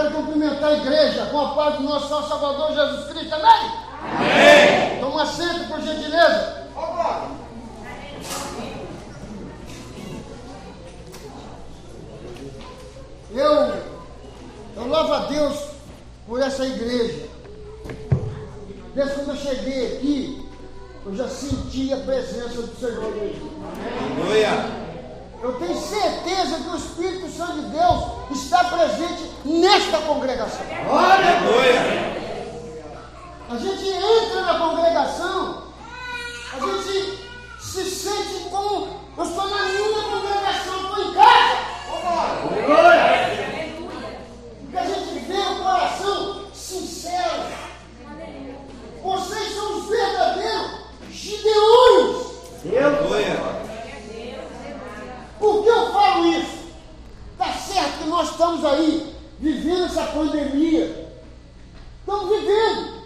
quero 0.00 0.14
cumprimentar 0.14 0.70
a 0.70 0.76
igreja 0.76 1.26
com 1.26 1.40
a 1.40 1.54
paz 1.54 1.76
do 1.76 1.82
nosso 1.82 2.08
Salvador 2.08 2.74
Jesus 2.74 3.12
Cristo. 3.12 3.34
Amém? 3.34 3.72
Amém. 4.02 5.00
Toma 5.00 5.22
assento, 5.22 5.68
por 5.68 5.80
gentileza. 5.80 6.60
Eu, 13.32 13.74
eu 14.76 14.88
louvo 14.88 15.12
a 15.12 15.18
Deus 15.26 15.56
por 16.26 16.40
essa 16.40 16.64
igreja. 16.64 17.28
Desde 18.94 19.14
quando 19.14 19.30
eu 19.30 19.36
cheguei 19.36 19.96
aqui, 19.96 20.48
eu 21.04 21.14
já 21.14 21.28
senti 21.28 21.92
a 21.92 21.98
presença 21.98 22.62
do 22.62 22.80
Senhor. 22.80 23.12
Aleluia. 24.16 24.90
Eu 25.42 25.54
tenho 25.54 25.74
certeza 25.74 26.56
que 26.56 26.68
o 26.68 26.76
Espírito 26.76 27.30
Santo 27.30 27.54
de 27.54 27.68
Deus 27.70 28.04
está 28.30 28.62
presente 28.64 29.30
nesta 29.46 29.98
congregação. 29.98 30.60
Aleluia! 30.90 32.20
A 33.48 33.56
gente 33.56 33.88
entra 33.88 34.42
na 34.42 34.58
congregação, 34.58 35.62
a 36.52 36.60
gente 36.60 37.26
se 37.58 37.84
sente 37.90 38.50
como 38.50 39.00
eu 39.16 39.24
estou 39.24 39.48
na 39.48 39.64
minha 39.64 40.02
congregação, 40.02 40.74
eu 40.74 40.88
estou 40.88 41.04
em 41.04 41.14
casa. 41.14 41.58
Aleluia! 42.50 43.30
Porque 44.60 44.76
a 44.76 44.84
gente 44.84 45.18
vê 45.20 45.38
o 45.38 45.62
coração 45.62 46.44
sincero. 46.52 47.44
Vocês 49.02 49.54
são 49.54 49.78
os 49.78 49.88
verdadeiros 49.88 50.70
gideões. 51.10 52.26
Aleluia! 52.66 53.60
Por 55.40 55.62
que 55.62 55.68
eu 55.70 55.90
falo 55.90 56.26
isso? 56.26 56.60
Está 57.32 57.54
certo 57.54 57.98
que 57.98 58.08
nós 58.08 58.30
estamos 58.30 58.62
aí 58.62 59.16
vivendo 59.38 59.84
essa 59.84 60.04
pandemia. 60.08 61.10
Estamos 62.00 62.28
vivendo. 62.28 63.00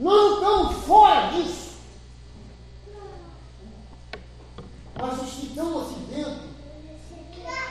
Nós 0.00 0.16
não 0.20 0.34
estamos 0.34 0.84
fora 0.84 1.28
disso. 1.28 1.74
Mas 5.00 5.22
os 5.22 5.30
que 5.30 5.46
estão 5.46 5.80
aqui 5.80 5.94
dentro, 6.12 6.40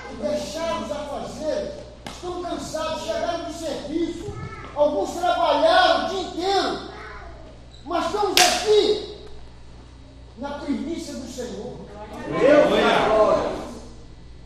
que 0.09 0.15
deixaram 0.15 0.85
a 0.85 1.19
fazer, 1.19 1.83
estão 2.07 2.41
cansados, 2.41 3.03
chegaram 3.03 3.45
do 3.45 3.53
serviço. 3.53 4.33
Alguns 4.73 5.11
trabalharam 5.11 6.05
o 6.05 6.09
dia 6.09 6.21
inteiro. 6.21 6.79
Mas 7.83 8.05
estamos 8.05 8.35
aqui 8.39 9.17
na 10.37 10.51
primícia 10.59 11.15
do 11.15 11.27
Senhor. 11.27 11.79
Meu 12.29 13.63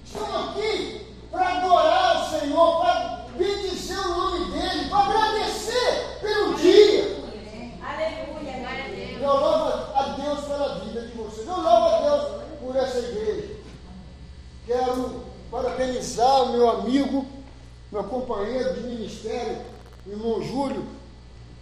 Estamos 0.08 0.50
aqui 0.50 1.06
para 1.30 1.58
adorar 1.58 2.22
o 2.22 2.40
Senhor, 2.40 2.80
para 2.80 3.26
bendizer 3.38 4.00
o 4.00 4.09
nome 4.09 4.52
dEle, 4.52 4.90
para 4.90 5.00
agradecer 5.00 6.17
pelo 6.22 6.53
dia. 6.56 7.17
Aleluia, 7.84 8.58
glória 8.59 8.86
a 8.86 8.88
Deus. 8.88 9.22
Eu 9.22 9.36
louvo 9.36 9.94
a 9.95 10.03
Deus 10.16 10.40
pela 10.45 10.80
vida 10.80 11.02
de 11.02 11.17
vocês. 11.17 11.45
Eu 11.45 11.56
louvo 11.58 11.86
a 11.88 12.02
Deus 12.02 12.42
por 12.62 12.76
essa 12.78 13.00
igreja. 13.00 13.58
Quero 14.68 15.23
parabenizar 15.50 16.44
o 16.44 16.52
meu 16.52 16.70
amigo, 16.70 17.26
meu 17.90 18.04
companheiro 18.04 18.73
de 18.73 18.82
ministério, 18.82 19.62
o 20.06 20.10
irmão 20.10 20.44
Júlio. 20.44 20.86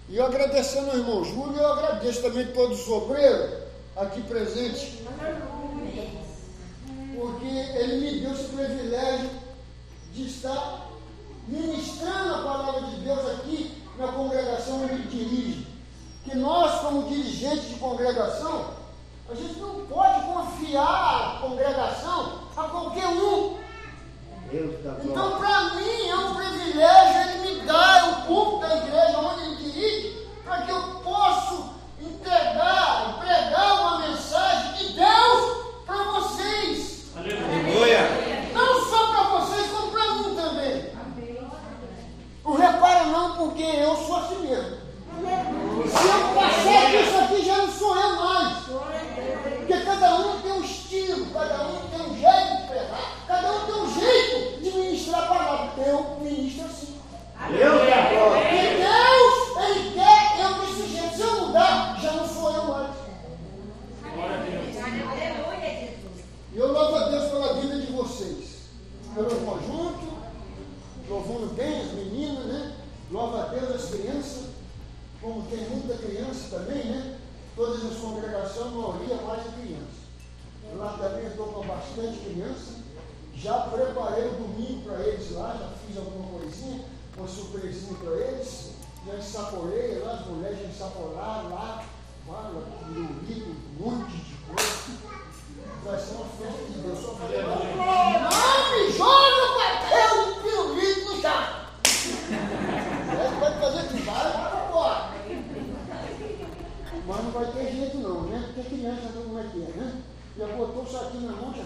E 0.09 0.19
agradecendo 0.19 0.89
ao 0.89 0.97
irmão 0.97 1.23
Júlio, 1.23 1.55
eu 1.55 1.73
agradeço 1.73 2.23
também 2.23 2.47
todos 2.47 2.81
os 2.81 2.89
obreiros 2.89 3.59
aqui 3.95 4.23
presentes. 4.23 5.01
Porque 7.15 7.45
ele 7.45 7.97
me 7.97 8.21
deu 8.21 8.33
esse 8.33 8.45
privilégio 8.45 9.29
de 10.11 10.25
estar 10.25 10.87
ministrando 11.47 12.33
a 12.33 12.43
palavra 12.43 12.81
de 12.89 12.95
Deus 13.01 13.19
aqui 13.33 13.83
na 13.99 14.07
congregação 14.07 14.83
onde 14.83 14.93
ele 14.93 15.07
dirige. 15.09 15.67
Que 16.23 16.35
nós, 16.35 16.81
como 16.81 17.07
dirigentes 17.07 17.69
de 17.69 17.75
congregação, 17.75 18.73
a 19.29 19.35
gente 19.35 19.59
não 19.59 19.85
pode 19.85 20.25
confiar 20.25 21.35
a 21.35 21.39
congregação 21.41 22.44
a 22.57 22.63
qualquer 22.63 23.07
um. 23.07 23.57
Então, 25.03 25.37
para 25.37 25.75
mim, 25.75 26.07
é 26.07 26.15
um 26.15 26.35
privilégio 26.35 27.21
ele 27.21 27.55
me 27.55 27.61
dar 27.61 28.09
o 28.09 28.15
culto 28.27 28.59
da 28.59 28.77
igreja 28.77 29.19
onde 29.19 29.41
ele 29.43 29.55
dirige, 29.55 30.27
para 30.45 30.61
que 30.61 30.71
eu 30.71 30.81
possa 31.03 31.73
entregar 31.99 33.09
e 33.09 33.19
pregar 33.19 33.81
uma 33.81 34.07
mensagem 34.07 34.73
de 34.73 34.93
Deus 34.93 35.65
para 35.85 36.03
vocês. 36.03 37.11
Aleluia. 37.17 38.07
Não 38.53 38.85
só 38.85 39.07
para 39.07 39.23
vocês, 39.39 39.71
como 39.71 39.91
para 39.91 40.13
mim 40.13 40.35
também. 40.35 40.95
Não 42.45 42.53
repara 42.53 43.05
não, 43.05 43.35
porque 43.35 43.63
eu 43.63 43.95
sou 43.97 44.17
assim 44.17 44.39
mesmo. 44.47 44.77
Se 45.87 46.07
eu 46.07 46.35
passar 46.35 46.95
isso 46.95 47.17
aqui, 47.17 47.45
já 47.45 47.57
não 47.57 47.71
sou 47.71 47.95
eu 47.99 48.15
mais. 48.15 48.57
Porque 49.57 49.79
cada 49.83 50.15
um 50.15 50.41
tem 50.41 50.51
um 50.51 50.63
estilo, 50.63 51.25
cada 51.33 51.63
um 51.67 51.79
tem 51.89 52.01
um 52.01 52.15
jeito 52.15 52.44
cada 53.27 53.51
um 53.51 53.65
tem 53.65 53.75
um 53.75 53.93
jeito 53.93 54.61
de 54.61 54.71
ministrar 54.71 55.23
a 55.23 55.27
palavra. 55.27 55.83
Eu 55.83 56.19
ministro 56.21 56.65
assim. 56.65 56.95
Aleluia. 57.39 57.95
E 58.51 58.77
Deus, 58.77 59.69
Ele 59.69 59.93
quer 59.93 60.41
eu 60.41 60.65
desse 60.65 60.87
jeito. 60.87 61.15
Se 61.15 61.21
eu 61.21 61.47
mudar, 61.47 61.99
já 62.01 62.11
não 62.13 62.27
sou 62.27 62.51
eu 62.51 62.63
mais. 62.65 62.95
Glória 64.13 64.35
a 64.35 64.41
Deus. 64.41 64.77
Aleluia. 64.77 65.95
E 66.53 66.57
eu 66.57 66.71
louvo 66.71 66.95
a 66.95 67.09
Deus 67.09 67.31
pela 67.31 67.53
vida 67.55 67.79
de 67.79 67.91
vocês. 67.91 68.55
Pelo 69.13 69.29
conjunto, 69.29 70.13
louvando 71.09 71.53
bem 71.53 71.81
as 71.81 71.91
meninas, 71.93 72.45
né? 72.45 72.75
Louvo 73.11 73.37
a 73.37 73.43
Deus 73.47 73.75
as 73.75 73.89
crianças, 73.91 74.45
como 75.21 75.43
tem 75.43 75.59
muita 75.69 75.95
criança 75.97 76.57
também, 76.57 76.85
né? 76.85 77.17
Todas 77.55 77.85
as 77.85 77.97
congregações, 77.97 78.67
a 78.67 78.69
maioria 78.71 79.15
mais 79.25 79.43
de 79.43 79.49
criança. 79.49 80.05
Lá 80.75 80.97
também 80.97 81.27
estou 81.27 81.47
com 81.47 81.65
bastante 81.65 82.17
criança. 82.19 82.84
Já 83.37 83.59
preparei 83.59 84.27
o 84.29 84.33
domingo 84.33 84.89
para 84.89 84.99
eles 84.99 85.31
lá, 85.31 85.55
já 85.59 85.69
fiz 85.85 85.97
alguma 85.97 86.39
coisinha, 86.39 86.85
uma 87.17 87.27
surpresinha 87.27 87.97
para 87.99 88.11
eles. 88.13 88.71
Já 89.05 89.15
ensaporei 89.15 89.99
lá, 89.99 90.13
as 90.13 90.25
mulheres 90.27 90.59
já 90.59 90.65
ensaporaram 90.65 91.49
lá, 91.49 91.83
fala, 92.25 92.63
um 92.87 93.19
monte 93.79 94.17
de 94.17 94.35
coisa. 94.47 95.15
Vai 95.83 95.99
ser 95.99 96.15
uma 96.15 96.25
festa 96.25 96.63
de 96.65 96.79
Deus. 96.79 96.99
Não 97.03 97.13
me 98.71 98.91
joga 98.91 99.43
o 99.45 99.53
papel 99.55 100.11
de 100.25 100.39
pirulito 100.41 101.05
no 101.05 101.21
chão. 101.21 101.43
Você 103.05 103.35
pode 103.39 103.59
fazer 103.59 103.83
que 103.87 103.97
vai, 104.01 104.31
vai 104.31 104.67
embora. 104.67 104.99
Mas 107.07 107.23
não 107.23 107.31
vai 107.31 107.45
ter 107.51 107.71
jeito 107.71 107.97
não, 107.97 108.21
né? 108.23 108.51
Porque 108.55 108.75
criança 108.75 109.01
é 109.05 109.49
que 109.51 109.61
é, 109.61 109.67
né? 109.77 110.01
Já 110.37 110.47
botou 110.47 110.83
o 110.83 110.91
saquinho 110.91 111.29
na 111.29 111.33
mão, 111.33 111.53
já. 111.53 111.65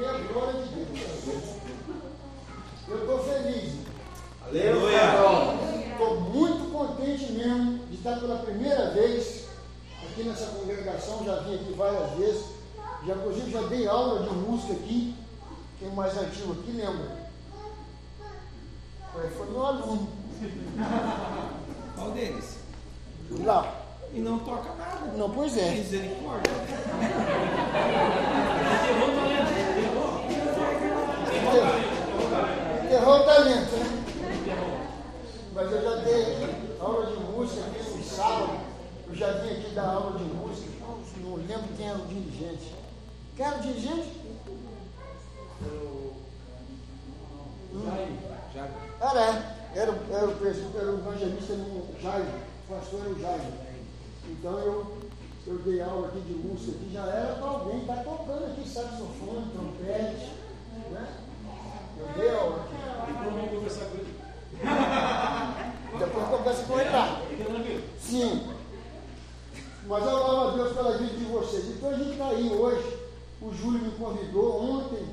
E 0.00 0.04
a 0.04 0.12
glória 0.32 0.62
de 0.62 0.84
Deus. 0.86 1.56
Eu 2.88 3.00
estou 3.00 3.18
feliz. 3.22 3.74
Aleluia. 4.46 4.98
Estou 5.92 6.20
muito 6.22 6.72
contente 6.72 7.32
mesmo 7.32 7.84
de 7.86 7.96
estar 7.96 8.18
pela 8.18 8.38
primeira 8.38 8.92
vez 8.92 9.44
aqui 10.02 10.24
nessa 10.24 10.46
congregação, 10.46 11.22
já 11.22 11.40
vim 11.40 11.56
aqui 11.56 11.74
várias 11.76 12.12
vezes, 12.12 12.46
já, 13.06 13.14
inclusive 13.14 13.50
já 13.50 13.60
dei 13.62 13.86
aula 13.86 14.22
de 14.22 14.34
música 14.36 14.72
aqui, 14.72 15.14
quem 15.78 15.90
mais 15.90 16.16
antigo 16.16 16.52
aqui 16.52 16.72
lembra? 16.72 17.28
Foi, 19.12 19.28
foi 19.28 19.50
meu 19.50 19.66
aluno. 19.66 20.08
Qual 21.94 22.10
deles? 22.12 22.56
Lá. 23.44 23.76
E 24.14 24.18
não 24.18 24.38
toca 24.38 24.74
nada. 24.74 25.12
Não, 25.14 25.30
pois 25.30 25.56
é. 25.58 25.70
Misericórdia. 25.72 26.52
Errou 33.00 33.20
o 33.20 33.24
talento, 33.24 33.76
né? 33.76 34.84
Mas 35.54 35.72
eu 35.72 35.82
já 35.82 35.96
dei 36.04 36.76
aula 36.78 37.06
de 37.06 37.16
música 37.24 37.62
aqui 37.64 37.96
no 37.96 38.04
sábado. 38.04 38.60
Eu 39.08 39.14
já 39.14 39.32
vim 39.38 39.52
aqui 39.52 39.70
dar 39.74 39.86
aula 39.86 40.18
de 40.18 40.24
música, 40.24 40.70
não 41.22 41.36
lembro 41.36 41.74
quem 41.78 41.88
era 41.88 41.98
o 41.98 42.06
dirigente. 42.06 42.74
Quem 43.36 43.46
era 43.46 43.56
o 43.56 43.62
dirigente? 43.62 44.20
Hum. 45.62 46.10
Era, 48.54 48.68
era, 49.00 49.44
era, 49.74 49.92
o, 49.92 49.96
era 50.10 50.90
o 50.90 50.98
evangelista 50.98 51.54
no 51.54 52.02
Jairo, 52.02 52.26
o 52.68 52.74
pastor 52.74 53.00
era 53.00 53.10
o 53.10 53.20
Jairo. 53.20 53.52
Então 54.28 54.58
eu, 54.58 54.98
eu 55.46 55.58
dei 55.60 55.80
aula 55.80 56.08
aqui 56.08 56.20
de 56.20 56.34
música, 56.34 56.76
que 56.78 56.92
já 56.92 57.06
era 57.06 57.36
para 57.36 57.48
alguém 57.48 57.80
estar 57.80 57.96
tá 57.96 58.02
tocando 58.02 58.44
aqui 58.44 58.68
saxofone, 58.68 59.50
trompete. 59.54 60.32
Né? 60.90 61.29
Eu 62.16 62.56
aqui. 62.56 62.80
Depois 63.06 63.50
conversar 63.50 63.84
com 63.86 63.96
ele. 63.98 64.20
Depois 65.98 66.28
conversa 66.28 66.62
com 66.64 66.80
ele 66.80 66.90
lá. 66.90 67.22
Sim. 68.00 68.50
Mas 69.86 70.04
eu 70.04 70.12
louvo 70.12 70.48
a 70.48 70.54
Deus 70.54 70.76
pela 70.76 70.98
vida 70.98 71.16
de 71.16 71.24
vocês. 71.24 71.64
Então 71.68 71.90
a 71.90 71.94
gente 71.94 72.12
está 72.12 72.28
aí 72.28 72.52
hoje. 72.52 72.98
O 73.40 73.54
Júlio 73.54 73.80
me 73.80 73.90
convidou 73.92 74.62
ontem, 74.62 75.06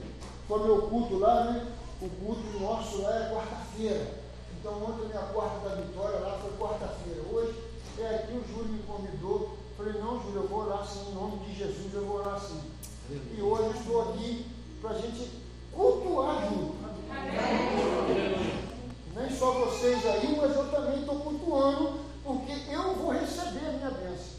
foi 0.48 0.64
meu 0.64 0.82
culto 0.84 1.18
lá, 1.18 1.46
né? 1.46 1.66
o 2.02 2.10
culto 2.10 2.60
nosso 2.60 3.02
lá 3.02 3.16
é 3.16 3.34
quarta-feira. 3.34 4.08
Então 4.60 4.74
ontem 4.84 5.08
minha 5.08 5.22
quarta 5.34 5.70
da 5.70 5.76
vitória 5.76 6.20
lá 6.20 6.38
foi 6.42 6.52
quarta-feira. 6.58 7.22
Hoje 7.32 7.56
é 8.00 8.16
aqui 8.16 8.34
o 8.34 8.44
Júlio 8.54 8.74
me 8.74 8.84
convidou. 8.84 9.58
Falei, 9.78 9.94
não, 9.94 10.22
Júlio, 10.22 10.42
eu 10.42 10.48
vou 10.48 10.66
orar 10.66 10.86
sim, 10.86 11.10
em 11.10 11.14
nome 11.14 11.38
de 11.46 11.56
Jesus 11.56 11.94
eu 11.94 12.06
vou 12.06 12.18
orar 12.18 12.40
sim. 12.40 12.60
E 13.10 13.42
hoje 13.42 13.78
estou 13.78 14.02
aqui 14.10 14.46
para 14.82 14.92
a 14.92 15.00
gente 15.00 15.30
cultuar 15.78 16.42
junto. 16.50 16.76
Nem 19.16 19.38
só 19.38 19.52
vocês 19.52 20.06
aí, 20.06 20.36
mas 20.42 20.56
eu 20.56 20.72
também 20.72 21.00
estou 21.00 21.16
cultuando, 21.20 22.00
porque 22.24 22.52
eu 22.72 22.96
vou 22.96 23.12
receber 23.12 23.68
a 23.68 23.72
minha 23.74 23.92
bênção. 23.92 24.38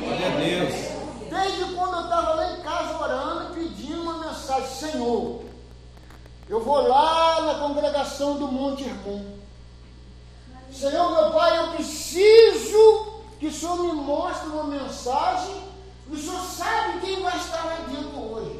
Glória 0.00 0.26
a 0.26 0.36
Deus. 0.38 1.28
Desde 1.28 1.74
quando 1.74 1.96
eu 1.96 2.04
estava 2.04 2.34
lá 2.34 2.52
em 2.52 2.60
casa 2.62 3.02
orando 3.02 3.54
pedindo 3.54 4.02
uma 4.02 4.26
mensagem, 4.26 4.68
Senhor, 4.68 5.42
eu 6.48 6.60
vou 6.62 6.86
lá 6.86 7.40
na 7.42 7.54
congregação 7.58 8.38
do 8.38 8.46
Monte 8.46 8.84
Hermon. 8.84 9.36
Senhor, 10.72 11.10
meu 11.10 11.32
Pai, 11.32 11.58
eu 11.58 11.68
preciso 11.72 13.22
que 13.40 13.48
o 13.48 13.52
Senhor 13.52 13.76
me 13.76 13.92
mostre 13.92 14.48
uma 14.48 14.64
mensagem. 14.64 15.66
O 16.08 16.16
Senhor 16.16 16.40
sabe 16.42 17.00
quem 17.00 17.22
vai 17.22 17.36
estar 17.36 17.64
lá 17.64 17.76
dentro 17.88 18.20
hoje. 18.20 18.55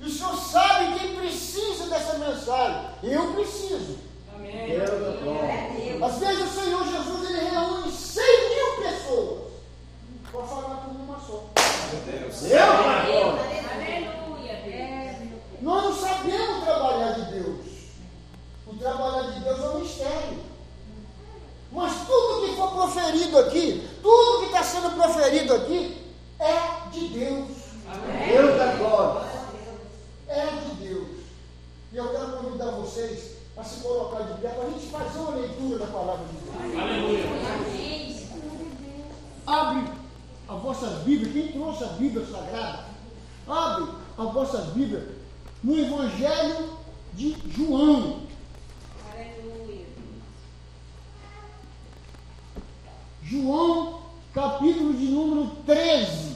E 0.00 0.04
o 0.04 0.10
Senhor 0.10 0.36
sabe 0.36 0.98
quem 0.98 1.16
precisa 1.16 1.86
dessa 1.88 2.18
mensagem. 2.18 2.86
Eu 3.02 3.32
preciso. 3.34 3.98
Às 6.02 6.18
vezes 6.18 6.44
o 6.44 6.60
Senhor 6.60 6.84
Jesus 6.84 7.30
ele 7.30 7.50
reúne 7.50 7.90
100 7.90 8.24
mil 8.48 8.82
pessoas 8.82 9.38
para 10.30 10.42
falar 10.42 10.76
com 10.76 10.90
uma 10.92 11.18
só. 11.18 11.44
Nós 15.60 15.84
não 15.84 15.94
sabemos 15.94 16.64
trabalhar 16.64 17.12
de 17.12 17.32
Deus. 17.32 17.66
O 18.66 18.76
trabalhar 18.76 19.32
de 19.32 19.40
Deus 19.40 19.58
é 19.58 19.68
um 19.68 19.78
mistério. 19.80 20.38
Mas 21.72 21.92
tudo 22.06 22.46
que 22.46 22.56
for 22.56 22.70
proferido 22.72 23.38
aqui, 23.38 23.88
tudo 24.02 24.40
que 24.40 24.46
está 24.46 24.62
sendo 24.62 24.94
proferido 24.94 25.54
aqui, 25.54 26.06
é 26.38 26.88
de 26.90 27.08
Deus. 27.08 27.48
Deus 28.28 28.56
da 28.56 28.72
glória. 28.76 29.27
É 30.28 30.46
de 30.46 30.74
Deus. 30.86 31.08
E 31.92 31.96
eu 31.96 32.08
quero 32.10 32.32
convidar 32.32 32.70
vocês 32.72 33.36
a 33.56 33.64
se 33.64 33.80
colocar 33.80 34.22
de 34.22 34.40
pé 34.40 34.50
para 34.50 34.64
a 34.64 34.70
gente 34.70 34.86
fazer 34.86 35.18
uma 35.18 35.36
leitura 35.36 35.78
da 35.78 35.86
palavra 35.86 36.26
de 36.26 36.34
Deus. 36.44 38.28
Abre 39.46 39.90
as 40.48 40.62
vossas 40.62 41.02
Bíblias, 41.02 41.32
quem 41.32 41.52
trouxe 41.52 41.84
a 41.84 41.88
Bíblia 41.88 42.26
Sagrada, 42.26 42.84
abre 43.46 43.90
as 44.18 44.32
vossas 44.32 44.66
Bíblias 44.74 45.04
no 45.62 45.78
Evangelho 45.78 46.78
de 47.14 47.36
João. 47.50 48.28
João, 53.22 54.00
capítulo 54.32 54.94
de 54.94 55.04
número 55.06 55.50
13. 55.66 56.28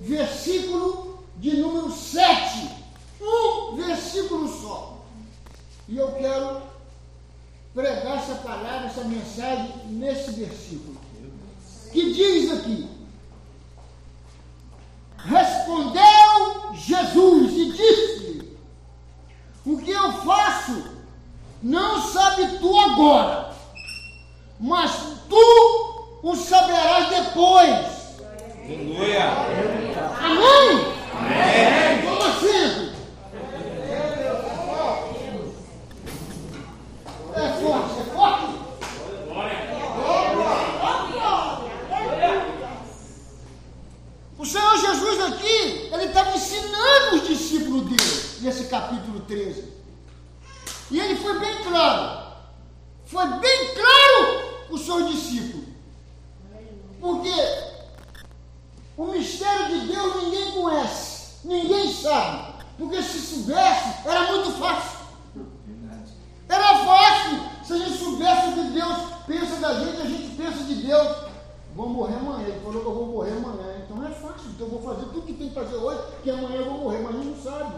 Versículo 0.00 1.24
de 1.36 1.56
número 1.58 1.81
7. 1.92 2.70
Um 3.20 3.76
versículo 3.76 4.48
só. 4.48 4.98
E 5.88 5.96
eu 5.96 6.12
quero 6.12 6.62
pregar 7.74 8.18
essa 8.18 8.34
palavra, 8.36 8.86
essa 8.86 9.04
mensagem 9.04 9.72
nesse 9.86 10.32
versículo. 10.32 10.96
Que 11.92 12.12
diz 12.12 12.52
aqui: 12.52 12.88
Respondeu 15.18 16.74
Jesus 16.74 17.52
e 17.52 17.72
disse-lhe: 17.72 18.58
O 19.64 19.78
que 19.78 19.90
eu 19.90 20.12
faço 20.22 20.84
não 21.62 22.02
sabe 22.02 22.58
tu 22.58 22.76
agora, 22.78 23.54
mas 24.58 24.90
tu 25.28 26.18
o 26.22 26.34
saberás 26.34 27.08
depois. 27.10 28.02
Aleluia. 28.64 29.24
Amém? 30.18 30.92
Amém. 31.18 32.02
Como 32.04 32.22
assim? 32.22 32.92
É 37.34 37.48
forte, 37.60 38.00
é 38.00 38.14
forte. 38.14 38.52
O 44.38 44.44
Senhor 44.44 44.76
Jesus 44.76 45.20
aqui, 45.24 45.88
ele 45.92 46.04
estava 46.04 46.36
ensinando 46.36 47.16
os 47.16 47.28
discípulos 47.28 47.82
dele, 47.84 48.31
nesse 48.42 48.64
capítulo 48.64 49.20
13. 49.20 49.72
E 50.90 50.98
ele 50.98 51.16
foi 51.16 51.38
bem 51.38 51.62
claro. 51.64 52.32
Foi 53.06 53.26
bem 53.26 53.74
claro 53.74 54.66
com 54.68 54.74
os 54.74 54.84
seus 54.84 55.10
discípulos. 55.10 55.66
Porque 57.00 57.34
o 58.96 59.06
mistério 59.06 59.80
de 59.80 59.86
Deus 59.86 60.22
ninguém 60.22 60.52
conhece, 60.52 61.38
ninguém 61.44 61.92
sabe. 61.92 62.52
Porque 62.78 63.02
se 63.02 63.20
soubesse, 63.20 64.06
era 64.06 64.32
muito 64.32 64.52
fácil. 64.52 64.98
Era 66.48 66.84
fácil. 66.84 67.40
Se 67.64 67.72
a 67.72 67.78
gente 67.78 67.98
soubesse 67.98 68.48
o 68.48 68.52
que 68.52 68.70
Deus 68.72 68.96
pensa 69.26 69.56
da 69.56 69.74
gente, 69.74 70.00
a 70.00 70.04
gente 70.04 70.36
pensa 70.36 70.64
de 70.64 70.74
Deus. 70.74 71.16
Vou 71.74 71.88
morrer 71.88 72.16
amanhã. 72.16 72.48
Ele 72.48 72.60
falou 72.60 72.82
que 72.82 72.88
eu 72.88 72.94
vou 72.94 73.06
morrer 73.06 73.32
amanhã. 73.32 73.82
Então 73.84 74.04
é 74.06 74.10
fácil. 74.10 74.50
Então 74.50 74.66
eu 74.66 74.70
vou 74.70 74.82
fazer 74.82 75.06
tudo 75.06 75.22
que 75.22 75.34
tem 75.34 75.48
que 75.48 75.54
fazer 75.54 75.76
hoje, 75.76 76.00
que 76.22 76.30
amanhã 76.30 76.56
eu 76.56 76.64
vou 76.66 76.78
morrer, 76.78 76.98
mas 76.98 77.14
a 77.14 77.18
gente 77.18 77.36
não 77.36 77.42
sabe. 77.42 77.74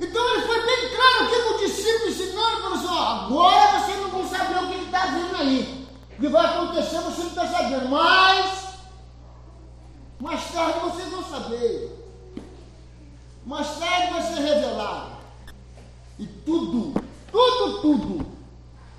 Então 0.00 0.34
ele 0.34 0.46
foi 0.46 0.66
bem 0.66 0.94
claro 0.94 1.24
aqui 1.24 1.42
com 1.42 1.54
o 1.54 1.58
discípulo 1.58 2.10
ensinando, 2.10 2.62
falou 2.62 2.74
assim, 2.74 2.86
ó, 2.88 3.02
agora 3.24 3.80
vocês 3.80 3.98
não 4.00 4.10
vão 4.10 4.28
saber 4.28 4.58
o 4.62 4.68
que 4.68 4.84
está 4.84 5.06
vindo 5.06 5.36
aí. 5.36 5.86
O 6.16 6.20
que 6.20 6.28
vai 6.28 6.46
acontecer 6.46 7.00
você 7.00 7.22
não 7.22 7.28
está 7.28 7.46
sabendo, 7.46 7.88
mas 7.88 8.66
mais 10.20 10.50
tarde 10.52 10.80
vocês 10.80 11.08
vão 11.08 11.24
saber. 11.24 12.04
Mais 13.44 13.78
tarde 13.78 14.12
vai 14.12 14.22
ser 14.22 14.40
revelado. 14.40 15.16
E 16.18 16.26
tudo, 16.26 16.94
tudo, 17.30 17.80
tudo 17.80 18.26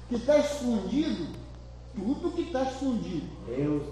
que 0.10 0.16
está 0.16 0.38
escondido, 0.38 1.28
tudo 1.96 2.32
que 2.32 2.44
está 2.44 2.64
escondido, 2.64 3.28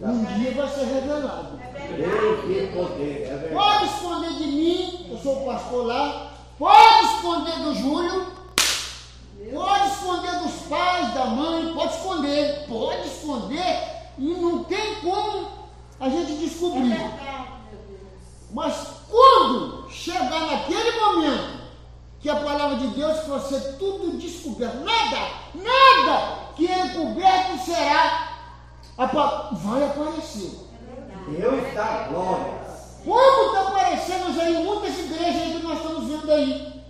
um 0.01 0.25
dia 0.37 0.53
vai 0.53 0.69
ser 0.69 0.85
revelado. 0.85 1.57
Deus 1.57 2.47
de 2.47 2.67
poder. 2.73 3.23
É 3.23 3.37
verdade. 3.37 3.53
Pode 3.53 3.85
esconder 3.85 4.33
de 4.37 4.45
mim, 4.45 5.07
eu 5.09 5.17
sou 5.17 5.41
o 5.41 5.45
pastor 5.45 5.85
lá. 5.87 6.34
Pode 6.57 7.05
esconder 7.05 7.59
do 7.59 7.75
Júlio. 7.75 8.33
Pode 9.53 9.87
esconder 9.87 10.39
dos 10.39 10.61
pais, 10.67 11.13
da 11.13 11.25
mãe. 11.25 11.73
Pode 11.73 11.93
esconder. 11.95 12.65
Pode 12.67 13.07
esconder. 13.07 13.95
E 14.17 14.33
não 14.33 14.63
tem 14.63 14.95
como 15.01 15.47
a 15.99 16.09
gente 16.09 16.33
descobrir. 16.37 16.97
Mas 18.51 18.87
quando 19.09 19.89
chegar 19.89 20.47
naquele 20.47 20.91
momento 20.99 21.65
que 22.21 22.29
a 22.29 22.37
palavra 22.37 22.77
de 22.77 22.87
Deus 22.87 23.19
for 23.25 23.41
ser 23.41 23.77
tudo 23.77 24.17
descoberto, 24.17 24.77
nada, 24.77 25.29
nada 25.53 26.39
que 26.55 26.65
é 26.65 26.85
encoberto 26.87 27.65
será, 27.65 28.37
vai 28.97 29.83
aparecer. 29.83 30.65
Deus 31.27 31.73
da 31.73 32.07
glória. 32.07 32.64
Como 33.05 33.45
está 33.45 33.61
aparecendo 33.67 34.41
aí 34.41 34.63
muitas 34.63 34.97
igrejas 34.97 35.43
que 35.43 35.59
nós 35.59 35.77
estamos 35.77 36.09
vendo 36.09 36.31
aí? 36.31 36.83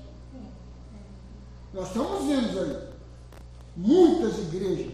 Nós 1.73 1.87
estamos 1.87 2.25
vendo 2.25 2.59
aí. 2.61 2.77
Muitas 3.75 4.39
igrejas. 4.39 4.93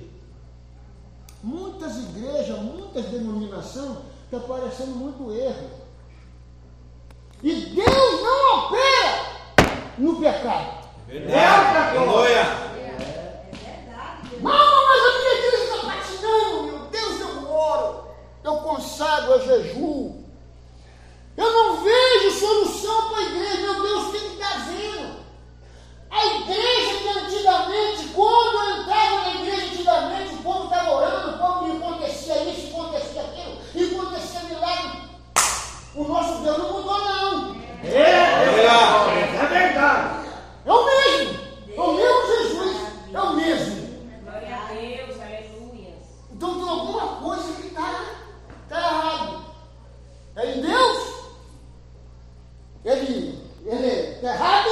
Muitas 1.44 1.98
igrejas, 1.98 2.60
muitas 2.60 3.06
denominações, 3.06 3.98
está 4.26 4.38
aparecendo 4.38 4.96
muito 4.96 5.32
erro. 5.32 5.70
E 7.44 7.54
Deus 7.68 8.22
não 8.24 8.66
opera 8.66 9.32
no 10.00 10.20
pecado. 10.20 10.88
Verdade. 11.08 11.98
Aleluia. 11.98 12.44
Não, 14.40 14.88
mas 14.88 15.06
a 15.06 15.20
minha 15.20 15.34
igreja 15.34 15.64
está 15.64 15.88
patinando, 15.88 16.64
meu 16.64 16.80
Deus, 16.88 17.20
eu 17.20 17.52
oro, 17.52 18.06
eu 18.44 18.56
consagro, 18.58 19.34
eu 19.34 19.46
jejuo. 19.46 20.21
Eu 21.42 21.52
não 21.52 21.78
vejo 21.78 22.40
solução 22.40 23.10
para 23.10 23.18
a 23.18 23.22
igreja. 23.24 23.62
Meu 23.62 23.82
Deus, 23.82 24.04
o 24.04 24.12
que 24.12 24.18
está 24.18 24.50
vendo? 24.60 25.16
A 26.12 26.26
igreja 26.28 27.00
que 27.00 27.10
antigamente, 27.10 28.10
quando 28.14 28.58
eu 28.60 28.82
entrava 28.82 29.22
na 29.22 29.30
igreja 29.32 29.66
antigamente, 29.66 30.36
o 30.36 30.44
povo 30.44 30.66
estava 30.66 30.96
orando, 30.96 31.30
o 31.30 31.38
povo 31.40 31.78
acontecia 31.78 32.44
isso, 32.44 32.68
acontecia 32.68 33.22
aquilo, 33.24 33.58
e 33.74 33.96
acontecia 33.96 34.40
milagre. 34.42 35.02
O 35.96 36.04
nosso 36.04 36.44
Deus 36.44 36.58
não 36.60 36.74
mudou, 36.74 37.00
não. 37.00 37.56
É, 37.86 37.90
é, 37.90 38.06
é. 38.60 39.36
é 39.42 39.46
verdade. 39.48 40.28
É 40.64 40.72
o 40.72 40.86
mesmo. 40.86 41.40
É 41.76 41.82
o 41.82 41.94
mesmo 41.94 42.28
Jesus. 42.28 42.78
É 43.12 43.20
o 43.20 43.34
mesmo. 43.34 44.06
Glória 44.24 44.56
a 44.56 44.74
Deus, 44.74 45.20
aleluia. 45.20 45.96
Então 46.32 46.54
tem 46.60 46.70
alguma 46.70 47.08
coisa 47.16 47.52
que 47.54 47.68
está 47.68 48.06
tá 48.70 48.78
errado. 48.78 49.46
É 50.36 50.52
em 50.52 50.62
Deus? 50.62 51.21
Ele, 52.84 53.40
ele 53.66 53.88
é 53.88 54.20
errado. 54.24 54.70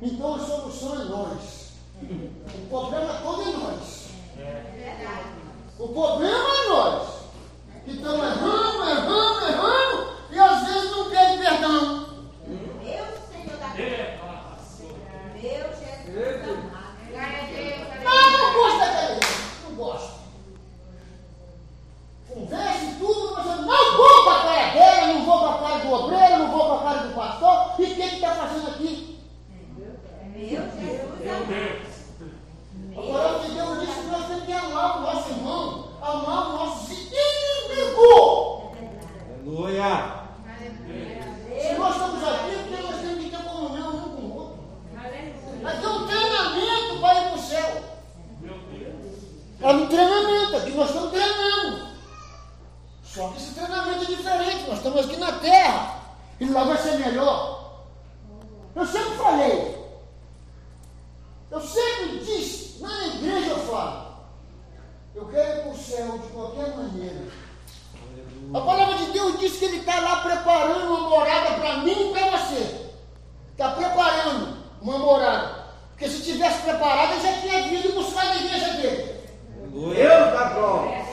Então 0.00 0.34
a 0.34 0.38
solução 0.38 1.00
é 1.00 1.04
nós. 1.04 1.72
O 2.02 2.68
problema 2.68 3.14
todo 3.14 3.42
é 3.42 3.52
nós. 3.52 4.08
O 5.78 5.88
problema 5.88 6.48
é 6.48 6.68
nós. 6.68 7.18
Que 7.84 7.90
estamos 7.92 8.22
errando, 8.22 8.88
errando, 8.90 9.46
errando, 9.46 10.12
e 10.30 10.38
às 10.38 10.66
vezes 10.66 10.90
não 10.90 11.10
pede 11.10 11.38
perdão. 11.38 12.08
Senhor 15.40 15.70
Jesus 15.74 16.78
ah, 18.04 18.30
não 18.38 18.52
gosto 18.52 18.78
daquele. 18.78 19.20
Não 19.64 19.74
gosto. 19.76 20.18
Converse 22.28 22.94
tudo, 22.98 23.34
mas 23.34 23.46
eu 23.46 23.62
não 23.62 23.96
vou 23.96 24.24
para 24.24 24.44
para 25.48 25.66
a 25.66 25.70
cara 25.70 25.84
do 25.84 25.92
obreiro, 25.92 26.38
não 26.38 26.50
vou 26.50 26.66
para 26.66 26.74
a 26.74 26.94
cara 26.94 27.08
do 27.08 27.14
pastor. 27.14 27.74
E 27.78 27.82
o 27.82 27.94
que 27.94 28.02
ele 28.02 28.14
está 28.14 28.34
fazendo 28.34 28.68
aqui? 28.68 29.18
Meu 30.34 30.48
Jesus 30.48 31.28
amado. 31.28 31.88
A 32.96 33.00
palavra 33.00 33.48
de 33.48 33.54
Deus 33.54 33.80
diz 33.80 33.94
que 33.94 34.06
nós 34.06 34.26
temos 34.26 34.44
que 34.44 34.52
amar 34.52 34.98
o 34.98 35.00
nosso 35.02 35.30
irmão, 35.30 35.88
amar 36.02 36.48
o 36.48 36.52
nosso 36.52 36.92
inimigo. 36.92 38.72
Aleluia. 39.46 40.18
Se 41.60 41.74
nós 41.78 41.94
estamos 41.94 42.24
aqui, 42.24 42.54
é 42.54 42.58
porque 42.58 42.82
nós 42.82 43.00
temos 43.00 43.24
que 43.24 43.30
ter 43.30 43.42
comunhão 43.44 43.90
um 43.90 44.16
com 44.16 44.22
o 44.22 44.36
outro. 44.36 44.58
Aqui 45.64 45.84
é 45.84 45.88
um 45.88 46.06
treinamento 46.06 47.00
para 47.00 47.20
ir 47.20 47.24
para 47.24 47.34
o 47.34 47.38
céu. 47.38 47.82
É 49.60 49.66
um 49.66 49.86
treinamento, 49.86 50.56
aqui 50.56 50.70
nós 50.70 50.88
estamos 50.88 51.10
treinando. 51.10 51.88
Só 53.18 53.30
que 53.30 53.38
esse 53.38 53.52
treinamento 53.52 54.04
é 54.04 54.14
diferente, 54.14 54.68
nós 54.68 54.76
estamos 54.76 55.04
aqui 55.04 55.16
na 55.16 55.32
terra. 55.32 56.02
E 56.38 56.48
lá 56.50 56.62
vai 56.62 56.78
ser 56.78 56.98
melhor. 56.98 57.82
Eu 58.76 58.86
sempre 58.86 59.16
falei. 59.16 59.76
Eu 61.50 61.60
sempre 61.60 62.18
disse, 62.20 62.80
na 62.80 63.06
igreja 63.08 63.50
eu 63.50 63.58
falo. 63.66 64.06
Eu 65.16 65.26
quero 65.26 65.58
ir 65.58 65.62
para 65.62 65.72
o 65.72 65.76
céu 65.76 66.18
de 66.18 66.28
qualquer 66.28 66.76
maneira. 66.76 67.26
A 68.54 68.60
palavra 68.60 68.94
de 68.94 69.06
Deus 69.06 69.40
diz 69.40 69.56
que 69.56 69.64
Ele 69.64 69.78
está 69.78 69.98
lá 69.98 70.20
preparando 70.20 70.86
uma 70.86 71.10
morada 71.10 71.58
para 71.58 71.78
mim 71.78 72.10
e 72.10 72.12
para 72.12 72.38
você. 72.38 72.92
Está 73.50 73.72
preparando 73.72 74.58
uma 74.80 74.96
morada. 74.96 75.64
Porque 75.88 76.08
se 76.08 76.22
tivesse 76.22 76.62
preparado, 76.62 77.14
ele 77.14 77.22
já 77.22 77.40
tinha 77.40 77.62
vindo 77.62 77.96
buscar 77.96 78.26
na 78.26 78.36
igreja 78.36 78.74
dele. 78.74 79.20
Aleluia. 79.60 80.08
Deus 80.08 80.32
da 80.32 80.48
glória. 80.50 81.08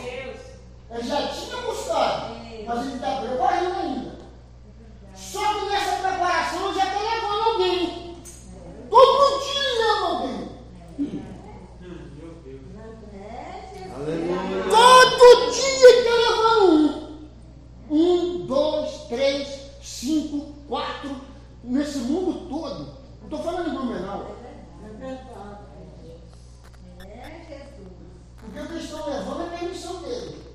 Ele 0.96 1.10
já 1.10 1.28
tinha 1.28 1.58
buscado, 1.58 2.36
mas 2.66 2.86
ele 2.86 2.96
está 2.96 3.18
preparando 3.18 3.80
ainda. 3.80 4.16
Só 5.14 5.54
que 5.54 5.66
nessa 5.66 5.96
preparação 5.98 6.70
ele 6.70 6.80
já 6.80 6.86
está 6.86 7.02
levando 7.02 7.44
alguém. 7.50 8.18
Todo 8.90 9.44
dia 9.44 9.62
ele 9.62 9.78
leva 9.84 10.06
alguém. 10.06 10.50
É, 13.14 13.74
Jesus. 13.74 13.94
Aleluia. 13.94 14.64
Todo 14.70 15.52
dia 15.52 15.90
ele 15.90 16.00
está 16.00 16.16
levando 16.16 16.64
um. 16.72 17.16
Um, 17.88 18.46
dois, 18.46 18.92
três, 19.10 19.72
cinco, 19.82 20.54
quatro. 20.68 21.20
Nesse 21.62 21.98
mundo 21.98 22.48
todo. 22.48 22.80
Não 23.20 23.26
estou 23.26 23.40
falando 23.40 23.70
em 23.70 23.74
Blumenau. 23.74 24.36
É, 27.02 27.32
Jesus. 27.50 27.88
Porque 28.40 28.60
o 28.60 28.66
que 28.68 28.74
eles 28.74 28.84
estão 28.86 29.10
levando 29.10 29.42
é 29.42 29.46
a 29.46 29.58
permissão 29.58 30.02
dele. 30.02 30.46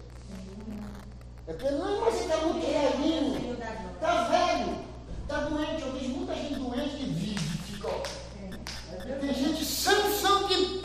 É 1.51 1.53
porque 1.53 1.71
não, 1.71 2.01
mas 2.01 2.15
ele 2.15 2.25
está 2.25 2.37
muito 2.47 2.65
velhinho. 2.65 3.59
Está 3.95 4.23
velho. 4.29 4.79
Está 5.23 5.41
doente. 5.41 5.83
Eu 5.83 5.93
vejo 5.95 6.09
muita 6.11 6.35
gente 6.37 6.55
doente 6.55 6.97
que 6.97 7.05
vive, 7.07 7.39
fica. 7.41 7.89
ó. 7.89 9.19
Tem 9.21 9.35
gente 9.35 9.65
sanção 9.65 10.47
que 10.47 10.81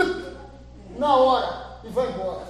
na 0.97 1.15
hora 1.15 1.79
e 1.83 1.89
vai 1.89 2.09
embora. 2.09 2.47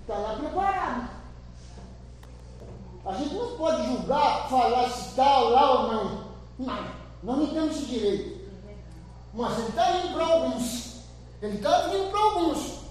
Está 0.00 0.18
lá 0.18 0.34
preparado. 0.34 1.10
A 3.06 3.12
gente 3.12 3.34
não 3.36 3.56
pode 3.56 3.86
julgar, 3.86 4.48
falar 4.48 4.90
se 4.90 5.10
está 5.10 5.38
lá 5.38 5.80
ou 5.80 5.92
não. 5.92 6.24
Não, 6.58 6.84
nós 7.22 7.38
não 7.38 7.46
temos 7.46 7.76
esse 7.76 7.86
direito. 7.86 8.50
Mas 9.32 9.58
ele 9.60 9.68
está 9.68 9.90
indo 9.92 10.14
para 10.14 10.24
alguns. 10.24 11.04
Ele 11.40 11.56
está 11.56 11.82
vindo 11.82 12.10
para 12.10 12.20
alguns. 12.20 12.84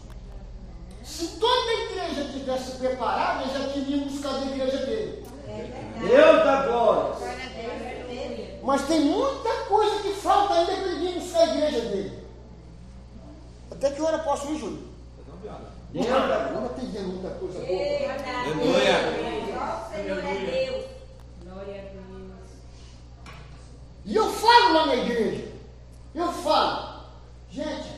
Se 1.03 1.27
toda 1.37 1.69
a 1.69 1.83
igreja 1.83 2.31
tivesse 2.31 2.77
preparada, 2.77 3.43
ele 3.43 3.53
já 3.53 3.73
teria 3.73 4.05
buscado 4.05 4.37
a 4.37 4.45
igreja 4.45 4.85
dele. 4.85 5.25
Deus 5.99 6.43
da 6.43 6.65
glória. 6.65 7.15
Mas 8.63 8.87
tem 8.87 9.01
muita 9.01 9.53
coisa 9.73 10.03
que 10.03 10.13
falta 10.13 10.53
ainda 10.53 10.71
para 10.71 10.83
ele 10.83 10.99
vir 10.99 11.19
buscar 11.19 11.39
a 11.39 11.55
igreja 11.55 11.81
dele. 11.81 12.23
Até 13.71 13.91
que 13.91 14.01
hora 14.01 14.19
posso 14.19 14.51
ir, 14.51 14.59
Júlio? 14.59 14.93
Deus 15.91 16.07
da 16.07 16.19
glória. 16.21 16.51
Não 16.51 16.69
tem 16.69 17.03
muita 17.03 17.29
coisa 17.31 17.59
boa. 17.59 17.81
Aleluia. 18.39 19.55
Nosso 19.55 19.95
Senhor 19.95 20.19
é 20.19 20.45
Deus. 20.45 20.85
E 24.05 24.15
eu 24.15 24.29
falo 24.31 24.73
lá 24.73 24.85
na 24.87 24.95
igreja. 24.95 25.53
Eu 26.13 26.31
falo, 26.31 27.05
gente, 27.49 27.89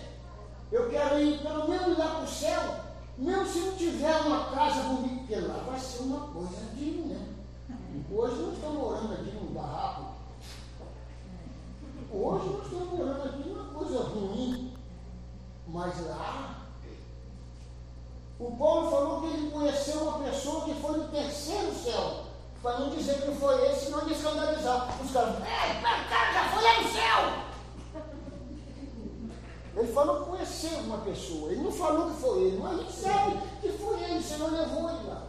eu 0.72 0.90
quero 0.90 1.20
ir 1.20 1.40
pelo 1.40 1.68
menos 1.68 1.98
lá 1.98 2.08
para 2.08 2.24
o 2.24 2.28
céu, 2.28 2.62
mesmo 3.18 3.46
se 3.46 3.60
não 3.60 3.76
tiver 3.76 4.16
uma 4.22 4.52
casa 4.52 4.82
comigo, 4.84 5.18
porque 5.20 5.36
lá 5.36 5.64
vai 5.68 5.80
ser 5.80 6.04
uma 6.04 6.28
coisa 6.28 6.62
digna. 6.74 7.20
Hoje 8.10 8.36
nós 8.42 8.54
estamos 8.54 8.78
morando 8.78 9.14
aqui 9.14 9.32
num 9.32 9.54
barraco. 9.54 10.15
Hoje 12.18 12.50
nós 12.50 12.64
estamos 12.64 12.94
morando 12.94 13.24
aqui 13.26 13.50
numa 13.50 13.74
coisa 13.74 14.04
ruim. 14.04 14.74
Mas 15.68 16.08
lá, 16.08 16.62
o 18.40 18.52
Paulo 18.52 18.90
falou 18.90 19.22
que 19.22 19.28
ele 19.28 19.52
conheceu 19.52 20.02
uma 20.02 20.20
pessoa 20.20 20.64
que 20.64 20.74
foi 20.76 20.98
no 20.98 21.10
terceiro 21.10 21.76
céu. 21.76 22.24
Para 22.62 22.80
não 22.80 22.90
dizer 22.90 23.22
que 23.22 23.28
não 23.28 23.36
foi 23.36 23.70
esse, 23.70 23.92
não 23.92 24.08
ia 24.08 24.16
escandalizar. 24.16 24.98
Os 25.04 25.12
caras, 25.12 25.36
é, 25.36 25.80
o 25.80 26.10
cara 26.10 26.34
já 26.34 26.50
foi 26.50 26.64
lá 26.64 26.82
no 26.82 26.88
céu. 26.90 27.46
Ele 29.76 29.94
falou 29.94 30.24
que 30.24 30.30
conheceu 30.30 30.80
uma 30.80 31.00
pessoa. 31.00 31.52
Ele 31.52 31.64
não 31.64 31.72
falou 31.72 32.12
que 32.12 32.22
foi 32.22 32.44
ele, 32.44 32.58
mas 32.58 32.74
a 32.74 32.78
gente 32.78 32.94
sabe 32.94 33.40
que 33.62 33.70
foi 33.74 34.04
ele, 34.04 34.24
senão 34.24 34.52
levou 34.52 34.90
ele 34.90 35.08
lá. 35.10 35.24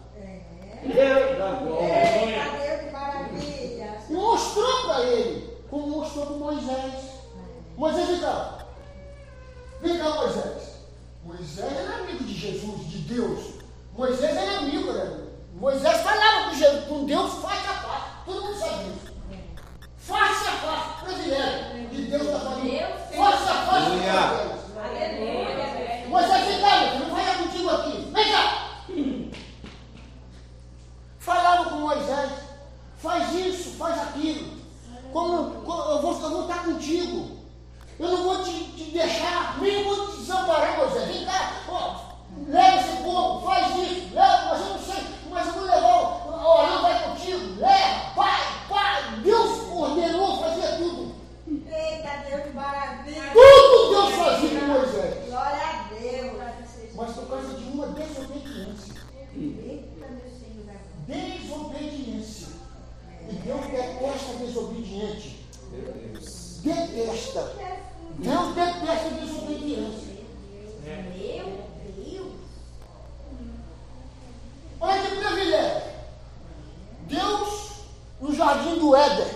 Deus 0.82 1.38
da 1.38 1.50
glória. 1.50 1.86
Eita, 1.86 2.58
Deus 2.58 2.84
de 2.84 2.90
maravilha. 2.92 4.02
E 4.08 4.12
mostrou 4.12 4.82
para 4.86 5.02
ele, 5.02 5.55
como 5.76 5.98
mostrou 5.98 6.26
para 6.26 6.36
Moisés. 6.36 6.94
Moisés, 7.76 8.08
vem 8.08 8.20
cá. 8.20 8.58
Vem 9.82 9.98
cá, 9.98 10.10
Moisés. 10.10 10.76
Moisés 11.22 11.72
era 11.72 11.96
amigo 11.98 12.24
de 12.24 12.34
Jesus, 12.34 12.88
de 12.88 12.98
Deus. 13.00 13.44
Moisés 13.94 14.36
era 14.36 14.58
amigo, 14.58 14.90
né? 14.92 15.20
Moisés 15.54 16.00
falava 16.00 16.48
com, 16.48 16.56
Jesus, 16.56 16.84
com 16.86 17.04
Deus 17.04 17.34
face 17.34 17.68
a 17.68 17.74
face. 17.74 18.04
Todo 18.24 18.42
mundo 18.42 18.58
sabe 18.58 18.84
disso. 18.84 19.12
Face 19.98 20.48
a 20.48 20.52
face, 20.52 21.04
privilégio. 21.04 21.88
De 21.90 22.02
Deus 22.02 22.22
está 22.22 22.40
falando. 22.40 22.68
Face 22.68 23.48
a 23.48 23.66
face. 23.66 23.90
com 24.72 24.80
Aleluia. 24.80 25.46
Moisés. 26.08 26.08
Moisés, 26.08 26.46
vem 26.46 26.60
cá, 26.60 26.98
vou 26.98 27.16
falar 27.16 27.38
contigo 27.38 27.70
aqui. 27.70 28.10
Vem 28.14 28.32
cá. 28.32 28.66
Falava 31.18 31.70
com 31.70 31.76
Moisés, 31.76 32.30
faz 32.98 33.34
isso, 33.34 33.76
faz 33.76 34.00
aquilo. 34.00 34.65
Como, 35.16 35.50
como- 35.64 35.82
eu, 35.92 36.02
vou, 36.02 36.12
eu 36.12 36.30
vou 36.30 36.42
estar 36.42 36.62
contigo. 36.62 37.38
Eu 37.98 38.10
não 38.10 38.22
vou 38.24 38.44
te, 38.44 38.52
te 38.72 38.90
deixar, 38.90 39.56
nem 39.62 39.82
vou 39.82 40.08
te 40.10 40.18
desamparar, 40.18 40.76
Moisés. 40.76 41.06
Vem 41.08 41.24
cá, 41.24 41.52
ó, 41.70 41.94
leva 42.46 42.76
esse 42.82 43.02
povo, 43.02 43.46
faz 43.46 43.74
isso, 43.78 44.14
leva, 44.14 44.44
mas 44.50 44.60
eu 44.60 44.66
não 44.74 44.78
sei, 44.78 45.04
mas 45.30 45.46
eu 45.46 45.52
vou 45.54 45.62
levar, 45.62 46.26
o 46.28 46.52
Arão 46.58 46.82
vai 46.82 47.02
contigo, 47.08 47.58
leva, 47.58 48.10
pai, 48.14 48.42
pai. 48.68 49.02
Deus 49.22 49.72
ordenou, 49.72 50.36
fazia 50.38 50.76
tudo. 50.76 51.14
Eita, 51.48 52.28
Deus 52.28 52.44
de 52.44 52.50
maravilha. 52.50 53.22
Tudo 53.32 53.90
Deus 53.90 54.14
fazia 54.16 54.60
com 54.60 54.66
Moisés. 54.66 55.30
Glória 55.30 55.62
a 55.64 55.94
Deus. 55.94 56.32
Mas 56.94 57.12
por 57.12 57.26
causa 57.26 57.54
de 57.54 57.64
uma 57.64 57.86
desobediência. 57.86 58.94
Eita, 59.34 60.06
meu 60.10 60.35
desobediente. 64.56 65.36
Detesta. 66.62 67.52
Deus 68.18 68.54
detesta 68.54 69.10
desobediência. 69.20 70.16
Meu 70.82 71.66
Deus. 71.96 72.32
Olha 74.80 75.02
que 75.02 75.16
privilégio. 75.16 75.82
Deus, 77.02 77.70
no 78.20 78.34
jardim 78.34 78.78
do 78.78 78.96
Éden, 78.96 79.26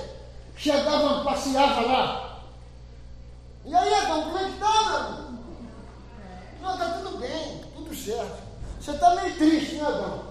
chegava, 0.57 1.23
passeava 1.25 1.81
lá. 1.83 2.41
E 3.65 3.75
aí, 3.75 3.95
Adão, 3.95 4.23
como 4.25 4.39
é 4.39 4.45
que 4.51 4.59
tá, 4.59 4.85
meu? 4.85 4.99
irmão? 4.99 5.39
Não, 6.63 6.79
tá 6.79 6.99
tudo 6.99 7.19
bem, 7.19 7.61
tudo 7.77 7.95
certo. 7.95 8.43
Você 8.81 8.91
está 8.93 9.15
meio 9.15 9.37
triste, 9.37 9.77
né, 9.77 9.87
Adão? 9.87 10.31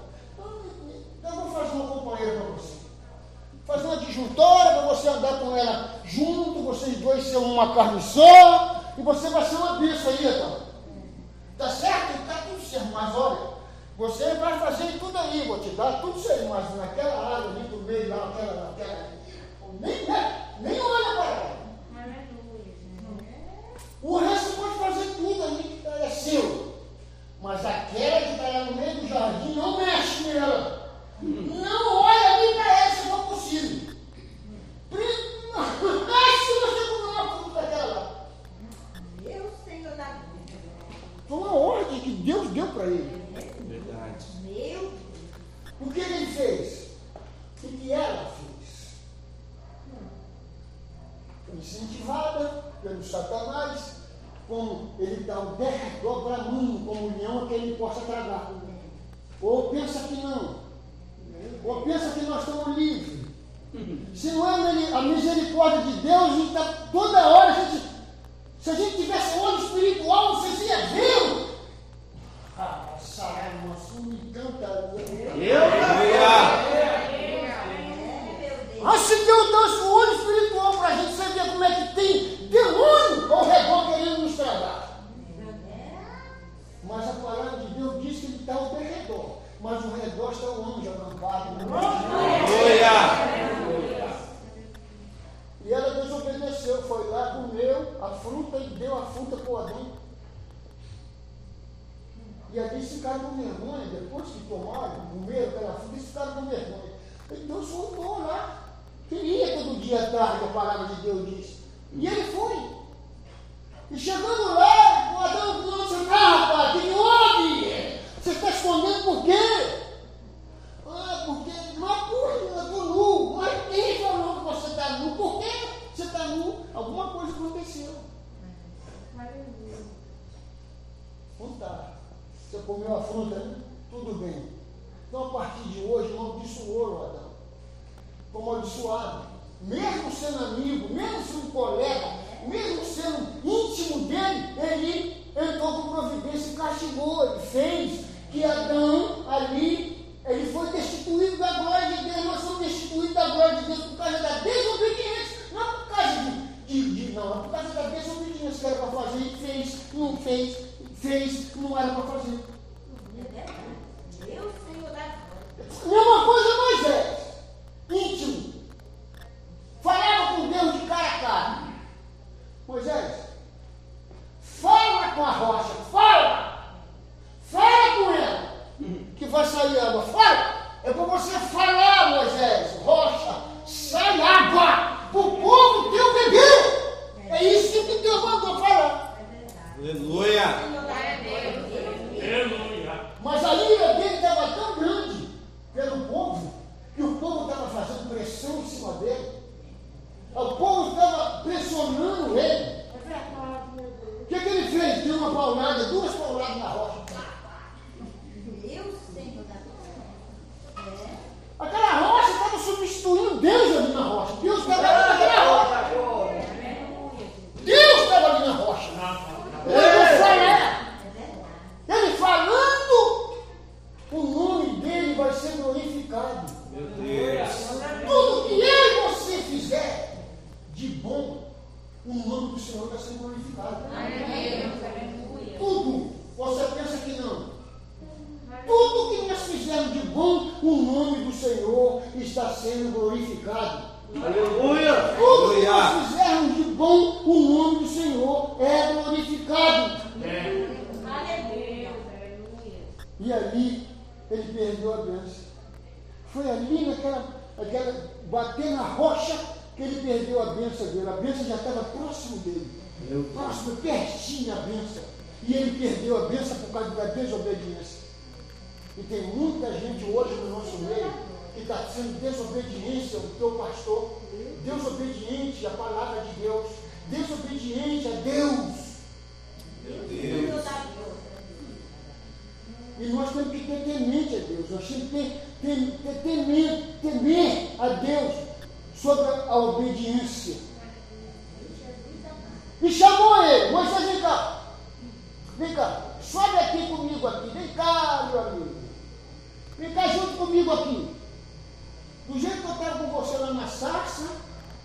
Então, 1.19 1.35
eu 1.35 1.41
vou 1.41 1.51
fazer 1.51 1.75
uma 1.75 1.87
companheira 1.99 2.39
para 2.41 2.49
você. 2.51 2.73
Fazer 3.65 3.85
uma 3.85 3.97
disjuntora 3.97 4.69
para 4.71 4.87
você 4.87 5.07
andar 5.07 5.39
com 5.39 5.55
ela 5.55 5.99
junto, 6.03 6.63
vocês 6.63 6.97
dois 6.97 7.21
vai 7.23 7.31
ser 7.31 7.37
uma 7.37 7.73
carne 7.75 8.01
só, 8.01 8.81
e 8.97 9.01
você 9.01 9.29
vai 9.29 9.45
ser 9.47 9.55
uma 9.55 9.79
bênção 9.79 10.09
aí, 10.09 10.25
então. 10.27 10.59
Tá 11.57 11.69
certo? 11.69 12.25
Tá 12.27 12.45
tudo 12.49 12.67
certo, 12.67 12.87
mas 12.87 13.15
olha, 13.15 13.59
você 13.97 14.33
vai 14.35 14.57
fazer 14.59 14.97
tudo 14.97 15.15
aí, 15.19 15.47
vou 15.47 15.59
te 15.59 15.69
dar 15.71 16.01
tudo 16.01 16.17
isso 16.19 16.31
aí, 16.31 16.47
mas 16.47 16.75
naquela 16.75 17.35
área 17.35 17.49
ali 17.49 17.67
do 17.67 17.77
meio, 17.83 18.09
lá, 18.09 18.29
aquela, 18.29 18.71
naquela. 18.71 19.09
Nem, 19.81 20.07
nem 20.61 20.79
olha 20.81 21.15
para 21.15 21.25
ela. 21.25 21.59
O 24.01 24.17
resto 24.17 24.53
pode 24.55 24.79
fazer 24.79 25.13
tudo 25.15 25.43
ali 25.43 25.61
que 25.63 25.81
tá- 25.83 25.99
é 25.99 26.09
seu. 26.09 26.69
Mas 27.41 27.65
aquela 27.65 28.21
que 28.21 28.31
está 28.31 28.47
lá 28.47 28.63
no 28.65 28.75
meio 28.77 29.01
do 29.01 29.07
jardim, 29.07 29.53
não 29.55 29.77
mexe 29.77 30.23
nela. 30.23 30.79
Não 31.21 32.01
olha 32.01 32.35
ali 32.35 32.53
para 32.53 32.79
ela 32.79 32.95
se 32.95 33.09
for 33.09 33.27
possível. 33.27 33.93
Pri- 34.89 35.39
Mas 35.53 35.75
se 35.75 36.59
você 36.61 36.89
comer 36.89 37.11
uma 37.11 37.37
fruta 37.43 37.61
daquela 37.61 37.85
lá. 37.93 38.25
Meu 39.21 39.51
Senhor 39.65 39.95
da 39.97 40.05
glória. 40.05 40.59
Foi 41.27 41.37
uma 41.37 41.53
ordem 41.53 41.99
que 41.99 42.09
Deus 42.11 42.49
deu 42.51 42.67
para 42.67 42.85
ele. 42.85 43.25
Verdade. 43.67 44.25
Meu 44.43 44.93
O 45.81 45.91
que 45.91 45.99
ele 45.99 46.25
fez? 46.27 46.87
O 47.63 47.67
que 47.67 47.91
ela 47.91 48.31
fez? 48.31 48.69
Foi 51.45 51.57
incentivada 51.57 52.63
pelo 52.81 53.03
Satanás, 53.03 53.95
como 54.47 54.91
ele 54.99 55.23
dá 55.25 55.39
o 55.39 55.55
derredor 55.57 56.23
bramando, 56.25 56.85
como 56.85 57.07
o 57.07 57.17
leão 57.17 57.43
a 57.43 57.47
que 57.47 57.53
ele 57.55 57.75
possa 57.75 58.01
tragar. 58.01 58.51
Ou 59.41 59.69
pensa 59.69 60.07
que 60.07 60.15
não. 60.15 60.55
Ou 61.63 61.81
pensa 61.83 62.11
que 62.11 62.21
nós 62.25 62.47
estamos 62.47 62.77
livres. 62.77 63.19
Se 64.15 64.31
não 64.31 64.49
é 64.49 64.53
a 64.53 64.73
mili- 64.73 64.93
a 64.93 65.01
misericórdia 65.01 65.81
de 65.81 66.01
Deus, 66.01 66.23
a 66.23 66.29
gente 66.35 66.47
está 66.47 66.73
toda 66.91 67.27
hora, 67.29 67.51
a 67.51 67.65
gente, 67.65 67.85
se 68.61 68.69
a 68.71 68.73
gente 68.75 68.95
tivesse 68.97 69.37
olho 69.39 69.63
espiritual, 69.65 70.35
vocês 70.35 70.59
iam 70.61 70.87
ver. 70.87 71.49
Ah, 72.57 72.97
sarai, 72.99 73.61
nossa, 73.67 73.93
me 74.01 74.15
encanta. 74.15 74.67
Deus 74.95 75.09
Aleluia. 75.73 77.39
Se 78.97 79.23
Deus 79.23 79.38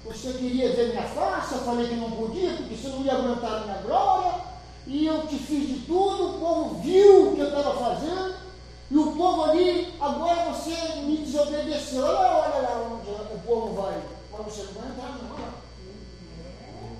você 0.05 0.33
lá 0.33 0.35
queria 0.35 0.73
ver 0.73 0.90
minha 0.90 1.03
face, 1.03 1.55
eu 1.55 1.61
falei 1.61 1.88
que 1.88 1.95
não 1.95 2.11
podia, 2.11 2.51
porque 2.55 2.77
você 2.77 2.88
não 2.88 3.03
ia 3.03 3.14
aguentar 3.14 3.55
a 3.55 3.61
minha 3.61 3.79
glória, 3.79 4.35
e 4.87 5.07
eu 5.07 5.27
te 5.27 5.37
fiz 5.37 5.69
de 5.69 5.87
tudo, 5.87 6.37
o 6.37 6.38
povo 6.40 6.75
viu 6.81 7.33
o 7.33 7.35
que 7.35 7.40
eu 7.40 7.49
estava 7.49 7.75
fazendo, 7.75 8.35
e 8.90 8.99
o 8.99 9.12
povo 9.12 9.45
ali, 9.45 9.95
agora 9.99 10.53
você 10.53 11.01
me 11.01 11.17
desobedeceu. 11.17 12.05
Olha, 12.05 12.55
olha 12.55 12.69
lá 12.69 12.90
onde 12.93 13.11
o 13.11 13.38
povo 13.47 13.83
vai. 13.83 13.99
Mas 14.31 14.47
você 14.47 14.62
não 14.62 14.73
vai 14.81 14.90
entrar, 14.90 15.19
não. 15.19 15.64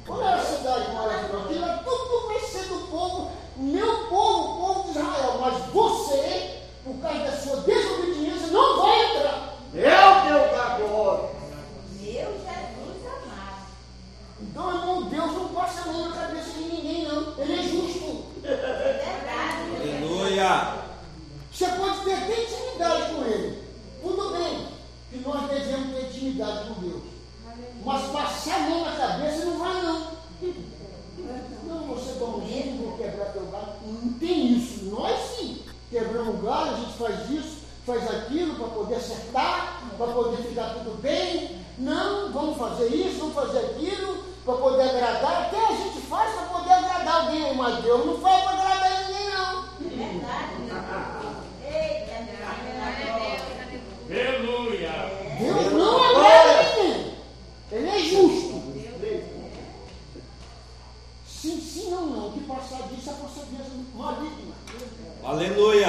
Olha 0.07 0.35
a 0.35 0.45
cidade 0.45 0.93
maravilhosa, 0.93 1.45
aquilo 1.45 1.64
é 1.64 1.77
tudo 1.79 2.29
vai 2.29 2.40
ser 2.40 2.64
do 2.69 2.88
povo, 2.90 3.31
meu 3.57 4.09
povo, 4.09 4.43
o 4.43 4.67
povo 4.67 4.83
de 4.85 4.99
Israel, 4.99 5.38
mas 5.40 5.64
você, 5.73 6.61
por 6.85 6.97
causa 7.01 7.19
da 7.21 7.37
sua 7.37 7.57
desobediência, 7.61 8.49
não 8.49 8.83
vai 8.83 9.17
entrar. 9.17 9.55
Meu 9.73 9.83
Deus 9.83 10.51
da 10.53 10.79
glória. 10.79 11.31
Meu 12.01 12.33
Jesus 12.33 13.07
amado. 13.07 13.67
Então, 14.43 14.75
irmão, 14.75 15.03
Deus 15.05 15.33
não 15.33 15.49
passa 15.49 15.88
a 15.88 15.93
mão 15.93 16.09
na 16.09 16.17
cabeça 16.17 16.51
de 16.51 16.64
ninguém, 16.64 17.09
não. 17.09 17.35
Ele 17.38 17.53
é 17.55 17.62
justo. 17.62 18.25
Verdade. 18.43 19.77
Aleluia. 19.81 20.85
Você 21.55 21.67
pode 21.69 22.01
ter 22.01 22.14
até 22.14 22.43
intimidade 22.43 23.14
com 23.14 23.25
ele. 23.25 23.62
Tudo 24.03 24.31
bem 24.31 24.67
que 25.11 25.19
nós 25.19 25.49
devemos 25.49 25.95
ter 25.95 26.07
intimidade 26.07 26.69
com 26.69 26.81
Deus. 26.81 27.03
Mas 27.85 28.11
passar 28.11 28.57
a 28.57 28.71
mão 28.71 28.85
na 28.85 28.97
cabeça 28.97 29.45
não 29.45 29.59
vai, 29.59 29.83
não. 29.83 30.14
Não, 31.67 31.87
você 31.95 32.19
toma 32.19 32.38
um 32.38 32.40
vinho, 32.40 32.83
vou 32.83 32.99
quebrar 32.99 33.27
teu 33.27 33.47
galho. 33.47 33.75
Não 33.87 34.12
tem 34.14 34.53
isso. 34.55 34.87
Nós 34.87 35.37
sim. 35.37 35.62
Quebramos 35.90 36.35
o 36.35 36.38
galho, 36.38 36.73
a 36.73 36.77
gente 36.77 36.99
faz 36.99 37.31
isso, 37.31 37.59
faz 37.87 38.03
aquilo 38.11 38.57
para 38.57 38.69
poder 38.69 38.97
acertar, 38.97 39.83
para 39.97 40.07
poder 40.09 40.43
ficar 40.43 40.75
tudo 40.75 41.01
bem. 41.01 41.64
Não, 41.79 42.33
vamos 42.33 42.59
fazer 42.59 42.88
isso, 42.88 43.21
vamos 43.21 43.35
fazer 43.35 43.59
aquilo, 43.59 44.25
para 44.45 44.55
poder 44.55 44.83
agradar. 44.83 45.43
Até 45.43 45.67
a 45.69 45.77
gente 45.77 46.01
faz 46.09 46.35
para 46.35 46.47
poder 46.47 46.73
agradar 46.73 47.27
alguém, 47.27 47.55
mas 47.55 47.85
Deus 47.85 48.07
não 48.07 48.19
faz 48.19 48.43
para 48.43 48.53
agradar 48.55 49.05
ninguém, 49.05 49.29
não. 49.31 49.62
Verdade, 49.79 50.55
meu 50.59 50.75
Deus. 50.75 51.35
Eita, 51.64 52.23
meu 52.23 52.35
Deus. 52.40 53.55
Aleluia. 54.14 54.90
Deus 55.40 55.72
não 55.72 56.05
agrada 56.05 56.77
ninguém. 56.77 57.14
Ele 57.72 57.88
é 57.88 57.98
justo. 57.98 58.62
Sim, 61.27 61.61
sim, 61.61 61.90
não, 61.90 62.07
não. 62.07 62.33
Que 62.33 62.40
passar 62.44 62.88
disso 62.88 63.11
é 63.11 63.12
procedência 63.14 63.72
maligna. 63.94 64.55
Aleluia. 65.24 65.88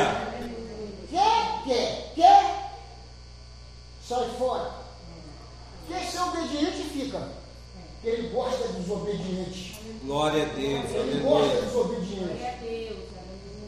Quer, 1.10 1.64
quer, 1.66 2.14
quer, 2.16 2.72
sai 4.08 4.30
fora. 4.40 4.72
Quer 5.88 6.04
ser 6.06 6.22
obediente, 6.22 6.84
fica. 6.92 7.30
Ele 8.04 8.30
gosta 8.30 8.68
dos 8.70 8.90
obedientes. 8.90 9.76
Glória 10.04 10.44
a 10.44 10.48
Deus. 10.48 10.92
Ele 10.92 11.20
gosta 11.24 11.52
Aleluia. 11.52 11.62
dos 11.62 11.76
obedientes. 11.76 12.96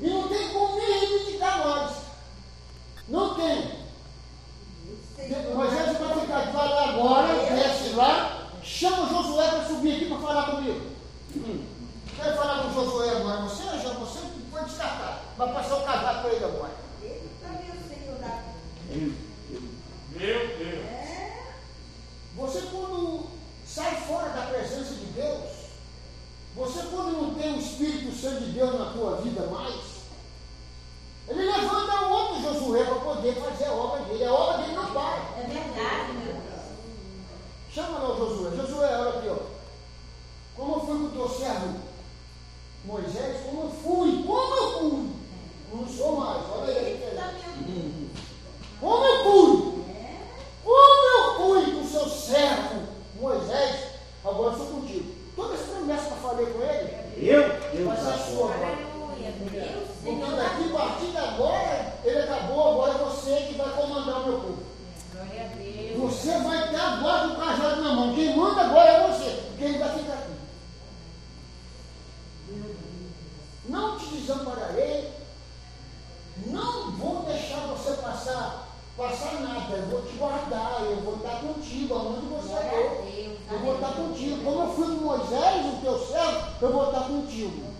E 0.01 0.09
não 0.09 0.27
tem 0.27 0.49
como 0.49 0.75
nem 0.75 0.99
reivindicar 0.99 1.67
nós. 1.67 1.97
Não 3.07 3.35
tem. 3.35 3.86
Moisés 5.17 5.97
vai 5.97 6.19
ficar 6.21 6.45
de 6.45 6.55
lá 6.55 6.89
agora, 6.89 7.33
desce 7.55 7.89
lá, 7.95 8.49
chama 8.63 9.09
Josué 9.09 9.47
para 9.49 9.65
subir 9.65 9.95
aqui 9.95 10.05
para 10.05 10.19
falar 10.19 10.51
comigo. 10.51 10.81
Hum. 11.35 11.65
Quero 12.15 12.37
falar 12.37 12.63
com 12.63 12.73
Josué 12.73 13.09
agora. 13.09 13.41
Você, 13.41 13.63
já, 13.63 13.93
você 13.93 14.19
foi 14.51 14.63
descartar. 14.63 15.23
Vai 15.35 15.53
passar 15.53 15.75
o 15.75 15.83
casaco 15.83 16.21
para 16.21 16.33
ele 16.33 16.45
agora. 16.45 16.73
Ele 17.01 17.29
também 17.41 17.67
é 17.67 17.73
o 17.73 17.87
Senhor 17.87 18.19
da 18.19 18.43
Meu 20.11 20.57
Deus. 20.57 20.85
É. 20.85 21.43
Você 22.35 22.61
quando 22.71 23.27
sai 23.65 23.95
fora 24.07 24.29
da 24.29 24.45
presença 24.47 24.93
de 24.93 25.05
Deus, 25.07 25.49
você 26.55 26.79
quando 26.91 27.11
não 27.11 27.33
tem 27.33 27.53
o 27.53 27.59
Espírito 27.59 28.15
Santo 28.15 28.45
de 28.45 28.51
Deus 28.51 28.79
na 28.79 28.91
tua 28.91 29.17
vida 29.17 29.47
mais, 29.47 29.75
ele 31.27 31.45
levanta 31.45 32.05
o 32.05 32.11
outro 32.11 32.41
Josué 32.41 32.83
para 32.85 32.95
poder 32.95 33.35
fazer 33.35 33.65
a 33.65 33.73
obra 33.73 34.01
dele. 34.05 34.25
A 34.25 34.33
obra 34.33 34.57
dele 34.59 34.75
não 34.75 34.91
para. 34.91 35.21
É 35.37 35.47
verdade, 35.47 36.13
meu 36.13 36.33
Deus. 36.33 36.63
Chama 37.73 37.99
lá 37.99 38.11
o 38.11 38.17
Josué. 38.17 38.55
Josué, 38.55 38.97
olha 38.97 39.19
aqui, 39.19 39.29
ó. 39.29 39.57
Como 40.55 40.75
eu 40.75 40.79
fui 40.79 40.97
com 40.97 41.05
o 41.05 41.09
teu 41.09 41.29
servo 41.29 41.79
Moisés, 42.85 43.41
como 43.45 43.63
eu 43.63 43.69
fui, 43.69 44.23
como 44.23 44.55
eu 44.55 44.79
fui. 44.79 45.09
Não 45.73 45.87
sou 45.87 46.17
mais, 46.17 46.43
olha 46.49 46.73
aí. 46.73 48.09
Como 48.79 49.05
eu 49.05 49.23
fui. 49.23 49.83
Como 50.63 51.07
eu 51.17 51.35
fui 51.35 51.71
com 51.73 51.81
o 51.81 51.87
seu 51.89 52.07
servo 52.09 52.87
Moisés, 53.19 53.87
agora 54.23 54.53
eu 54.53 54.57
sou 54.57 54.67
contigo. 54.67 55.13
Todas 55.35 55.59
as 55.59 55.67
promessas 55.67 56.07
que 56.07 56.13
eu 56.13 56.17
falei 56.17 56.45
com 56.47 56.61
ele, 56.61 56.97
Meu 57.17 57.41
Deus 57.71 57.87
vai 57.87 57.97
ser 57.97 58.09
a 58.09 58.17
sua. 58.17 58.53
Aleluia. 58.53 59.33
Meu 59.51 59.87
Porque 60.07 60.21
Senhor 60.21 60.37
da 60.37 60.43
daqui 60.43 60.63
a 60.63 60.77
partir 60.77 61.07
de 61.07 61.17
agora, 61.17 61.93
ele 62.05 62.19
acabou, 62.19 62.71
agora 62.71 62.93
é 62.93 63.03
você 63.03 63.35
que 63.47 63.55
vai 63.55 63.69
comandar 63.71 64.21
o 64.21 64.25
meu 64.25 64.39
povo. 64.39 64.63
Glória 65.11 65.43
a 65.43 65.47
Deus. 65.47 65.97
Você 65.97 66.39
vai 66.39 66.69
ter 66.69 66.79
agora 66.79 67.27
o 67.27 67.35
cajado 67.35 67.83
na 67.83 67.93
mão. 67.93 68.15
Quem 68.15 68.37
manda 68.37 68.61
agora 68.61 68.89
é 68.89 69.07
você, 69.07 69.29
porque 69.47 69.63
ele 69.65 69.79
vai 69.79 69.99
ficar 69.99 70.13
aqui. 70.13 70.31
Não 73.67 73.99
te 73.99 74.05
desampararei. 74.05 75.11
Não 76.45 76.91
vou 76.91 77.23
deixar 77.23 77.67
você 77.67 77.93
passar, 78.01 78.69
passar 78.95 79.41
nada. 79.41 79.75
Eu 79.75 79.87
vou 79.87 80.01
te 80.03 80.15
guardar, 80.15 80.85
eu 80.85 81.01
vou 81.01 81.17
estar 81.17 81.41
contigo, 81.41 81.93
aonde 81.93 82.27
você 82.27 82.53
for. 82.53 83.51
Eu 83.51 83.59
vou 83.59 83.75
estar 83.75 83.91
contigo. 83.91 84.43
Como 84.45 84.61
eu 84.61 84.73
fui 84.73 84.85
com 84.85 85.03
Moisés, 85.03 85.65
o 85.65 85.81
teu 85.81 85.99
servo, 85.99 86.47
eu 86.61 86.71
vou 86.71 86.85
estar 86.85 87.07
contigo. 87.07 87.76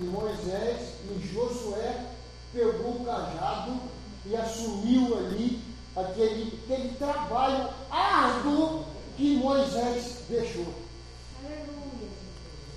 E 0.00 0.04
Moisés 0.04 0.94
e 1.04 1.28
Josué 1.32 2.06
pegou 2.54 2.92
o 2.92 3.04
cajado 3.04 3.78
e 4.24 4.34
assumiu 4.34 5.18
ali 5.18 5.60
aquele, 5.94 6.58
aquele 6.64 6.94
trabalho 6.94 7.68
árduo 7.90 8.84
que 9.16 9.36
Moisés 9.36 10.22
deixou. 10.28 10.66
Aleluia. 11.44 12.08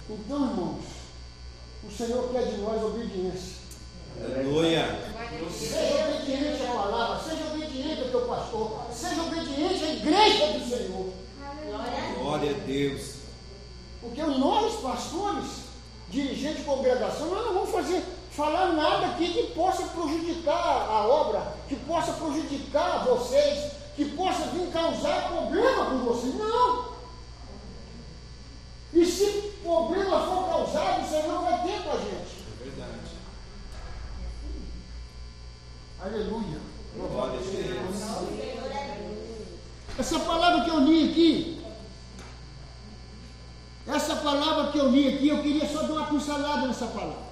Então, 0.10 0.50
irmãos, 0.50 0.84
o 1.88 1.92
Senhor 1.92 2.30
quer 2.32 2.46
de 2.46 2.58
nós 2.58 2.84
obediência. 2.84 3.64
Aleluia. 4.22 5.14
Seja 5.50 6.06
obediente 6.06 6.64
à 6.64 6.74
palavra, 6.74 7.24
seja 7.24 7.54
obediente 7.54 8.02
ao 8.02 8.10
teu 8.10 8.22
pastor, 8.28 8.86
seja 8.94 9.22
obediente 9.22 9.84
à 9.84 9.94
igreja 9.94 10.60
do 10.60 10.70
Senhor. 10.70 11.14
Glória 11.66 11.88
a 11.88 11.94
Deus. 11.94 12.18
Glória 12.18 12.52
a 12.52 12.60
Deus. 12.66 13.14
Porque 14.02 14.22
nós, 14.22 14.82
pastores, 14.82 15.73
dirigentes 16.14 16.60
de 16.60 16.64
congregação, 16.64 17.28
nós 17.28 17.46
não 17.46 17.54
vamos 17.56 17.72
fazer, 17.72 18.04
falar 18.32 18.74
nada 18.74 19.08
aqui 19.08 19.34
que 19.34 19.44
possa 19.54 19.84
prejudicar 19.88 20.54
a 20.54 21.08
obra, 21.08 21.56
que 21.68 21.76
possa 21.76 22.14
prejudicar 22.14 23.04
vocês, 23.04 23.74
que 23.96 24.06
possa 24.06 24.46
vir 24.48 24.72
causar 24.72 25.30
problema 25.30 25.86
com 25.86 25.98
vocês. 26.06 26.36
Não! 26.36 26.94
E 28.94 29.06
se 29.06 29.26
problema 29.64 30.20
for 30.28 30.50
causado, 30.50 31.04
o 31.04 31.10
Senhor 31.10 31.42
vai 31.42 31.64
ter 31.64 31.82
com 31.82 31.92
a 31.92 31.98
gente. 31.98 32.44
É 32.62 32.64
verdade. 32.64 33.00
Aleluia. 36.00 36.60
Glória 36.96 37.40
a 37.40 37.42
Deus. 37.42 37.46
Senhor 37.48 37.66
é 37.66 37.88
Deus. 37.88 39.04
Essa 39.98 40.20
palavra 40.20 40.64
que 40.64 40.70
eu 40.70 40.80
li 40.80 41.10
aqui, 41.10 41.64
essa 43.88 44.16
palavra 44.16 44.72
que 44.72 44.78
eu 44.78 44.90
li 44.90 45.08
aqui, 45.08 45.28
eu 45.28 45.42
queria 45.42 45.68
só 45.68 45.84
dar 45.84 45.94
uma 45.94 46.08
nessa 46.84 46.88
palavra. 46.88 47.24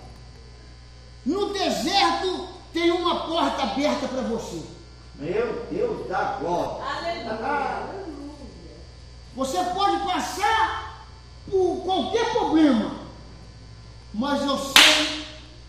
No 1.25 1.53
deserto 1.53 2.47
tem 2.73 2.91
uma 2.91 3.27
porta 3.27 3.63
aberta 3.63 4.07
para 4.07 4.21
você. 4.21 4.61
Meu 5.15 5.65
Deus 5.69 6.07
da 6.07 6.37
glória. 6.39 6.83
Aleluia. 6.83 7.91
Você 9.35 9.63
pode 9.63 9.97
passar 10.05 11.05
por 11.49 11.81
qualquer 11.83 12.31
problema, 12.31 12.95
mas 14.13 14.41
eu 14.41 14.57
sei, 14.57 15.25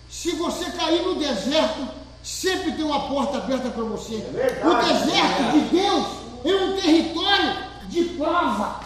se 0.09 0.33
você 0.33 0.71
cair 0.73 1.03
no 1.03 1.17
deserto, 1.17 1.87
sempre 2.23 2.73
tem 2.73 2.85
uma 2.85 3.09
porta 3.09 3.39
aberta 3.39 3.71
para 3.71 3.85
você. 3.85 4.17
É 4.17 4.31
verdade. 4.31 4.67
o 4.67 4.83
deserto 4.83 5.53
de 5.53 5.61
Deus 5.77 6.07
é 6.45 6.65
um 6.65 6.81
território 6.81 7.57
de 7.89 8.05
prova. 8.05 8.81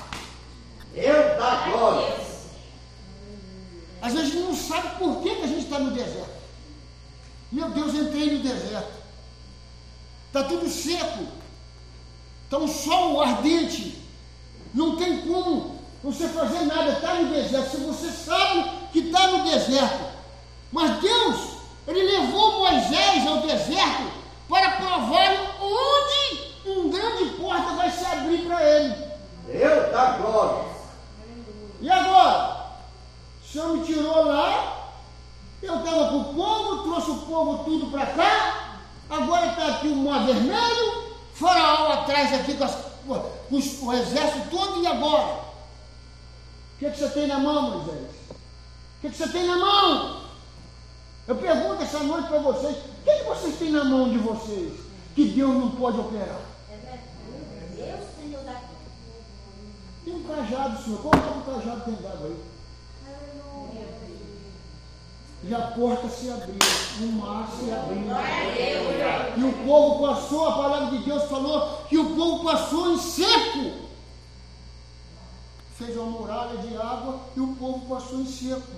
Deus 0.93 1.39
da 1.39 1.69
glória. 1.71 2.26
Às 4.07 4.12
vezes 4.12 4.29
a 4.29 4.33
gente 4.35 4.45
não 4.45 4.55
sabe 4.55 4.99
por 5.01 5.21
que, 5.21 5.35
que 5.35 5.42
a 5.42 5.47
gente 5.49 5.64
está 5.64 5.81
no 5.81 5.90
deserto. 5.90 6.37
Meu 7.51 7.69
Deus, 7.71 7.92
entrei 7.92 8.37
no 8.37 8.38
deserto. 8.38 8.92
Está 10.29 10.45
tudo 10.45 10.71
seco. 10.71 11.27
Está 12.45 12.59
um 12.59 12.69
sol 12.69 13.21
ardente. 13.21 14.01
Não 14.73 14.95
tem 14.95 15.23
como 15.23 15.81
você 16.05 16.29
fazer 16.29 16.66
nada. 16.66 16.92
Está 16.92 17.14
no 17.14 17.35
deserto. 17.35 17.69
Se 17.69 17.77
você 17.79 18.12
sabe 18.12 18.71
que 18.92 19.01
está 19.01 19.27
no 19.27 19.51
deserto. 19.51 20.05
Mas 20.71 21.01
Deus, 21.01 21.40
Ele 21.88 22.03
levou 22.05 22.61
Moisés 22.61 23.27
ao 23.27 23.40
deserto 23.40 24.12
para 24.49 24.71
provar 24.71 25.57
onde 25.61 26.71
um 26.71 26.90
grande 26.90 27.25
porta 27.40 27.73
vai 27.73 27.90
se 27.90 28.05
abrir 28.05 28.47
para 28.47 28.62
ele. 28.62 28.95
Deus 29.49 29.90
da 29.90 30.11
glória. 30.19 30.64
E 31.81 31.90
agora? 31.90 32.56
Senhor 33.57 33.75
me 33.75 33.87
tirou 33.87 34.27
lá, 34.27 34.90
eu 35.62 35.79
estava 35.79 36.09
com 36.11 36.19
o 36.19 36.35
povo, 36.35 36.83
trouxe 36.83 37.11
o 37.11 37.16
povo 37.27 37.64
tudo 37.64 37.90
para 37.90 38.05
cá, 38.05 38.81
agora 39.09 39.47
está 39.47 39.69
aqui 39.69 39.88
o 39.88 39.97
mar 39.97 40.27
vermelho, 40.27 41.05
faraó 41.33 41.90
atrás 41.95 42.35
aqui 42.35 42.53
com, 42.53 42.64
as, 42.64 42.75
com 43.07 43.57
os- 43.57 43.81
o 43.83 43.92
exército 43.95 44.51
todo, 44.51 44.83
e 44.83 44.87
agora? 44.87 45.37
O 45.37 46.79
que, 46.81 46.90
que 46.90 46.99
você 46.99 47.09
tem 47.09 47.27
na 47.29 47.38
mão, 47.38 47.71
Moisés? 47.79 48.11
O 48.31 49.01
que, 49.01 49.09
que 49.09 49.16
você 49.16 49.29
tem 49.29 49.47
na 49.47 49.57
mão? 49.57 50.21
Eu 51.27 51.37
pergunto 51.37 51.83
essa 51.83 52.01
noite 52.01 52.29
para 52.29 52.38
vocês, 52.40 52.77
o 52.77 53.05
que, 53.05 53.11
que 53.16 53.25
vocês 53.25 53.57
têm 53.59 53.71
na 53.73 53.85
mão 53.85 54.11
de 54.11 54.19
vocês 54.19 54.75
que 55.14 55.29
Deus 55.31 55.55
não 55.55 55.71
pode 55.71 55.99
operar? 55.99 56.40
É 56.71 56.75
Tem 60.05 60.14
um 60.14 60.25
cajado, 60.25 60.85
senhor. 60.85 61.01
Qual 61.01 61.14
é 61.14 61.16
o 61.16 61.55
cajado 61.55 61.81
que 61.85 61.90
tem 61.90 62.03
dado 62.03 62.27
aí? 62.27 62.56
E 65.49 65.55
a 65.55 65.61
porta 65.61 66.09
se 66.09 66.29
abriu, 66.29 66.59
o 67.01 67.13
mar 67.13 67.49
se 67.57 67.71
abriu. 67.71 68.03
E 69.37 69.45
o 69.45 69.53
povo 69.65 70.07
passou, 70.07 70.49
a 70.49 70.53
palavra 70.57 70.99
de 70.99 71.05
Deus 71.05 71.23
falou 71.25 71.85
que 71.89 71.97
o 71.97 72.17
povo 72.17 72.43
passou 72.43 72.93
em 72.93 72.99
seco. 72.99 73.87
Fez 75.77 75.97
uma 75.97 76.07
muralha 76.07 76.57
de 76.59 76.77
água 76.77 77.21
e 77.37 77.41
o 77.41 77.55
povo 77.55 77.87
passou 77.87 78.21
em 78.21 78.27
seco. 78.27 78.73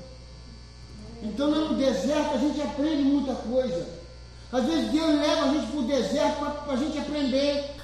Então 1.23 1.49
no 1.49 1.75
deserto 1.75 2.35
a 2.35 2.39
gente 2.39 2.61
aprende 2.61 3.03
muita 3.03 3.35
coisa. 3.35 3.87
Às 4.53 4.65
vezes 4.65 4.91
Deus 4.93 5.19
leva 5.19 5.45
a 5.45 5.55
gente 5.55 5.67
para 5.69 5.81
o 5.81 5.83
deserto 5.85 6.39
para 6.39 6.73
a 6.73 6.77
gente 6.77 6.99
aprender. 6.99 7.77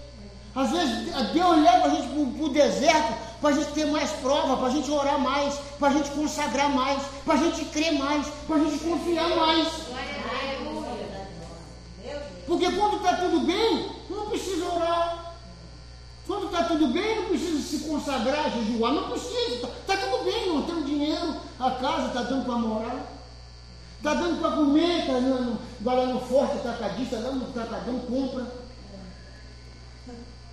Às 0.55 0.70
vezes 0.70 1.33
Deus 1.33 1.57
leva 1.57 1.87
a 1.87 1.88
gente 1.88 2.09
para 2.09 2.44
o 2.44 2.49
deserto 2.51 3.23
para 3.44 3.52
a 3.52 3.57
gente 3.59 3.72
ter 3.72 3.85
mais 3.85 4.11
prova, 4.11 4.57
para 4.57 4.68
a 4.68 4.70
gente 4.70 4.90
orar 4.90 5.20
mais, 5.20 5.57
para 5.78 5.88
a 5.88 5.92
gente 5.92 6.11
consagrar 6.12 6.70
mais, 6.70 7.02
para 7.26 7.35
a 7.35 7.37
gente 7.37 7.66
crer 7.66 7.92
mais, 7.92 8.26
para 8.46 8.57
a 8.57 8.59
gente 8.59 8.78
confiar 8.78 9.28
mais. 9.37 9.68
Porque 12.46 12.72
quando 12.72 12.96
está 12.96 13.16
tudo 13.16 13.40
bem, 13.40 13.90
não 14.09 14.30
precisa 14.30 14.64
orar. 14.64 15.35
Quando 16.26 16.46
está 16.46 16.64
tudo 16.64 16.87
bem, 16.88 17.16
não 17.16 17.24
precisa 17.28 17.61
se 17.61 17.85
consagrar, 17.87 18.50
jejuar, 18.50 18.94
não 18.94 19.11
precisa. 19.11 19.68
Está 19.68 19.94
tudo 19.94 20.24
bem, 20.24 20.48
não 20.48 20.62
tem 20.62 20.83
dinheiro, 20.83 21.37
a 21.61 21.70
casa 21.72 22.07
está 22.07 22.22
dando 22.22 22.46
para 22.46 22.54
morar. 22.57 23.12
Está 23.98 24.14
dando 24.14 24.40
para 24.40 24.52
comer, 24.52 25.00
está 25.00 25.20
no, 25.20 25.59
vai 25.83 25.96
lá 25.96 26.07
no 26.07 26.20
forte 26.20 26.57
atacadista, 26.57 27.18
lá 27.18 27.33
no 27.33 27.44
atacadão, 27.44 27.98
compra. 27.98 28.63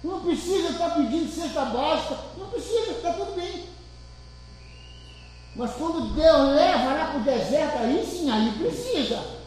Não 0.04 0.22
precisa 0.22 0.70
estar 0.70 0.90
pedindo 0.92 1.32
cesta 1.32 1.66
básica, 1.66 2.18
não 2.38 2.48
precisa, 2.48 2.92
está 2.92 3.14
tudo 3.14 3.36
bem. 3.36 3.70
Mas 5.56 5.72
quando 5.74 6.16
Deus 6.16 6.56
leva 6.56 6.94
lá 6.94 7.06
para 7.12 7.20
o 7.20 7.24
deserto, 7.24 7.78
aí 7.78 8.06
sim, 8.06 8.32
aí 8.32 8.52
precisa. 8.54 9.42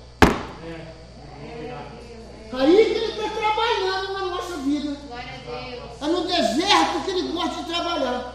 Aí 2.53 2.77
que 2.77 2.93
Ele 2.93 3.13
está 3.13 3.31
trabalhando 3.31 4.13
na 4.13 4.25
nossa 4.27 4.57
vida. 4.59 4.97
É 6.01 6.07
no 6.07 6.27
deserto 6.27 7.05
que 7.05 7.11
Ele 7.11 7.33
gosta 7.33 7.63
de 7.63 7.69
trabalhar. 7.69 8.35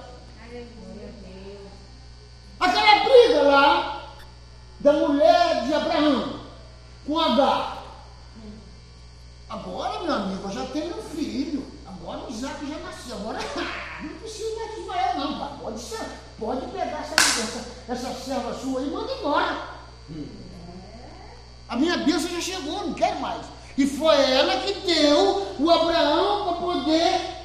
Aquela 2.60 3.04
briga 3.06 3.42
lá 3.44 4.14
da 4.80 4.94
mulher 4.94 5.66
de 5.66 5.74
Abraão 5.74 6.40
com 7.06 7.20
Agar. 7.20 7.84
Agora, 9.50 10.04
meu 10.04 10.14
amigo, 10.14 10.48
eu 10.48 10.52
já 10.52 10.66
tenho 10.66 10.98
um 10.98 11.02
filho. 11.02 11.66
Agora 12.10 12.26
o 12.28 12.32
Isaac 12.32 12.66
já 12.66 12.78
nasceu. 12.80 13.16
Agora 13.18 13.40
não 14.02 14.10
precisa 14.16 14.68
de 14.74 14.82
Ismael, 14.82 15.20
não. 15.20 15.58
Pode, 15.60 15.80
ser, 15.80 16.00
pode 16.40 16.66
pegar 16.72 17.02
essa, 17.02 17.14
essa, 17.14 17.66
essa 17.88 18.14
serva 18.20 18.54
sua 18.56 18.82
e 18.82 18.90
manda 18.90 19.14
embora. 19.14 19.70
A 21.68 21.76
minha 21.76 21.98
bênção 21.98 22.32
já 22.32 22.42
chegou, 22.42 22.88
não 22.88 22.94
quero 22.96 23.20
mais. 23.20 23.46
E 23.78 23.86
foi 23.86 24.16
ela 24.16 24.60
que 24.60 24.74
deu 24.74 25.56
o 25.60 25.70
Abraão 25.70 26.46
para 26.46 26.62
poder 26.62 27.40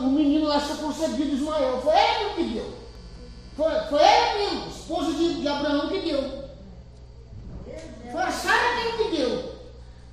o 0.00 0.06
menino 0.06 0.46
lá 0.46 0.60
ser 0.60 0.76
concebido 0.76 1.34
Ismael. 1.34 1.80
Foi 1.82 1.94
ela 1.94 2.34
que 2.34 2.44
deu. 2.44 2.72
Foi, 3.56 3.80
foi 3.88 4.00
ela 4.00 4.38
mesmo, 4.38 4.68
esposa 4.68 5.12
de, 5.12 5.40
de 5.40 5.48
Abraão, 5.48 5.88
que 5.88 6.00
deu. 6.02 6.44
Foi 8.12 8.22
a 8.22 8.30
Sara 8.30 8.76
mesmo 8.76 8.98
que 8.98 9.16
deu. 9.16 9.58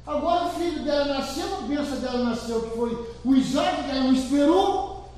Agora 0.08 0.46
o 0.46 0.50
filho 0.52 0.84
dela 0.84 1.06
nasceu, 1.06 1.58
a 1.58 1.62
bênção 1.62 1.98
dela 1.98 2.30
nasceu, 2.30 2.62
que 2.62 2.65
foi 2.76 3.16
o 3.24 3.36
Isaac, 3.36 3.84
que 3.84 3.92
ela 3.92 4.02
não 4.02 4.14
esperou. 4.14 5.10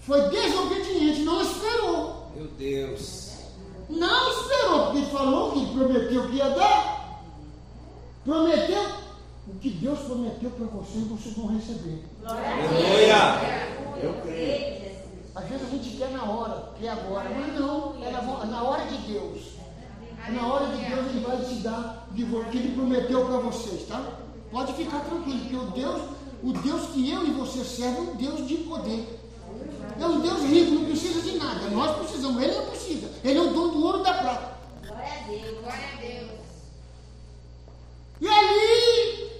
Foi 0.00 0.20
desobediente, 0.30 1.22
não 1.22 1.42
esperou. 1.42 2.30
Meu 2.34 2.46
Deus. 2.58 3.36
Não 3.88 4.30
esperou, 4.30 4.84
porque 4.84 4.98
ele 4.98 5.10
falou 5.10 5.52
que 5.52 5.74
prometeu 5.74 6.28
que 6.28 6.36
ia 6.36 6.50
dar. 6.50 7.22
Prometeu. 8.24 9.06
O 9.48 9.54
que 9.60 9.70
Deus 9.70 10.00
prometeu 10.00 10.50
para 10.50 10.66
vocês, 10.66 11.06
vocês 11.06 11.36
vão 11.36 11.46
receber. 11.54 12.04
Aleluia. 12.24 14.02
Eu 14.02 14.14
creio. 14.22 14.96
Às 15.36 15.48
vezes 15.48 15.66
a 15.66 15.70
gente 15.70 15.96
quer 15.96 16.10
na 16.10 16.24
hora, 16.24 16.72
quer 16.80 16.88
agora, 16.88 17.28
mas 17.30 17.60
não, 17.60 17.94
é 18.02 18.10
na, 18.10 18.22
na 18.46 18.62
hora 18.62 18.86
de 18.86 18.96
Deus. 19.12 19.56
Na 20.30 20.46
hora 20.46 20.66
de 20.66 20.84
Deus 20.84 21.06
ele 21.10 21.20
vai 21.20 21.36
te 21.44 21.54
dar 21.56 22.08
de 22.10 22.24
o 22.24 22.44
que 22.46 22.58
ele 22.58 22.74
prometeu 22.74 23.26
para 23.26 23.38
vocês, 23.38 23.86
tá? 23.86 24.25
Pode 24.50 24.72
ficar 24.74 25.00
tranquilo, 25.00 25.40
porque 25.40 25.56
o 25.56 25.70
Deus, 25.70 26.02
o 26.42 26.52
Deus 26.52 26.90
que 26.90 27.10
eu 27.10 27.26
e 27.26 27.30
você 27.32 27.64
servem 27.64 27.98
é 27.98 28.10
um 28.10 28.16
Deus 28.16 28.46
de 28.46 28.56
poder. 28.58 29.20
É 29.98 30.06
um 30.06 30.20
Deus 30.20 30.42
rico, 30.42 30.72
não 30.72 30.84
precisa 30.84 31.22
de 31.22 31.38
nada. 31.38 31.70
Nós 31.70 31.96
precisamos, 31.98 32.42
ele 32.42 32.54
não 32.54 32.66
precisa. 32.66 33.10
Ele 33.24 33.38
é 33.38 33.42
o 33.42 33.52
dono 33.52 33.72
do 33.72 33.84
ouro 33.84 34.02
da 34.02 34.12
prata. 34.12 34.56
Glória 34.86 35.12
a 35.12 35.26
Deus. 35.26 35.60
Glória 35.60 35.88
a 35.92 36.00
Deus. 36.00 36.30
E 38.20 38.28
ali, 38.28 39.30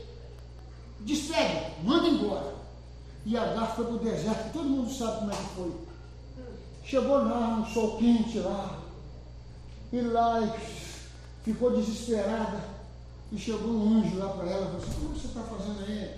despede, 1.00 1.72
manda 1.82 2.08
embora. 2.08 2.54
E 3.24 3.36
Agar 3.36 3.74
foi 3.74 3.84
para 3.86 3.94
o 3.94 3.98
deserto, 3.98 4.52
todo 4.52 4.64
mundo 4.64 4.92
sabe 4.92 5.18
como 5.18 5.32
é 5.32 5.34
que 5.34 5.54
foi. 5.56 5.72
Chegou 6.84 7.16
lá, 7.16 7.56
no 7.56 7.66
sol 7.66 7.98
quente 7.98 8.38
lá, 8.38 8.78
e 9.92 10.00
lá 10.00 10.54
ficou 11.44 11.76
desesperada. 11.76 12.75
E 13.32 13.38
chegou 13.38 13.72
um 13.72 13.98
anjo 13.98 14.18
lá 14.18 14.28
para 14.30 14.48
ela 14.48 14.62
e 14.62 14.64
falou 14.66 14.76
assim, 14.78 15.06
o 15.06 15.10
que 15.10 15.20
você 15.20 15.26
está 15.26 15.42
fazendo 15.42 15.84
aí? 15.86 16.14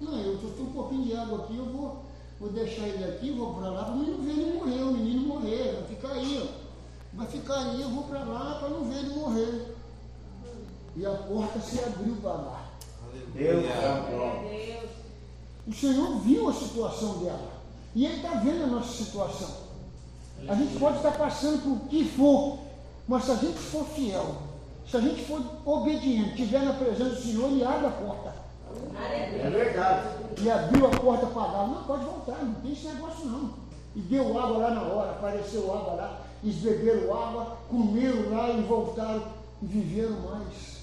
Não, 0.00 0.18
eu 0.18 0.34
estou 0.34 0.66
um 0.66 0.72
pouquinho 0.72 1.04
de 1.04 1.16
água 1.16 1.44
aqui, 1.44 1.56
eu 1.56 1.66
vou, 1.66 2.04
vou 2.40 2.50
deixar 2.50 2.88
ele 2.88 3.04
aqui, 3.04 3.30
vou 3.32 3.54
para 3.54 3.70
lá 3.70 3.84
para 3.84 3.94
o 3.94 3.98
menino 3.98 4.22
ver 4.22 4.32
ele 4.32 4.58
morrer, 4.58 4.82
o 4.82 4.92
menino 4.92 5.22
morrer, 5.22 5.72
vai 5.74 5.84
ficar 5.84 6.12
aí, 6.12 6.42
ó. 6.42 6.62
Vai 7.14 7.26
ficar 7.26 7.54
aí, 7.54 7.82
eu 7.82 7.90
vou 7.90 8.04
para 8.04 8.24
lá 8.24 8.56
para 8.58 8.68
não 8.70 8.84
ver 8.84 8.98
ele 8.98 9.14
morrer. 9.14 9.76
E 10.96 11.06
a 11.06 11.10
porta 11.10 11.60
se 11.60 11.78
abriu 11.78 12.16
para 12.16 12.32
lá. 12.32 12.70
Deus 13.34 13.64
Aleluia. 13.64 14.10
glória. 14.10 14.82
O 15.66 15.72
Senhor 15.72 16.18
viu 16.20 16.48
a 16.48 16.52
situação 16.52 17.18
dela. 17.18 17.52
E 17.94 18.06
Ele 18.06 18.16
está 18.16 18.30
vendo 18.38 18.64
a 18.64 18.66
nossa 18.66 19.04
situação. 19.04 19.50
A 20.48 20.54
gente 20.54 20.78
pode 20.78 20.96
estar 20.96 21.12
passando 21.12 21.62
por 21.62 21.72
o 21.72 21.88
que 21.88 22.04
for, 22.04 22.58
mas 23.06 23.24
se 23.24 23.30
a 23.30 23.36
gente 23.36 23.58
for 23.58 23.84
fiel, 23.84 24.36
se 24.92 24.98
a 24.98 25.00
gente 25.00 25.24
for 25.24 25.40
obediente, 25.64 26.42
estiver 26.42 26.64
na 26.64 26.74
presença 26.74 27.14
do 27.14 27.16
Senhor, 27.16 27.50
Ele 27.50 27.64
abre 27.64 27.86
a 27.86 27.90
porta. 27.90 28.34
É 29.02 29.48
verdade. 29.48 30.08
E 30.38 30.50
abriu 30.50 30.86
a 30.86 30.90
porta 30.90 31.26
para 31.28 31.46
lá. 31.46 31.66
Não, 31.66 31.84
pode 31.84 32.04
voltar, 32.04 32.44
não 32.44 32.52
tem 32.56 32.72
esse 32.72 32.88
negócio 32.88 33.24
não. 33.24 33.54
E 33.96 34.00
deu 34.00 34.38
água 34.38 34.58
lá 34.58 34.70
na 34.72 34.82
hora, 34.82 35.12
apareceu 35.12 35.62
água 35.72 35.94
lá, 35.94 36.20
eles 36.44 36.56
beberam 36.56 37.10
água, 37.10 37.56
comeram 37.70 38.36
lá 38.36 38.50
e 38.50 38.60
voltaram 38.60 39.22
e 39.62 39.66
viveram 39.66 40.20
mais. 40.20 40.82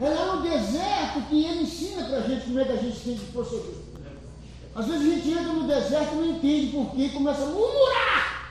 É 0.00 0.08
lá 0.08 0.34
no 0.34 0.42
deserto 0.42 1.22
que 1.28 1.44
ele 1.44 1.62
ensina 1.62 2.04
para 2.04 2.16
a 2.18 2.22
gente 2.22 2.46
como 2.46 2.58
é 2.58 2.64
que 2.64 2.72
a 2.72 2.76
gente 2.82 2.98
tem 2.98 3.16
que 3.16 3.26
proceder. 3.26 3.76
Às 4.74 4.86
vezes 4.86 5.02
a 5.02 5.14
gente 5.14 5.30
entra 5.30 5.52
no 5.52 5.68
deserto 5.68 6.14
e 6.14 6.16
não 6.16 6.26
entende 6.26 6.76
por 6.76 6.90
quê 6.96 7.02
e 7.02 7.10
começa 7.10 7.42
a 7.42 7.46
murmurar. 7.46 8.50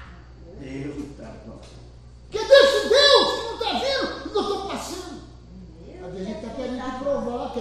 Deus 0.58 1.18
da 1.18 1.32
glória. 1.46 1.76
Que 2.36 2.40
Deus, 2.40 2.90
Deus, 2.90 3.28
você 3.28 3.44
não 3.44 3.54
está 3.54 3.80
vendo 3.80 4.26
o 4.26 4.30
que 4.30 4.36
eu 4.36 4.42
estou 4.42 4.66
passando? 4.68 5.22
Às 6.04 6.12
vezes 6.12 6.28
a 6.28 6.30
gente 6.30 6.44
está 6.44 6.56
querendo 6.56 6.84
te 6.84 7.00
provar, 7.00 7.54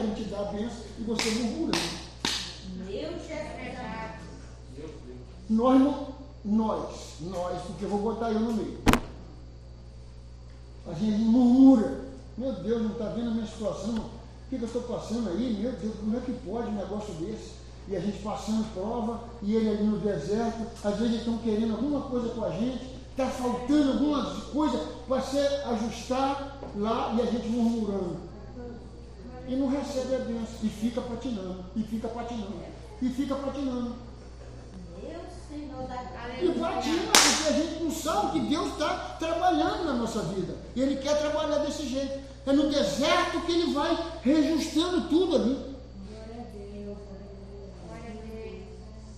querendo 0.55 0.71
te 0.71 0.85
dar 0.85 0.85
a 0.85 0.85
bênção 0.85 0.85
e 0.99 1.03
você 1.03 1.31
murmurando. 1.31 1.79
Deus 2.87 3.31
é 3.31 3.63
verdade. 3.63 4.19
Nós 5.51 6.15
nós, 6.45 7.17
nós, 7.23 7.63
porque 7.63 7.87
eu 7.87 7.89
vou 7.89 8.01
botar 8.01 8.31
eu 8.31 8.41
no 8.41 8.53
meio. 8.53 8.79
A 10.87 10.93
gente 10.93 11.23
murmura, 11.23 12.01
meu 12.37 12.53
Deus, 12.53 12.83
não 12.83 12.93
está 12.93 13.07
vendo 13.07 13.31
a 13.31 13.35
minha 13.35 13.47
situação? 13.47 13.95
O 13.95 14.51
que, 14.51 14.59
que 14.59 14.63
eu 14.63 14.67
estou 14.67 14.83
passando 14.83 15.31
aí? 15.31 15.57
Meu 15.59 15.73
Deus, 15.73 15.95
como 15.99 16.17
é 16.17 16.21
que 16.21 16.33
pode 16.47 16.69
um 16.69 16.75
negócio 16.75 17.15
desse? 17.15 17.53
E 17.89 17.97
a 17.97 18.01
gente 18.01 18.23
passando 18.23 18.75
prova, 18.75 19.25
e 19.43 19.55
ele 19.55 19.71
ali 19.71 19.85
no 19.85 19.99
deserto, 19.99 20.67
às 20.85 20.99
vezes 20.99 21.21
estão 21.21 21.39
querendo 21.39 21.73
alguma 21.73 22.03
coisa 22.03 22.29
com 22.29 22.45
a 22.45 22.51
gente, 22.51 22.85
está 23.11 23.27
faltando 23.27 23.93
alguma 23.93 24.41
coisa 24.53 24.79
para 25.09 25.23
se 25.23 25.39
ajustar 25.39 26.59
lá 26.77 27.15
e 27.17 27.23
a 27.23 27.27
gente 27.27 27.49
murmurando. 27.49 28.34
E 29.47 29.57
não 29.57 29.69
recebe 29.69 30.15
a 30.15 30.19
bênção. 30.19 30.59
E 30.63 30.69
fica 30.69 31.01
patinando, 31.01 31.65
e 31.77 31.83
fica 31.83 32.09
patinando, 32.09 32.65
e 33.03 33.09
fica 33.09 33.35
patinando. 33.35 33.97
Meu 35.03 35.21
Senhor 35.49 35.87
da 35.87 36.03
E 36.43 36.59
patina, 36.59 37.13
porque 37.13 37.49
a 37.49 37.53
gente 37.53 37.85
não 37.85 37.91
sabe 37.91 38.33
que 38.33 38.47
Deus 38.47 38.69
está 38.69 39.17
trabalhando 39.19 39.85
na 39.85 39.93
nossa 39.95 40.23
vida. 40.23 40.57
E 40.75 40.81
Ele 40.81 40.97
quer 40.97 41.19
trabalhar 41.19 41.59
desse 41.59 41.87
jeito. 41.87 42.21
É 42.47 42.53
no 42.53 42.69
deserto 42.69 43.41
que 43.41 43.53
Ele 43.53 43.73
vai 43.73 43.97
reajustando 44.23 45.09
tudo 45.09 45.37
ali. 45.37 45.75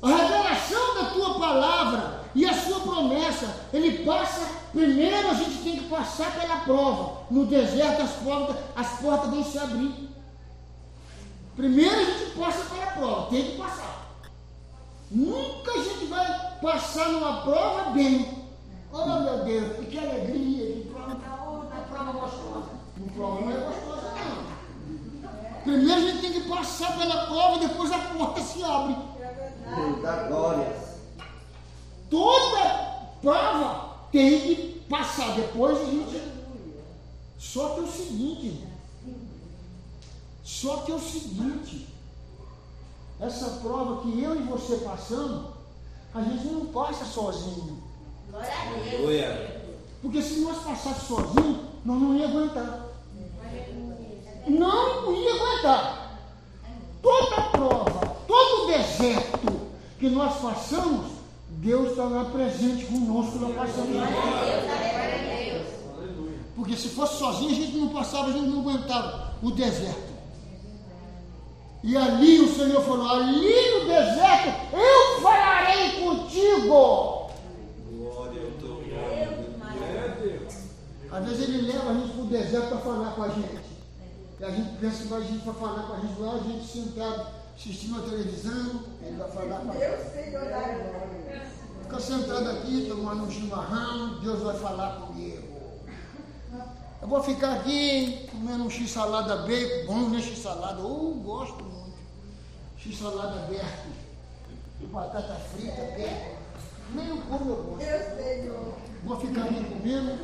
A 0.02 0.08
revelação 0.08 0.94
da 0.94 1.10
tua 1.10 1.38
palavra 1.38 2.20
e 2.34 2.44
a 2.44 2.52
sua 2.52 2.80
promessa, 2.80 3.46
ele 3.72 4.04
passa. 4.04 4.46
Primeiro 4.70 5.30
a 5.30 5.34
gente 5.34 5.62
tem 5.64 5.78
que 5.78 5.88
passar 5.88 6.38
pela 6.38 6.56
prova. 6.60 7.22
No 7.30 7.46
deserto 7.46 8.02
as 8.02 8.12
portas, 8.12 8.56
as 8.76 9.00
portas 9.00 9.30
vão 9.30 9.42
se 9.42 9.58
abrir. 9.58 10.05
Primeiro 11.56 11.96
a 11.96 12.04
gente 12.04 12.38
passa 12.38 12.74
pela 12.74 12.86
prova, 12.86 13.30
tem 13.30 13.50
que 13.50 13.56
passar. 13.56 14.06
Nunca 15.10 15.72
a 15.72 15.82
gente 15.82 16.04
vai 16.04 16.58
passar 16.60 17.08
numa 17.08 17.40
prova 17.40 17.90
bem. 17.90 18.44
Oh 18.92 19.06
meu 19.06 19.44
Deus, 19.44 19.88
que 19.88 19.98
alegria, 19.98 20.72
que 20.72 20.90
prova, 20.92 21.16
que 21.16 21.90
prova 21.90 22.12
gostosa. 22.12 22.70
Não 22.98 23.08
prova 23.08 23.40
não 23.40 23.50
é 23.50 23.56
gostosa, 23.56 24.12
não. 24.12 24.56
Primeiro 25.62 25.94
a 25.94 26.00
gente 26.00 26.20
tem 26.20 26.32
que 26.32 26.48
passar 26.48 26.98
pela 26.98 27.26
prova, 27.26 27.58
depois 27.58 27.90
a 27.90 27.98
porta 27.98 28.40
se 28.42 28.62
abre. 28.62 28.96
Da 30.02 30.28
glória. 30.28 30.76
Toda 32.10 33.10
prova 33.22 33.96
tem 34.12 34.40
que 34.40 34.84
passar. 34.88 35.34
Depois 35.34 35.80
a 35.80 35.84
gente. 35.84 36.22
Só 37.38 37.70
que 37.70 37.80
é 37.80 37.82
o 37.82 37.86
seguinte, 37.86 38.46
irmão. 38.46 38.65
Só 40.46 40.76
que 40.78 40.92
é 40.92 40.94
o 40.94 41.00
seguinte. 41.00 41.88
Essa 43.20 43.58
prova 43.62 44.02
que 44.02 44.22
eu 44.22 44.36
e 44.36 44.44
você 44.44 44.76
passamos, 44.76 45.46
a 46.14 46.22
gente 46.22 46.46
não 46.46 46.66
passa 46.66 47.04
sozinho. 47.04 47.82
Glória 48.30 48.48
a 48.48 49.34
Deus. 49.34 49.62
Porque 50.00 50.22
se 50.22 50.40
nós 50.40 50.58
passássemos 50.58 51.02
sozinhos, 51.02 51.58
nós 51.84 52.00
não 52.00 52.16
ia 52.16 52.28
aguentar. 52.28 52.86
Não 54.46 55.12
ia 55.12 55.34
aguentar. 55.34 56.20
Toda 57.02 57.42
prova, 57.50 58.16
todo 58.28 58.66
deserto 58.68 59.60
que 59.98 60.08
nós 60.08 60.40
passamos, 60.40 61.10
Deus 61.48 61.90
está 61.90 62.04
lá 62.04 62.26
presente 62.26 62.86
conosco, 62.86 63.38
nós 63.38 63.56
passamos. 63.56 63.88
Glória 63.88 64.62
a 64.62 65.52
Deus. 65.52 65.66
Porque 66.54 66.76
se 66.76 66.90
fosse 66.90 67.18
sozinho, 67.18 67.50
a 67.50 67.54
gente 67.54 67.76
não 67.76 67.88
passava, 67.88 68.28
a 68.28 68.32
gente 68.32 68.46
não 68.46 68.60
aguentava 68.60 69.34
o 69.42 69.50
deserto. 69.50 70.15
E 71.86 71.96
ali 71.96 72.40
o 72.40 72.52
Senhor 72.52 72.82
falou: 72.82 73.08
ali 73.08 73.70
no 73.70 73.86
deserto 73.86 74.48
eu 74.72 75.20
falarei 75.22 75.92
contigo. 75.92 77.30
Glória 77.88 78.42
ao 78.42 78.50
teu 78.58 78.70
nome. 78.70 78.86
Deus. 80.20 80.54
Às 81.12 81.24
vezes 81.24 81.48
ele 81.48 81.70
leva 81.70 81.90
a 81.90 81.94
gente 81.94 82.08
para 82.08 82.22
o 82.22 82.26
deserto 82.26 82.68
para 82.70 82.78
falar 82.78 83.10
com 83.12 83.22
a 83.22 83.28
gente. 83.28 83.60
E 84.40 84.44
a 84.44 84.50
gente 84.50 84.76
pensa 84.80 85.02
que 85.02 85.08
vai 85.08 85.20
a 85.20 85.24
gente 85.24 85.44
vai 85.44 85.54
falar 85.54 85.82
com 85.84 85.92
a 85.92 85.98
gente 86.00 86.20
lá, 86.20 86.32
a 86.32 86.38
gente 86.38 86.66
sentado 86.66 87.26
assistindo 87.56 88.00
a 88.00 88.02
televisão, 88.02 88.80
ele 89.02 89.16
vai 89.16 89.30
falar 89.30 89.60
com 89.60 89.70
a 89.70 89.74
gente. 89.74 90.06
Fica 91.82 92.00
sentado 92.00 92.50
aqui, 92.50 92.86
tomando 92.88 93.22
um 93.22 93.30
chimarrão, 93.30 94.18
Deus 94.20 94.42
vai 94.42 94.56
falar 94.56 95.02
comigo. 95.02 95.56
Eu 97.00 97.08
vou 97.08 97.22
ficar 97.22 97.52
aqui 97.52 98.28
comendo 98.32 98.64
um 98.64 98.70
x-salada 98.70 99.36
bacon, 99.46 99.86
bom, 99.86 100.08
né? 100.08 100.20
X-salada, 100.20 100.80
eu 100.80 101.20
gosto 101.24 101.75
aberto, 102.86 103.88
e 104.80 104.86
batata 104.86 105.34
frita, 105.34 105.82
bacon. 105.96 106.36
Nem 106.94 107.16
como 107.22 107.50
eu 107.50 107.56
gosto. 107.64 107.84
Vou 109.04 109.20
ficar 109.20 109.44
aqui 109.44 109.64
comendo 109.64 110.18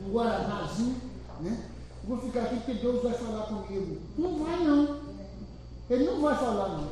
um 0.00 0.12
guaranazinho, 0.12 1.00
né? 1.40 1.64
Vou 2.04 2.18
ficar 2.18 2.42
aqui 2.42 2.56
porque 2.56 2.74
Deus 2.74 3.02
vai 3.02 3.12
falar 3.12 3.46
comigo. 3.46 4.00
Não 4.18 4.44
vai 4.44 4.56
não. 4.58 5.00
Ele 5.88 6.04
não 6.04 6.20
vai 6.20 6.34
falar 6.36 6.68
não. 6.68 6.88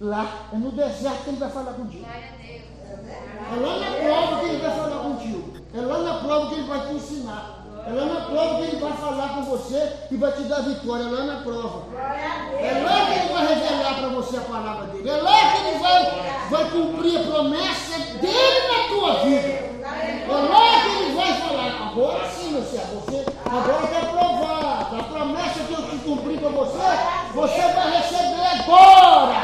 Lá, 0.00 0.48
é 0.52 0.56
no 0.56 0.72
deserto 0.72 1.24
que 1.24 1.30
ele 1.30 1.38
vai 1.38 1.50
falar 1.50 1.74
contigo. 1.74 2.04
É 2.04 3.56
lá 3.56 3.78
na 3.78 3.96
prova 3.96 4.40
que 4.40 4.46
ele 4.46 4.62
vai 4.62 4.76
falar 4.76 5.02
contigo. 5.02 5.52
É 5.74 5.80
lá 5.80 5.98
na 5.98 6.20
prova 6.20 6.48
que 6.48 6.54
ele 6.54 6.68
vai 6.68 6.86
te 6.86 6.94
ensinar. 6.94 7.63
É 7.86 7.92
lá 7.92 8.06
na 8.06 8.20
prova 8.22 8.56
que 8.56 8.62
ele 8.62 8.76
vai 8.80 8.92
falar 8.92 9.28
com 9.28 9.42
você 9.42 9.92
e 10.10 10.16
vai 10.16 10.32
te 10.32 10.42
dar 10.44 10.62
vitória. 10.62 11.02
É 11.02 11.06
lá 11.06 11.24
na 11.24 11.40
prova. 11.42 11.82
É 11.94 12.82
lá 12.82 13.04
que 13.04 13.12
ele 13.12 13.32
vai 13.34 13.46
revelar 13.46 13.94
para 13.94 14.08
você 14.08 14.36
a 14.38 14.40
palavra 14.40 14.86
dele. 14.86 15.10
É 15.10 15.16
lá 15.16 15.52
que 15.52 15.68
ele 15.68 15.78
vai, 15.78 16.48
vai 16.48 16.70
cumprir 16.70 17.18
a 17.18 17.24
promessa 17.24 17.98
dele 18.22 18.68
na 18.68 18.88
tua 18.88 19.24
vida. 19.24 19.48
É 19.48 20.32
lá 20.32 20.80
que 20.80 21.02
ele 21.02 21.14
vai 21.14 21.32
falar. 21.34 21.88
Agora 21.90 22.28
sim, 22.30 22.52
meu 22.52 22.62
servo, 22.62 23.00
você 23.00 23.26
agora 23.44 23.84
está 23.84 23.98
aprovado. 23.98 24.96
A 24.96 25.02
promessa 25.02 25.60
que 25.60 25.72
eu 25.74 25.82
te 25.90 25.96
cumpri 25.98 26.38
para 26.38 26.48
você, 26.48 26.78
você 27.34 27.60
vai 27.60 27.96
receber 27.98 28.62
agora. 28.62 29.36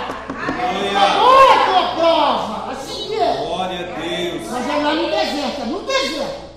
Agora 0.97 1.53
a 1.53 1.65
tua 1.67 1.95
prova. 1.95 2.73
Assim 2.73 3.07
que 3.07 3.21
é. 3.21 3.37
Glória 3.37 3.81
a 3.81 4.01
Deus. 4.01 4.51
Mas 4.51 4.67
é 4.67 4.77
lá 4.83 4.95
no 4.95 5.11
deserto, 5.11 5.61
é 5.61 5.65
no 5.67 5.81
deserto. 5.81 6.50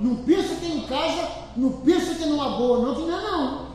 Não 0.00 0.16
pensa 0.16 0.54
que 0.54 0.66
é 0.66 0.68
em 0.68 0.86
casa, 0.86 1.28
não 1.56 1.72
pensa 1.80 2.14
que 2.14 2.22
é 2.22 2.26
numa 2.26 2.50
boa, 2.50 2.86
não, 2.86 2.94
que 2.94 3.00
não 3.02 3.18
é 3.18 3.22
não. 3.22 3.68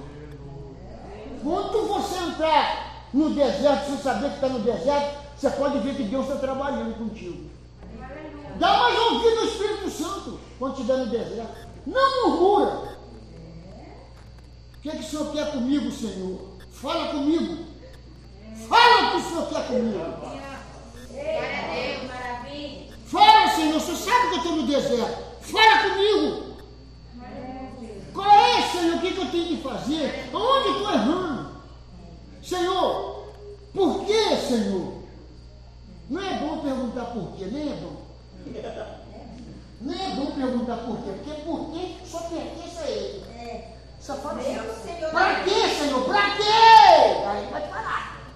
Quando 1.43 1.87
você 1.87 2.17
entrar 2.17 3.07
no 3.13 3.31
deserto, 3.31 3.87
sem 3.87 3.97
saber 3.97 4.29
que 4.29 4.35
está 4.35 4.47
no 4.47 4.59
deserto, 4.59 5.23
você 5.35 5.49
pode 5.49 5.79
ver 5.79 5.95
que 5.95 6.03
Deus 6.03 6.25
está 6.25 6.37
trabalhando 6.37 6.97
contigo. 6.97 7.49
Dá 8.57 8.77
mais 8.77 8.97
ouvido 8.97 9.39
ao 9.39 9.45
Espírito 9.45 9.89
Santo 9.89 10.39
quando 10.57 10.73
estiver 10.73 10.97
no 10.97 11.07
deserto. 11.07 11.67
Não 11.85 12.29
murmura. 12.29 12.97
O 14.77 14.81
que, 14.81 14.89
é 14.89 14.91
que 14.93 14.99
o 14.99 15.03
Senhor 15.03 15.31
quer 15.33 15.51
comigo, 15.51 15.91
Senhor? 15.91 16.39
Fala 16.71 17.07
comigo. 17.09 17.65
Fala 18.67 19.07
o 19.07 19.11
que 19.11 19.17
o 19.17 19.29
Senhor 19.29 19.47
quer 19.49 19.67
comigo. 19.67 19.99
Fala, 23.05 23.49
Senhor, 23.49 23.79
você 23.79 23.95
sabe 23.95 24.29
que 24.29 24.35
eu 24.35 24.37
estou 24.37 24.55
no 24.55 24.67
deserto. 24.67 25.32
Fala 25.43 25.89
comigo. 25.89 26.53
Qual 28.13 28.29
é, 28.29 28.61
Senhor, 28.61 28.95
o 28.95 29.01
que, 29.01 29.11
que 29.11 29.19
eu 29.19 29.31
tenho 29.31 29.47
que 29.47 29.63
fazer? 29.63 30.29
Onde 30.33 30.69
estou 30.69 30.93
errando? 30.93 31.51
Senhor, 32.41 33.25
por 33.73 34.05
que, 34.05 34.35
Senhor? 34.37 35.03
Não 36.09 36.21
é 36.21 36.37
bom 36.37 36.59
perguntar 36.59 37.05
por 37.05 37.33
quê, 37.35 37.45
nem 37.45 37.71
é 37.71 37.75
bom. 37.75 38.03
Nem 39.81 40.05
é 40.05 40.15
bom 40.15 40.27
perguntar 40.27 40.77
por 40.77 40.97
quê, 40.97 41.11
porque 41.23 41.41
por 41.41 41.71
quê 41.71 41.95
só 42.05 42.19
pertence 42.19 42.77
a 42.77 42.89
ele. 42.89 43.23
É. 43.37 43.73
Só 43.99 44.15
fala 44.15 44.39
assim, 44.39 44.55
pra 45.11 45.43
quê, 45.43 45.69
Senhor? 45.79 46.03
Pra 46.05 46.35
quê? 46.35 46.43
Aí 47.25 47.47
vai 47.51 47.67
parar. 47.69 48.33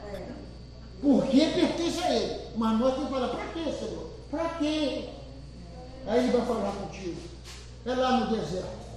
Porque 1.02 1.46
pertence 1.48 2.04
a 2.04 2.14
ele. 2.14 2.42
Mas 2.56 2.80
nós 2.80 2.94
temos 2.94 3.08
que 3.08 3.14
falar, 3.14 3.28
pra 3.30 3.46
quê, 3.54 3.72
Senhor? 3.72 4.10
Pra 4.32 4.50
quê? 4.58 5.10
Aí 6.08 6.20
ele 6.20 6.32
vai 6.32 6.46
falar 6.46 6.72
contigo. 6.72 7.18
É 7.86 7.94
lá 7.94 8.12
no 8.20 8.38
deserto. 8.38 8.88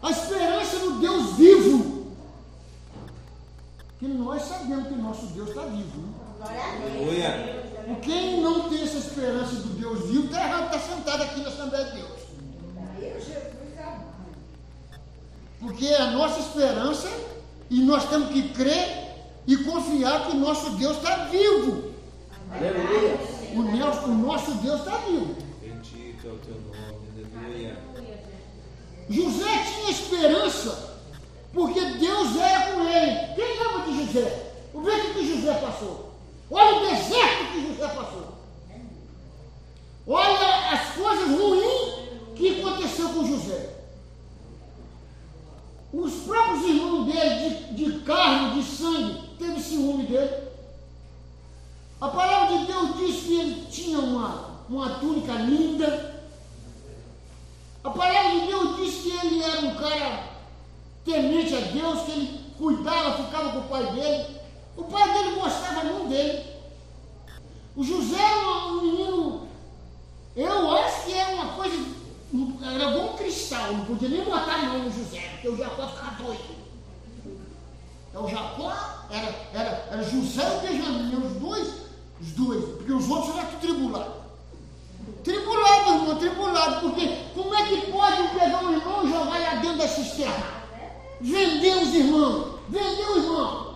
A 0.00 0.10
esperança 0.10 0.78
no 0.78 1.00
Deus 1.00 1.36
vivo. 1.36 2.12
Que 3.98 4.06
nós 4.08 4.42
sabemos 4.42 4.88
que 4.88 4.94
nosso 4.94 5.26
Deus 5.26 5.48
está 5.48 5.62
vivo. 5.62 6.00
Né? 6.00 6.16
Aleluia. 6.40 7.62
Quem 8.02 8.40
não 8.40 8.68
tem 8.68 8.82
essa 8.82 8.98
esperança 8.98 9.56
do 9.56 9.78
Deus 9.78 10.08
vivo 10.08 10.26
está 10.26 10.44
errado, 10.44 10.74
está 10.74 10.78
sentado 10.78 11.22
aqui 11.22 11.40
na 11.40 11.48
Assembleia 11.48 11.84
de 11.86 11.92
Deus. 11.92 12.22
Porque 15.60 15.86
é 15.86 15.96
a 15.96 16.10
nossa 16.10 16.40
esperança 16.40 17.08
e 17.70 17.80
nós 17.82 18.08
temos 18.08 18.30
que 18.30 18.48
crer 18.50 19.12
e 19.46 19.56
confiar 19.58 20.26
que 20.26 20.36
o 20.36 20.40
nosso 20.40 20.70
Deus 20.70 20.96
está 20.96 21.24
vivo. 21.26 21.92
Aleluia. 22.50 23.41
O, 23.54 23.62
nosso- 23.76 24.04
o 24.06 24.14
nosso 24.14 24.50
Deus 24.56 24.80
está 24.80 24.96
vivo. 24.98 25.36
Bendito 25.60 26.26
é 26.26 26.30
o 26.30 26.38
teu 26.38 26.54
nome. 26.60 27.02
Aleluia. 27.44 27.78
José 29.10 29.64
tinha 29.64 29.90
esperança, 29.90 31.00
porque 31.52 31.80
Deus 31.80 32.36
era 32.36 32.72
com 32.72 32.80
ele. 32.88 33.34
Quem 33.34 33.58
lembra 33.62 33.82
de 33.92 34.06
José? 34.06 34.52
O 34.72 34.80
que 34.82 35.12
que 35.14 35.34
José 35.36 35.54
passou? 35.54 36.12
Olha 36.50 36.76
o 36.76 36.80
deserto 36.88 37.52
que 37.52 37.66
José 37.68 37.88
passou. 37.88 38.32
Olha 40.06 40.70
as 40.72 40.94
coisas 40.94 41.28
ruins 41.38 42.34
que 42.34 42.60
aconteceu 42.60 43.08
com 43.10 43.26
José. 43.26 43.68
Os 45.92 46.12
próprios 46.24 46.64
irmãos 46.64 47.04
dele, 47.12 47.50
de, 47.74 47.84
de 47.92 48.00
carne, 48.00 48.60
de 48.62 48.66
sangue, 48.68 49.28
teve 49.38 49.60
ciúme 49.60 50.06
dele. 50.06 50.48
A 52.00 52.08
palavra 52.08 52.58
de 52.58 52.66
Deus 52.66 52.96
diz 52.96 53.22
que 53.24 53.40
ele 53.40 53.66
tinha 53.70 53.98
uma, 54.00 54.62
uma 54.68 54.91
túnica 55.02 55.32
linda. 55.32 56.12
A 57.82 57.90
palavra 57.90 58.30
de 58.30 58.46
Deus 58.46 58.76
diz 58.76 58.94
que 59.02 59.26
ele 59.26 59.42
era 59.42 59.60
um 59.60 59.74
cara 59.74 60.32
fizeram 68.12 68.68
um 68.68 68.80
menino. 68.80 69.48
Eu 70.36 70.70
acho 70.72 71.04
que 71.04 71.12
é 71.12 71.26
uma 71.26 71.52
coisa. 71.54 72.02
Era 72.74 72.90
bom 72.92 73.14
cristal, 73.14 73.72
não 73.74 73.84
podia 73.84 74.08
nem 74.08 74.24
botar 74.24 74.62
nome 74.62 74.84
no 74.84 74.90
José, 74.90 75.20
porque 75.32 75.48
o 75.48 75.56
Jacó 75.56 75.86
ficava 75.88 76.22
doido. 76.22 76.62
Então 78.08 78.24
o 78.24 78.28
Jacó 78.28 78.72
era, 79.10 79.34
era, 79.52 79.88
era 79.90 80.02
José 80.02 80.42
e 80.42 80.66
Benjamim, 80.66 81.14
os 81.16 81.32
dois, 81.34 81.68
os 82.20 82.30
dois, 82.32 82.64
porque 82.76 82.92
os 82.92 83.08
outros 83.10 83.36
eram 83.36 83.50
tudo 83.50 83.60
tribulados. 83.60 84.22
Tribulado, 85.24 85.90
irmão, 85.90 86.16
tribulado, 86.16 86.80
porque 86.80 87.18
como 87.34 87.54
é 87.54 87.66
que 87.66 87.92
pode 87.92 88.28
pegar 88.28 88.64
um 88.64 88.72
irmão 88.72 89.04
e 89.04 89.10
jogar 89.10 89.38
lá 89.38 89.54
dentro 89.56 89.78
da 89.78 89.88
cisterna? 89.88 90.62
Vender 91.20 91.76
os 91.82 91.94
irmãos, 91.94 92.60
vender 92.68 93.10
o 93.10 93.16
irmão. 93.18 93.72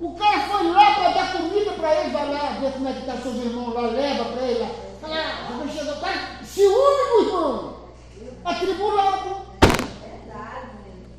O 0.00 0.12
cara 0.14 0.40
foi 0.40 0.70
lá 0.70 0.94
para 0.94 1.12
dar 1.12 1.32
comida 1.32 1.72
para 1.72 2.00
ele, 2.00 2.10
vai 2.10 2.32
lá 2.32 2.58
ver 2.60 2.72
como 2.72 2.88
é 2.88 2.92
que 2.92 3.00
está 3.00 3.16
seus 3.16 3.36
irmãos 3.36 3.72
lá, 3.72 3.82
leva 3.82 4.24
para 4.24 4.42
ele 4.42 4.58
lá. 4.58 4.70
Fala, 5.00 5.56
vai 5.56 5.68
chegar 5.68 5.96
o 5.96 6.00
cara, 6.00 6.44
se 6.44 6.60
une 6.60 6.72
com 6.74 7.16
o 7.16 7.26
irmão. 7.26 7.74
Atribulado. 8.44 9.44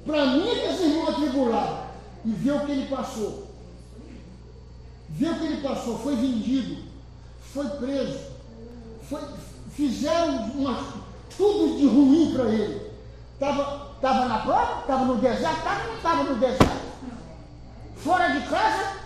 Para 0.05 0.25
mim 0.27 0.43
que 0.43 0.65
esse 0.67 0.83
irmão 0.83 1.07
é 1.07 1.11
atribulado. 1.11 1.77
E 2.25 2.29
vê 2.29 2.51
o 2.51 2.59
que 2.59 2.71
ele 2.71 2.95
passou. 2.95 3.47
Vê 5.09 5.29
o 5.29 5.35
que 5.35 5.45
ele 5.45 5.61
passou, 5.61 5.97
foi 5.99 6.15
vendido, 6.15 6.83
foi 7.53 7.67
preso, 7.69 8.19
foi, 9.07 9.21
fizeram 9.71 10.47
uma, 10.55 10.83
tudo 11.37 11.77
de 11.77 11.87
ruim 11.87 12.33
para 12.33 12.49
ele. 12.49 12.91
Estava 13.33 13.95
tava 14.01 14.25
na 14.25 14.39
prova, 14.39 14.81
estava 14.81 15.05
no 15.05 15.15
deserto, 15.15 15.57
estava 15.57 15.81
ou 15.81 15.87
não 15.87 15.95
estava 15.95 16.23
no 16.23 16.35
deserto? 16.35 16.85
Fora 18.05 18.27
de 18.27 18.47
casa, 18.47 18.97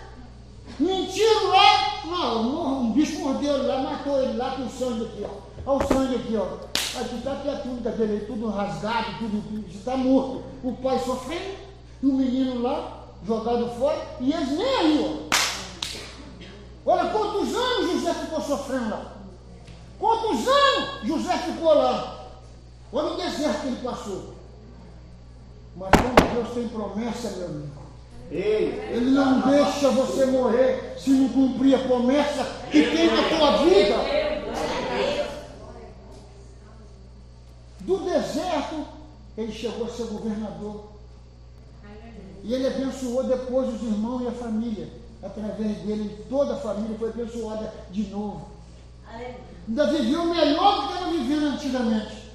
mentiram 0.78 1.48
lá, 1.48 2.04
não, 2.04 2.82
um 2.82 2.92
bicho 2.92 3.18
mordeu 3.20 3.54
ele 3.54 3.66
lá, 3.66 3.80
matou 3.80 4.20
ele 4.20 4.36
lá 4.36 4.50
com 4.50 4.66
o 4.66 4.70
sangue 4.70 5.06
aqui, 5.06 5.24
ó. 5.24 5.70
Olha 5.70 5.84
o 5.84 5.88
sangue 5.88 6.16
aqui, 6.16 6.36
ó. 6.36 7.00
Aqui 7.00 7.16
está 7.16 7.32
aqui 7.32 7.48
a 7.48 7.56
túnica 7.60 7.90
dele, 7.92 8.26
tudo 8.26 8.50
rasgado, 8.50 9.18
tudo, 9.18 9.64
está 9.70 9.96
morto. 9.96 10.42
O 10.62 10.72
pai 10.74 10.98
sofrendo, 10.98 11.56
e 12.02 12.06
o 12.06 12.12
menino 12.12 12.60
lá, 12.60 13.06
jogado 13.26 13.70
fora, 13.78 14.06
e 14.20 14.32
eles 14.34 14.50
nem 14.50 14.76
aí, 14.76 15.26
ó. 15.26 15.30
Olha 16.84 17.10
quantos 17.10 17.54
anos 17.54 17.92
José 17.92 18.12
ficou 18.12 18.40
sofrendo 18.42 18.90
lá. 18.90 19.16
Quantos 19.98 20.46
anos 20.46 21.06
José 21.06 21.38
ficou 21.38 21.72
lá? 21.72 22.26
Olha 22.92 23.12
o 23.12 23.16
deserto 23.16 23.62
que 23.62 23.66
ele 23.68 23.82
passou. 23.82 24.34
Mas 25.74 25.90
como 25.90 26.34
Deus 26.34 26.54
tem 26.54 26.68
promessa, 26.68 27.30
meu 27.30 27.46
amigo. 27.46 27.80
Ele 28.30 29.10
não 29.10 29.40
deixa 29.40 29.88
você 29.90 30.26
morrer 30.26 30.94
se 30.96 31.10
não 31.10 31.28
cumprir 31.30 31.74
a 31.74 31.78
promessa 31.80 32.44
que 32.70 32.82
tem 32.82 33.08
na 33.08 33.28
tua 33.28 33.64
vida. 33.64 33.96
Do 37.80 37.98
deserto, 37.98 38.86
ele 39.36 39.52
chegou 39.52 39.86
a 39.86 39.90
ser 39.90 40.04
governador. 40.04 40.90
E 42.42 42.54
ele 42.54 42.66
abençoou 42.66 43.24
depois 43.24 43.74
os 43.74 43.82
irmãos 43.82 44.22
e 44.22 44.28
a 44.28 44.32
família. 44.32 44.88
Através 45.22 45.78
dele, 45.78 46.24
toda 46.28 46.54
a 46.54 46.60
família 46.60 46.96
foi 46.98 47.10
abençoada 47.10 47.72
de 47.90 48.04
novo. 48.04 48.48
Ainda 49.68 49.92
viveu 49.92 50.24
melhor 50.24 50.74
do 50.74 50.88
que 50.88 50.94
estava 50.94 51.10
vivendo 51.10 51.46
antigamente, 51.46 52.30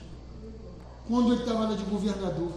quando 1.08 1.34
ele 1.34 1.42
estava 1.42 1.76
de 1.76 1.84
governador. 1.84 2.52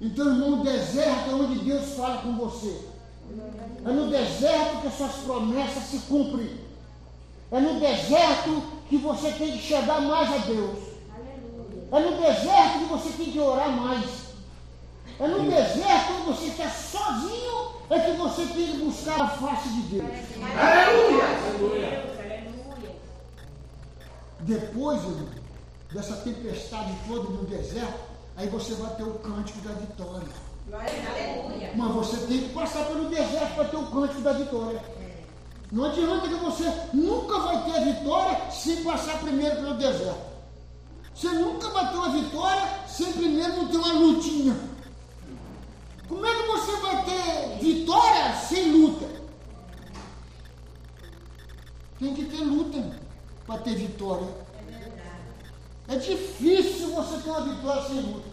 Então, 0.00 0.28
irmão, 0.28 0.60
o 0.60 0.64
deserto 0.64 1.30
é 1.30 1.34
onde 1.34 1.58
Deus 1.60 1.94
fala 1.96 2.22
com 2.22 2.36
você. 2.36 2.80
É 3.84 3.90
no 3.90 4.08
deserto 4.08 4.80
que 4.80 4.86
as 4.86 4.94
suas 4.94 5.12
promessas 5.24 5.84
se 5.84 5.98
cumprem. 6.00 6.67
É 7.50 7.60
no 7.60 7.80
deserto 7.80 8.62
que 8.88 8.96
você 8.98 9.32
tem 9.32 9.52
que 9.52 9.58
chegar 9.58 10.00
mais 10.02 10.32
a 10.32 10.38
Deus. 10.38 10.78
É 11.90 12.00
no 12.00 12.20
deserto 12.20 12.78
que 12.78 12.84
você 12.84 13.10
tem 13.10 13.32
que 13.32 13.40
orar 13.40 13.70
mais. 13.70 14.04
É 15.18 15.26
no 15.26 15.50
deserto 15.50 16.12
onde 16.12 16.26
você 16.26 16.46
está 16.46 16.68
sozinho, 16.68 17.70
é 17.90 17.98
que 18.00 18.12
você 18.12 18.46
tem 18.46 18.66
que 18.66 18.76
buscar 18.84 19.20
a 19.20 19.28
face 19.28 19.68
de 19.70 19.80
Deus. 19.82 20.10
Aleluia. 20.60 22.18
Depois, 24.40 25.02
irmão, 25.02 25.28
dessa 25.92 26.16
tempestade 26.16 26.92
toda 27.08 27.30
no 27.30 27.44
deserto, 27.46 27.98
aí 28.36 28.46
você 28.48 28.74
vai 28.74 28.94
ter 28.94 29.02
o 29.02 29.14
cântico 29.14 29.58
da 29.60 29.72
vitória. 29.72 30.28
Mas 31.74 31.94
você 31.94 32.26
tem 32.26 32.42
que 32.42 32.48
passar 32.50 32.84
pelo 32.84 33.08
deserto 33.08 33.54
para 33.54 33.64
ter 33.64 33.76
o 33.76 33.86
cântico 33.86 34.20
da 34.20 34.32
vitória. 34.34 34.80
Não 35.70 35.84
adianta 35.84 36.28
que 36.28 36.34
você 36.34 36.64
nunca 36.94 37.38
vai 37.40 37.64
ter 37.64 37.76
a 37.78 37.84
vitória 37.84 38.50
sem 38.50 38.82
passar 38.82 39.18
primeiro 39.20 39.56
pelo 39.56 39.74
deserto. 39.74 40.28
Você 41.14 41.28
nunca 41.28 41.68
vai 41.70 41.90
ter 41.90 41.96
uma 41.96 42.10
vitória 42.10 42.86
sem 42.86 43.12
primeiro 43.12 43.56
não 43.56 43.68
ter 43.68 43.76
uma 43.76 43.92
lutinha. 43.92 44.56
Como 46.08 46.24
é 46.24 46.34
que 46.34 46.46
você 46.48 46.76
vai 46.76 47.04
ter 47.04 47.58
vitória 47.60 48.34
sem 48.36 48.72
luta? 48.72 49.06
Tem 51.98 52.14
que 52.14 52.24
ter 52.24 52.40
luta 52.40 52.98
para 53.46 53.58
ter 53.58 53.74
vitória. 53.74 54.28
É 55.88 55.96
difícil 55.96 56.94
você 56.94 57.18
ter 57.18 57.30
uma 57.30 57.40
vitória 57.42 57.82
sem 57.82 58.00
luta. 58.00 58.28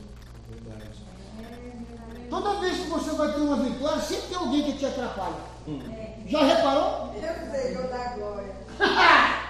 Toda 2.29 2.59
vez 2.59 2.77
que 2.77 2.89
você 2.89 3.11
vai 3.11 3.33
ter 3.33 3.41
uma 3.41 3.57
vitória, 3.57 4.01
sempre 4.01 4.27
tem 4.27 4.37
alguém 4.37 4.63
que 4.63 4.77
te 4.77 4.85
atrapalha. 4.85 5.35
Já 6.25 6.43
reparou? 6.43 7.13
Eu 7.15 7.51
sei, 7.51 7.77
eu 7.77 7.87
da 7.87 8.03
glória. 8.15 8.55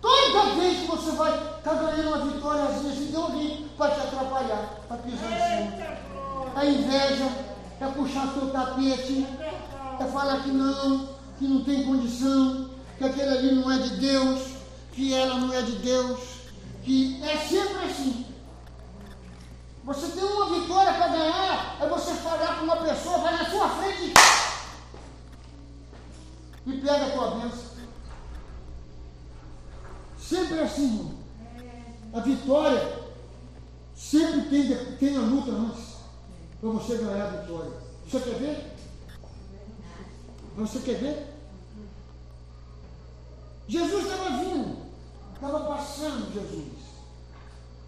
Toda 0.00 0.54
vez 0.56 0.80
que 0.80 0.86
você 0.86 1.10
vai 1.12 1.32
estar 1.32 1.74
ganhando 1.74 2.08
uma 2.08 2.32
vitória, 2.32 2.64
às 2.64 2.82
vezes 2.82 3.10
tem 3.10 3.20
alguém 3.20 3.68
para 3.78 3.94
te 3.94 4.00
atrapalhar, 4.00 4.80
para 4.86 4.96
pisar 4.98 5.32
em 5.32 5.70
cima. 5.70 5.98
A 6.54 6.64
inveja 6.66 7.28
é 7.80 7.86
puxar 7.86 8.28
seu 8.34 8.50
tapete, 8.50 9.26
é 9.98 10.04
falar 10.04 10.42
que 10.42 10.50
não, 10.50 11.08
que 11.38 11.48
não 11.48 11.64
tem 11.64 11.84
condição, 11.84 12.70
que 12.98 13.04
aquele 13.04 13.30
ali 13.30 13.54
não 13.54 13.72
é 13.72 13.78
de 13.78 13.96
Deus, 13.96 14.42
que 14.92 15.14
ela 15.14 15.34
não 15.36 15.52
é 15.52 15.62
de 15.62 15.76
Deus, 15.76 16.20
que 16.84 17.22
é 17.24 17.36
sempre 17.38 17.86
assim. 17.86 18.26
Você 19.84 20.08
tem 20.08 20.24
uma 20.24 20.60
vitória 20.60 20.92
para 20.92 21.08
ganhar, 21.08 21.76
é 21.80 21.86
você 21.88 22.12
falar 22.14 22.58
com 22.58 22.64
uma 22.64 22.76
pessoa, 22.76 23.18
vai 23.18 23.32
na 23.32 23.48
sua 23.48 23.68
frente 23.70 24.02
e 24.02 24.57
pega 26.74 27.06
a 27.06 27.10
tua 27.10 27.30
bênção. 27.36 27.68
Sempre 30.20 30.58
é 30.58 30.62
assim. 30.62 31.18
A 32.12 32.20
vitória 32.20 32.98
sempre 33.96 34.42
tem, 34.42 34.96
tem 34.96 35.16
a 35.16 35.20
luta 35.20 35.50
antes 35.50 35.96
para 36.60 36.70
você 36.70 36.98
ganhar 36.98 37.26
a 37.26 37.36
vitória. 37.40 37.72
Você 38.06 38.20
quer 38.20 38.38
ver? 38.38 38.76
Você 40.56 40.78
quer 40.80 40.98
ver? 40.98 41.34
Jesus 43.68 44.04
estava 44.04 44.38
vindo, 44.42 44.78
estava 45.34 45.60
passando 45.60 46.32
Jesus. 46.32 46.88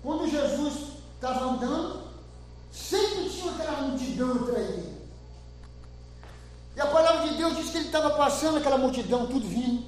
Quando 0.03 0.31
Jesus 0.31 0.75
estava 1.15 1.53
andando, 1.53 2.03
sempre 2.71 3.29
tinha 3.31 3.53
aquela 3.53 3.83
multidão 3.83 4.33
atrás 4.33 4.67
dele. 4.69 4.90
E 6.81 6.83
a 6.83 6.87
palavra 6.87 7.29
de 7.29 7.35
Deus 7.35 7.59
diz 7.59 7.71
que 7.71 7.77
ele 7.77 7.87
estava 7.89 8.09
passando 8.13 8.57
aquela 8.57 8.79
multidão, 8.79 9.27
tudo 9.27 9.47
vindo. 9.47 9.85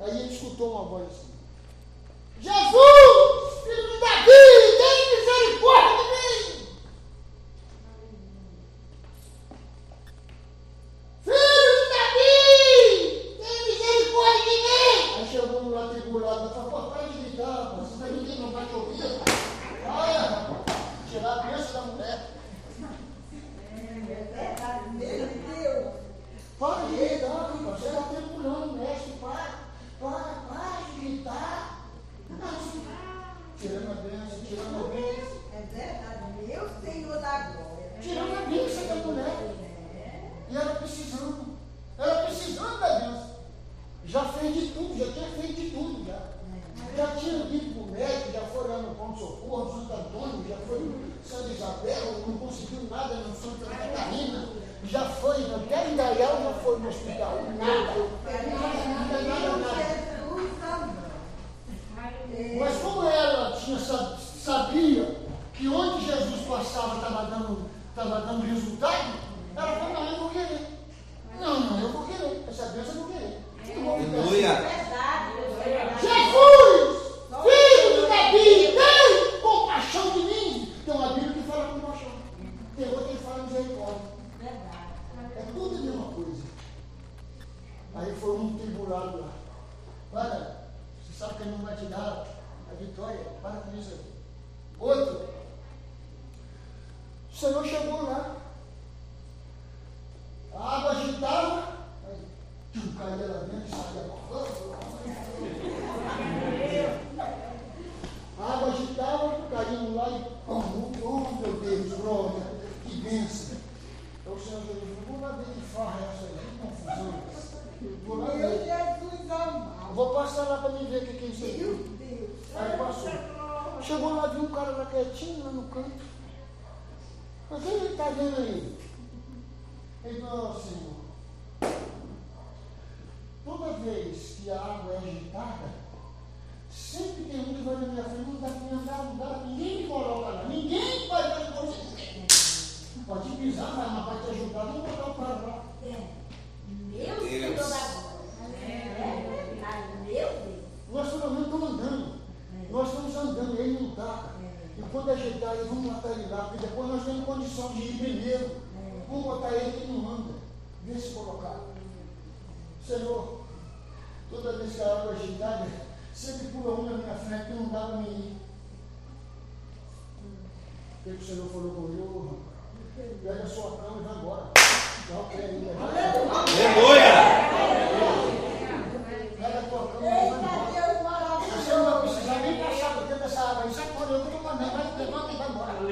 Aí 0.00 0.10
ele 0.22 0.34
escutou 0.34 0.72
uma 0.72 0.84
voz 0.86 1.06
assim: 1.06 1.30
Jesus, 2.40 3.62
filho 3.62 3.92
de 3.92 4.00
Davi, 4.00 4.61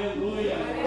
Aleluia. 0.00 0.79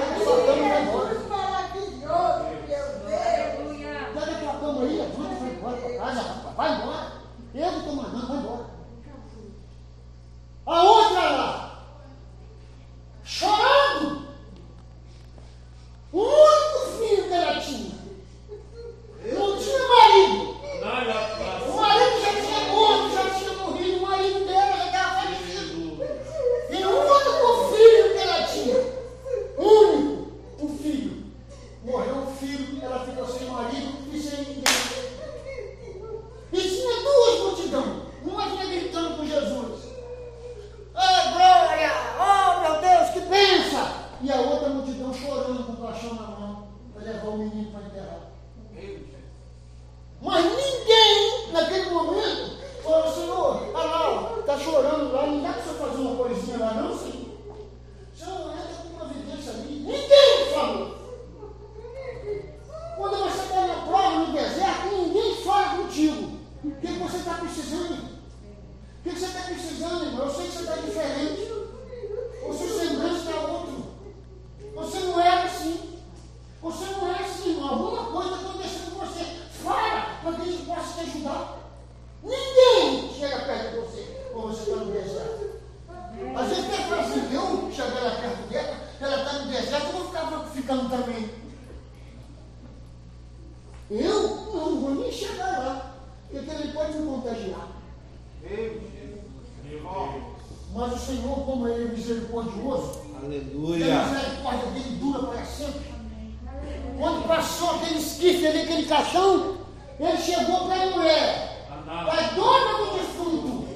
Quando 106.98 107.28
passou 107.28 107.76
aquele 107.76 108.00
esquife 108.00 108.48
ali, 108.48 108.62
aquele 108.62 108.86
caixão, 108.86 109.58
ele 110.00 110.18
chegou 110.18 110.66
para 110.68 110.84
a 110.84 110.86
mulher, 110.88 111.68
para 111.88 112.14
a 112.14 112.28
dona 112.30 112.78
do 112.78 112.98
defunto, 112.98 113.68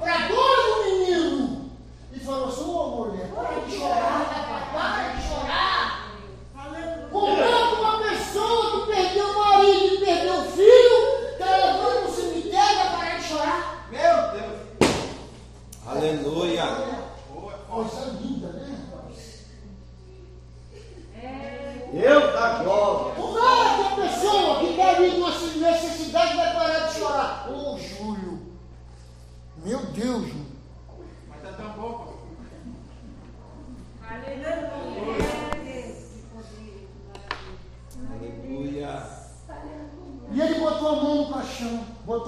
para 0.00 0.14
a 0.14 0.28
dona 0.28 0.62
do 0.62 0.84
menino, 0.84 1.70
e 2.12 2.18
falou: 2.18 2.50
Sua 2.50 2.86
mulher, 2.88 3.30
para 3.34 3.60
de 3.60 3.78
chorar. 3.78 4.25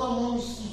mãos 0.09 0.68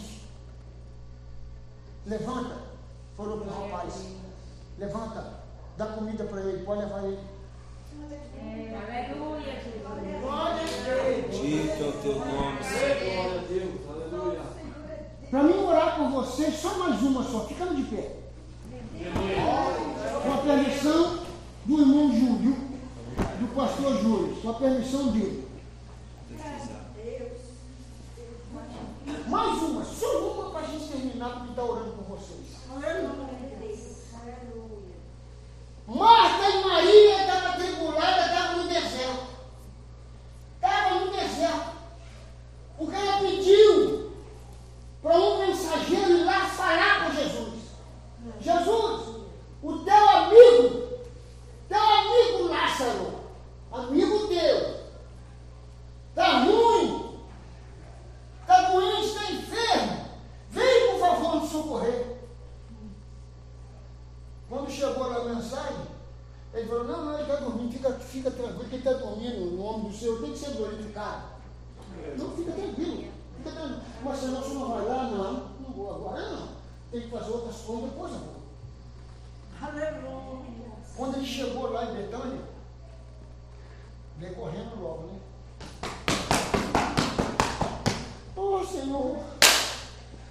ele 66.56 66.68
falou, 66.70 66.86
não, 66.86 67.06
não, 67.06 67.14
ele 67.14 67.24
está 67.24 67.36
dormindo, 67.36 67.72
fica, 67.72 67.91
fica 67.93 68.32
tranquilo, 68.32 68.70
que 68.70 68.76
ele 68.76 68.78
está 68.78 68.93
dormindo, 68.93 69.41
o 69.41 69.58
nome 69.58 69.89
do 69.89 69.95
Senhor 69.95 70.22
tem 70.22 70.32
que 70.32 70.39
ser 70.39 70.51
glorificado. 70.51 71.24
Não, 72.18 72.32
fica 72.32 72.51
tranquilo, 72.53 73.03
fica 73.38 73.51
tranquilo. 73.51 73.82
Mas 74.03 74.20
senão 74.20 74.41
você 74.41 74.53
não 74.53 74.70
vai 74.70 74.86
lá, 74.86 75.03
não, 75.03 75.34
não 75.60 75.72
vou 75.76 75.93
agora, 75.93 76.30
não. 76.32 76.47
Tem 76.91 77.01
que 77.01 77.10
fazer 77.10 77.32
outras 77.32 77.58
coisas, 77.58 77.89
depois 77.89 78.12
eu 78.14 78.20
vou. 78.20 78.36
Aleluia. 79.62 80.72
Quando 80.95 81.18
ele 81.18 81.26
chegou 81.26 81.72
lá 81.72 81.86
em 81.91 81.95
Betânia, 81.95 82.41
veio 84.18 84.36
correndo 84.36 84.82
logo, 84.82 85.08
né? 85.08 85.20
Oh, 88.38 88.64
Senhor, 88.64 89.20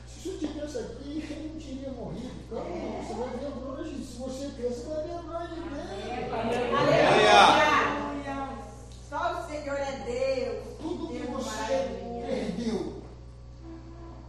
se 0.07 0.19
o 0.19 0.23
Senhor 0.23 0.39
tivesse 0.39 0.79
aqui, 0.79 1.27
ele 1.31 1.53
não 1.53 1.61
teria 1.61 1.91
morrido. 1.91 2.35
Calma, 2.49 3.03
você 3.03 3.15
vai 3.15 3.29
ver 3.37 3.47
a 3.47 3.51
glória 3.51 3.85
de 3.85 4.05
Se 4.05 4.21
você 4.21 4.49
crer, 4.57 4.73
você 4.73 4.87
vai 4.89 5.03
ver 5.03 5.15
a 5.15 5.23
glória 5.23 5.49
de 5.49 5.55
Deus. 5.55 5.73
Aleluia. 6.33 7.41
Só 9.09 9.41
o 9.41 9.47
Senhor 9.49 9.77
é 9.77 9.93
Deus. 10.07 10.79
Tudo 10.81 11.09
que 11.09 11.19
Deus 11.19 11.31
você 11.31 11.57
maravilha. 11.57 12.27
perdeu, 12.27 13.03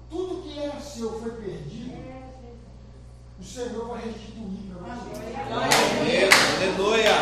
tudo 0.10 0.41
que 0.43 0.60
era 0.60 0.80
seu 0.80 1.20
foi 1.20 1.32
perdido, 1.32 1.96
o 3.39 3.43
Senhor 3.43 3.88
vai 3.88 4.02
restituir 4.02 4.74
para 4.74 4.96
você. 4.96 5.12
Aleluia. 6.56 7.16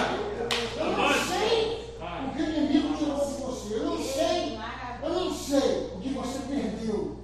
Eu 0.78 0.92
não 0.98 1.14
sei 1.14 1.96
o 2.00 2.34
que 2.34 2.42
o 2.42 2.50
inimigo 2.50 2.98
tirou 2.98 3.26
de 3.26 3.34
você. 3.42 3.76
Eu 3.76 3.86
não 3.86 3.98
sei. 3.98 4.60
Eu 5.04 5.10
não 5.10 5.34
sei 5.34 5.92
o 5.96 6.00
que 6.00 6.10
você 6.10 6.40
perdeu. 6.40 7.18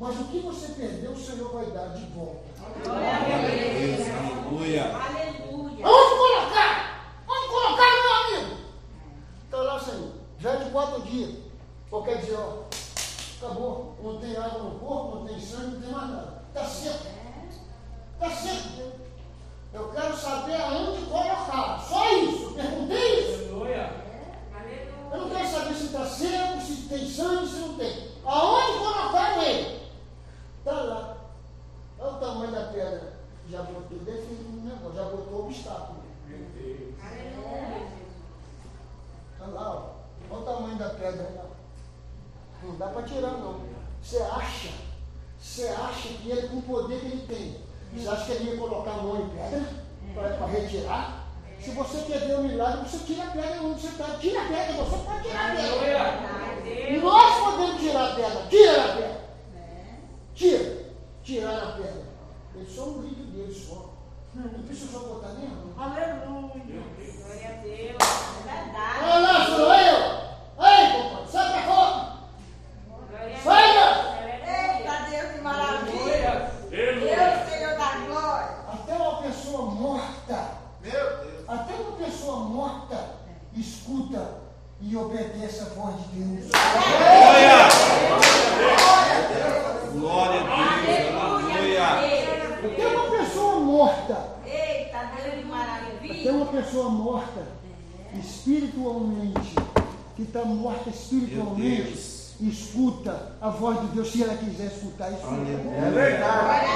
Mas 0.00 0.20
o 0.20 0.24
que 0.24 0.38
você 0.38 0.68
perdeu, 0.74 1.10
o 1.10 1.18
Senhor 1.18 1.52
vai 1.52 1.66
dar 1.66 1.88
de 1.88 2.06
volta. 2.06 2.46
Deus, 2.84 4.08
aleluia. 4.08 4.84
Aleluia. 4.94 5.86
Onde 5.86 6.16
colocar? 6.18 7.24
Onde 7.28 7.48
colocar, 7.48 7.90
meu 7.90 8.12
amigo? 8.14 8.56
Está 9.44 9.56
lá, 9.56 9.80
Senhor. 9.80 10.12
Já 10.38 10.52
é 10.52 10.56
de 10.64 10.70
quatro 10.70 11.02
dias. 11.02 11.34
Ou 11.90 12.04
quer 12.04 12.18
dizer, 12.18 12.36
ó, 12.36 12.62
acabou. 13.42 13.96
Não 14.00 14.20
tem 14.20 14.36
água 14.36 14.62
no 14.62 14.78
corpo, 14.78 15.16
não 15.16 15.26
tem 15.26 15.40
sangue, 15.40 15.74
não 15.74 15.80
tem 15.80 15.90
mais 15.90 16.10
nada. 16.10 16.42
Está 16.48 16.64
seco. 16.64 17.06
Está 18.14 18.30
seco. 18.30 18.92
Eu 19.74 19.88
quero 19.88 20.16
saber 20.16 20.60
aonde 20.60 21.06
colocar. 21.06 21.80
Só 21.80 22.08
isso. 22.14 22.44
Eu 22.44 22.52
perguntei 22.52 23.20
isso. 23.20 23.48
Eu 25.10 25.18
não 25.18 25.30
quero 25.30 25.48
saber 25.48 25.74
se 25.74 25.86
está 25.86 26.06
seco, 26.06 26.60
se 26.60 26.88
tem 26.88 27.08
sangue, 27.08 27.48
se 27.48 27.56
não 27.56 27.74
tem. 27.76 28.12
Aonde 28.24 28.78
colocaram 28.78 29.42
ele? 29.42 29.78
Está 30.58 30.72
lá. 30.72 31.16
Olha 31.98 32.12
o 32.12 32.20
tamanho 32.20 32.52
da 32.52 32.64
pedra. 32.66 33.18
Já 33.50 33.62
botou 33.62 33.98
definido 33.98 34.50
um 34.50 34.64
negócio, 34.64 34.94
já 34.94 35.04
botou 35.04 35.46
obstáculo. 35.46 36.02
Está 39.32 39.46
lá, 39.46 39.74
ó. 39.74 39.98
Olha 40.30 40.40
o 40.40 40.44
tamanho 40.44 40.76
da 40.76 40.90
pedra 40.90 41.22
aí, 41.22 41.38
ó. 41.38 42.66
Não 42.66 42.76
dá 42.76 42.88
para 42.88 43.02
tirar, 43.04 43.30
não. 43.30 43.60
Você 44.02 44.18
acha, 44.18 44.68
você 45.40 45.68
acha 45.68 46.08
que 46.08 46.30
ele, 46.30 46.48
com 46.48 46.58
o 46.58 46.62
poder 46.62 47.00
que 47.00 47.06
ele 47.06 47.26
tem, 47.26 47.56
você 47.94 48.08
acha 48.08 48.26
que 48.26 48.32
ele 48.32 48.50
ia 48.50 48.58
colocar 48.58 48.90
a 48.90 49.02
mão 49.02 49.22
em 49.22 49.28
pedra 49.30 49.88
retirar? 50.68 51.24
Se 51.60 51.70
você 51.72 51.98
quer 52.02 52.20
ver 52.20 52.34
o 52.36 52.42
milagre, 52.44 52.88
você 52.88 52.98
tira 53.04 53.24
a 53.24 53.30
pedra 53.30 53.60
onde 53.62 53.80
você 53.80 53.88
está. 53.88 54.04
Tira 54.20 54.40
a 54.42 54.44
pedra, 54.46 54.72
você 54.84 54.96
pode 55.04 55.22
tirar 55.22 55.50
a 55.50 55.56
pedra. 55.56 57.00
Nós 57.02 57.36
podemos 57.40 57.80
tirar 57.80 58.04
a 58.04 58.14
pedra. 58.14 58.46
Tira 58.48 58.84
a 58.84 58.88
pedra. 58.94 59.20
Tira. 60.34 60.78
Tirar 61.24 61.62
a 61.62 61.72
pedra. 61.72 62.02
Eles 62.54 62.74
só 62.74 62.82
um 62.84 62.98
brilho 62.98 63.24
deles 63.32 63.66
só. 63.68 63.88
Não 64.34 64.62
precisa 64.62 64.92
só 64.92 64.98
botar 65.00 65.28
nem 65.34 65.46
a 65.46 65.50
mão. 65.50 65.72
Aleluia. 65.76 66.82
Glória 67.26 67.48
a 67.48 67.62
Deus. 67.62 67.96
É 68.38 68.42
verdade. 68.44 69.04
Olha 69.04 69.20
lá, 69.20 69.46
sou 69.46 69.74
eu. 69.74 70.28
Ei, 70.64 71.02
compadre, 71.02 71.30
sai 71.32 71.52
pra 71.52 71.62
fora. 71.62 72.18
Glória 73.10 73.36
a 73.36 73.40
Sai, 73.40 73.72
Deus. 73.72 73.96
Eita 74.48 75.10
Deus 75.10 75.32
que 75.32 75.40
maravilha. 75.40 76.50
Deus, 76.70 77.50
Senhor 77.50 77.76
da 77.78 77.90
glória. 78.06 78.48
Até 78.72 78.92
uma 78.94 79.22
pessoa 79.22 79.62
morta, 79.70 80.50
Meu 80.82 80.92
Deus. 80.92 81.48
até 81.48 81.74
uma 81.74 81.92
pessoa 81.96 82.36
morta 82.40 83.10
escuta 83.56 84.40
e 84.80 84.96
obedece 84.96 85.60
a 85.62 85.64
voz 85.74 85.96
de 86.10 86.20
Deus. 86.20 86.50
Glória. 86.50 87.68
Glória 89.92 90.40
a 90.40 90.46
Deus. 90.86 91.22
Aleluia. 91.22 91.88
Até 92.58 92.86
uma 92.88 93.10
pessoa 93.18 93.60
morta, 93.60 94.28
Eita, 94.44 94.98
Deus 95.16 95.24
de 95.24 95.38
até 95.38 95.44
maravilha. 95.44 96.32
uma 96.32 96.46
pessoa 96.46 96.88
morta 96.90 97.46
espiritualmente, 98.48 99.54
que 100.16 100.22
está 100.22 100.44
morta 100.44 100.88
espiritualmente, 100.88 101.92
escuta 102.40 103.32
a 103.40 103.50
voz 103.50 103.80
de 103.82 103.86
Deus, 103.88 104.10
se 104.10 104.22
ela 104.22 104.36
quiser 104.36 104.66
escutar 104.66 105.12
isso. 105.12 105.26
É 105.26 105.90
verdade. 105.90 106.66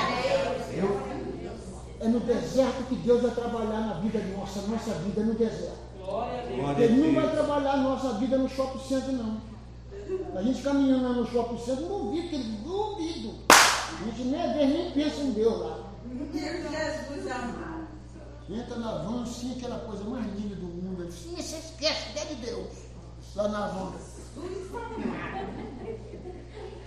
É 2.00 2.08
no 2.08 2.20
deserto 2.20 2.84
que 2.88 2.96
Deus 2.96 3.22
vai 3.22 3.30
trabalhar 3.30 3.80
na 3.80 3.94
vida 3.94 4.18
nossa, 4.36 4.60
nossa 4.62 4.92
vida 5.00 5.20
é 5.20 5.24
no 5.24 5.34
deserto. 5.34 5.82
Glória 6.04 6.84
Ele 6.84 7.12
não 7.12 7.22
vai 7.22 7.30
trabalhar 7.32 7.72
a 7.72 7.76
nossa 7.76 8.14
vida 8.14 8.36
no 8.36 8.48
shopping 8.48 8.88
center, 8.88 9.12
não. 9.12 9.40
A 10.34 10.42
gente 10.42 10.62
caminhando 10.62 11.04
lá 11.04 11.12
no 11.14 11.26
shopping 11.26 11.58
center, 11.58 11.86
duvido 11.86 12.28
que 12.28 12.34
ele 12.34 12.58
duvido. 12.64 13.34
A 13.48 14.04
gente 14.04 14.22
nem, 14.24 14.52
vezes 14.52 14.74
nem 14.74 14.90
pensa 14.90 15.20
em 15.22 15.30
Deus 15.30 15.60
lá. 15.60 15.78
Jesus 16.34 17.30
amado. 17.30 17.72
Entra 18.50 18.76
na 18.76 18.92
van, 18.98 19.22
assim, 19.22 19.54
aquela 19.56 19.78
coisa 19.78 20.04
mais 20.04 20.26
linda 20.34 20.56
Sim, 21.12 21.34
você 21.36 21.56
esquece 21.56 22.10
até 22.10 22.24
de 22.26 22.34
Deus. 22.36 22.68
Lá 23.34 23.48
na 23.48 23.66
van. 23.68 23.92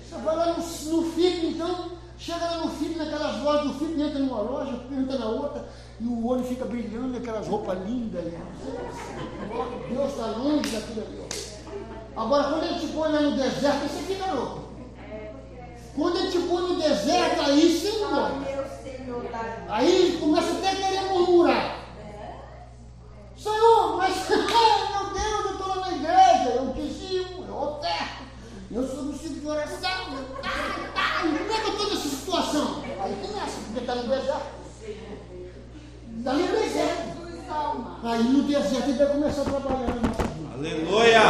Você 0.02 0.16
vai 0.24 0.36
lá 0.36 0.54
no, 0.54 0.58
no 0.58 1.12
FIP, 1.12 1.48
então, 1.48 1.92
chega 2.18 2.46
lá 2.46 2.58
no 2.66 2.72
FIP, 2.72 2.96
naquelas 2.98 3.42
lojas 3.42 3.68
do 3.68 3.74
FIP, 3.80 4.02
entra 4.02 4.20
numa 4.20 4.42
loja, 4.42 4.80
entra 4.92 5.18
na 5.18 5.26
outra, 5.26 5.68
e 6.00 6.06
o 6.06 6.26
olho 6.28 6.44
fica 6.44 6.66
brilhando, 6.66 7.18
aquelas 7.18 7.48
roupas 7.48 7.78
lindas. 7.88 8.26
ali. 8.26 8.38
Deus 9.90 10.12
está 10.12 10.28
longe 10.28 10.70
daquilo 10.70 11.02
ali. 11.02 11.26
Agora, 12.16 12.44
quando 12.46 12.64
ele 12.64 12.80
te 12.80 12.88
põe 12.88 13.12
lá 13.12 13.22
no 13.22 13.36
deserto, 13.36 13.88
você 13.88 14.04
fica 14.04 14.32
louco. 14.32 14.66
Quando 15.96 16.18
ele 16.18 16.32
te 16.32 16.40
põe 16.40 16.62
no 16.62 16.76
deserto, 16.76 17.42
aí 17.42 17.80
sim, 17.80 18.00
glória. 18.00 18.56
Aí 19.70 20.18
começa 20.20 20.52
até 20.52 20.72
a 20.72 20.76
querer 20.76 21.02
murmurar. 21.10 21.85
Senhor, 23.46 23.98
mas 23.98 24.28
meu 24.28 24.40
Deus, 25.14 25.46
eu 25.46 25.52
estou 25.52 25.76
na 25.76 25.92
igreja, 25.92 26.50
eu 26.56 26.74
dizimo, 26.74 27.46
eu 27.48 27.56
oferto, 27.56 28.24
eu 28.72 28.88
sou 28.88 29.14
ciclo 29.14 29.40
de 29.40 29.48
oração, 29.48 30.18
eu, 30.18 30.42
tá, 30.42 30.50
tá, 30.96 31.22
como 31.22 31.36
é 31.36 31.60
que 31.60 31.68
eu 31.68 31.74
estou 31.74 31.90
nessa 31.92 32.10
situação? 32.10 32.84
Aí 33.00 33.16
começa, 33.22 33.58
porque 33.66 33.80
está 33.82 33.94
no 33.94 34.08
deserto. 34.08 34.46
Está 36.18 36.34
no 36.34 36.48
deserto. 36.48 37.16
Aí 38.04 38.24
no 38.24 38.44
deserto 38.44 38.90
ele 38.90 38.98
vai 38.98 39.08
começar 39.10 39.42
a 39.42 39.46
trabalhar 39.46 39.88
na 39.94 40.08
nossa 40.08 40.24
vida. 40.24 40.54
Aleluia. 40.56 41.22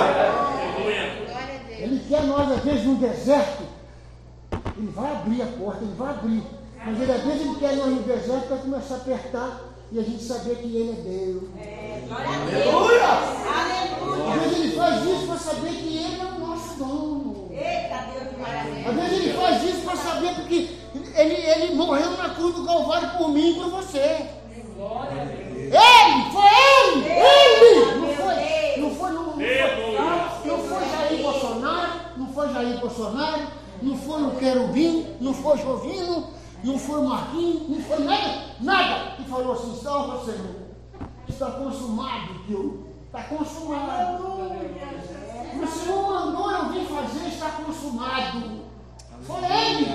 Glória 0.79 1.55
a 1.55 1.67
Deus. 1.67 1.79
Ele 1.81 2.05
quer 2.07 2.23
nós, 2.23 2.49
às 2.49 2.63
vezes, 2.63 2.85
no 2.85 2.95
deserto, 2.95 3.63
ele 4.77 4.91
vai 4.91 5.11
abrir 5.11 5.41
a 5.41 5.47
porta, 5.47 5.83
ele 5.83 5.95
vai 5.95 6.09
abrir. 6.11 6.43
Mas 6.77 7.01
ele, 7.01 7.11
às 7.11 7.23
vezes 7.23 7.41
ele 7.41 7.55
quer 7.55 7.75
nós 7.75 7.87
no 7.87 8.03
deserto 8.03 8.47
para 8.47 8.57
começar 8.57 8.93
a 8.93 8.97
apertar 8.99 9.75
e 9.91 9.99
a 9.99 10.01
gente 10.01 10.23
saber 10.23 10.55
que 10.57 10.65
ele 10.65 10.91
é 10.91 11.01
Deus. 11.01 11.84
Aleluia! 12.11 13.03
Aleluia. 13.55 14.33
Às 14.33 14.41
vezes 14.41 14.59
ele 14.59 14.75
faz 14.75 15.05
isso 15.05 15.27
para 15.27 15.37
saber 15.37 15.69
que 15.69 15.97
ele 15.97 16.21
é 16.21 16.25
o 16.25 16.39
nosso 16.39 16.77
dono. 16.77 17.49
Eita, 17.51 18.05
Deus 18.13 18.29
de 18.29 18.39
maravilha. 18.39 18.89
Às 18.89 18.95
vezes 18.95 19.25
ele 19.25 19.33
faz 19.33 19.63
isso 19.63 19.81
para 19.81 19.95
saber 19.95 20.35
porque 20.35 20.69
ele, 21.15 21.33
ele 21.33 21.75
morreu 21.75 22.11
na 22.11 22.29
cruz 22.29 22.55
do 22.55 22.65
Calvário 22.65 23.09
por 23.17 23.29
mim 23.29 23.51
e 23.51 23.55
por 23.55 23.69
você. 23.69 24.27
Ele, 25.57 26.31
foi 26.31 26.49
ele, 26.85 27.05
ele! 27.09 27.99
Não 27.99 28.13
foi, 28.13 28.35
não 28.77 28.95
foi, 28.95 29.11
não, 29.11 29.23
não 29.25 29.33
foi, 29.33 30.45
não 30.45 30.59
foi 30.59 30.89
Jair 30.89 31.21
Bolsonaro, 31.23 31.93
não 32.17 32.27
foi 32.27 32.53
Jair 32.53 32.79
Bolsonaro, 32.79 33.47
não 33.81 33.97
foi 33.97 34.23
o 34.23 34.31
Querubim, 34.31 35.15
não 35.19 35.33
foi 35.33 35.57
Jovino, 35.57 36.27
não 36.63 36.77
foi 36.77 36.99
o 36.99 37.03
Marquinhos, 37.05 37.69
não 37.69 37.81
foi 37.81 37.99
nada, 37.99 38.41
nada 38.61 39.11
que 39.15 39.23
falou 39.23 39.53
assim, 39.53 39.79
salva 39.81 40.23
Senhor. 40.23 40.64
Está 41.27 41.51
consumado, 41.51 42.33
Deus. 42.47 42.85
Está 43.05 43.23
consumado. 43.23 44.23
O 45.61 45.67
Senhor 45.67 46.09
mandou 46.09 46.51
eu 46.51 46.69
vir 46.69 46.85
fazer, 46.85 47.27
está 47.27 47.49
consumado. 47.51 48.65
Foi 49.23 49.43
ele. 49.43 49.85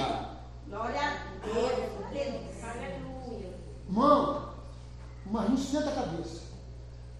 Glória 0.68 1.01
a 1.01 1.45
Deus. 1.45 2.64
Aleluia. 2.64 3.59
Irmão, 3.87 4.51
mas 5.26 5.49
não 5.49 5.55
esquenta 5.55 5.91
a 5.91 5.95
cabeça. 5.95 6.43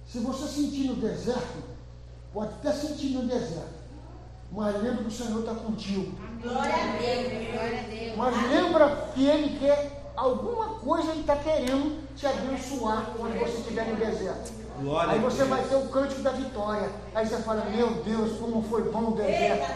Se 0.07 0.19
você 0.21 0.49
sentir 0.49 0.89
no 0.89 0.97
deserto, 0.97 1.63
pode 2.33 2.55
até 2.55 2.73
sentir 2.73 3.11
no 3.11 3.27
deserto. 3.27 3.81
Mas 4.53 4.83
lembra 4.83 5.05
que 5.05 5.09
o 5.09 5.11
Senhor 5.11 5.41
está 5.41 5.55
contigo. 5.55 6.13
Glória 6.43 6.75
a 6.75 6.97
Deus. 6.97 7.53
Glória 7.53 7.81
a 7.81 7.83
Deus. 7.83 8.17
Mas 8.17 8.51
lembra 8.51 9.11
que 9.15 9.27
Ele 9.27 9.59
quer 9.59 10.00
alguma 10.21 10.67
coisa, 10.81 11.13
Ele 11.13 11.21
está 11.21 11.37
querendo 11.37 12.07
te 12.15 12.27
abençoar 12.27 13.07
quando 13.17 13.39
você 13.41 13.59
estiver 13.59 13.87
no 13.87 13.97
deserto. 13.97 14.53
Glória 14.81 15.13
Aí 15.13 15.19
você 15.19 15.45
vai 15.45 15.63
ter 15.65 15.77
o 15.77 15.89
cântico 15.89 16.23
da 16.23 16.31
vitória. 16.31 16.91
Aí 17.15 17.27
você 17.27 17.37
fala, 17.39 17.65
meu 17.65 17.91
Deus, 18.03 18.39
como 18.39 18.63
foi 18.63 18.91
bom 18.91 19.09
o 19.09 19.15
deserto. 19.15 19.67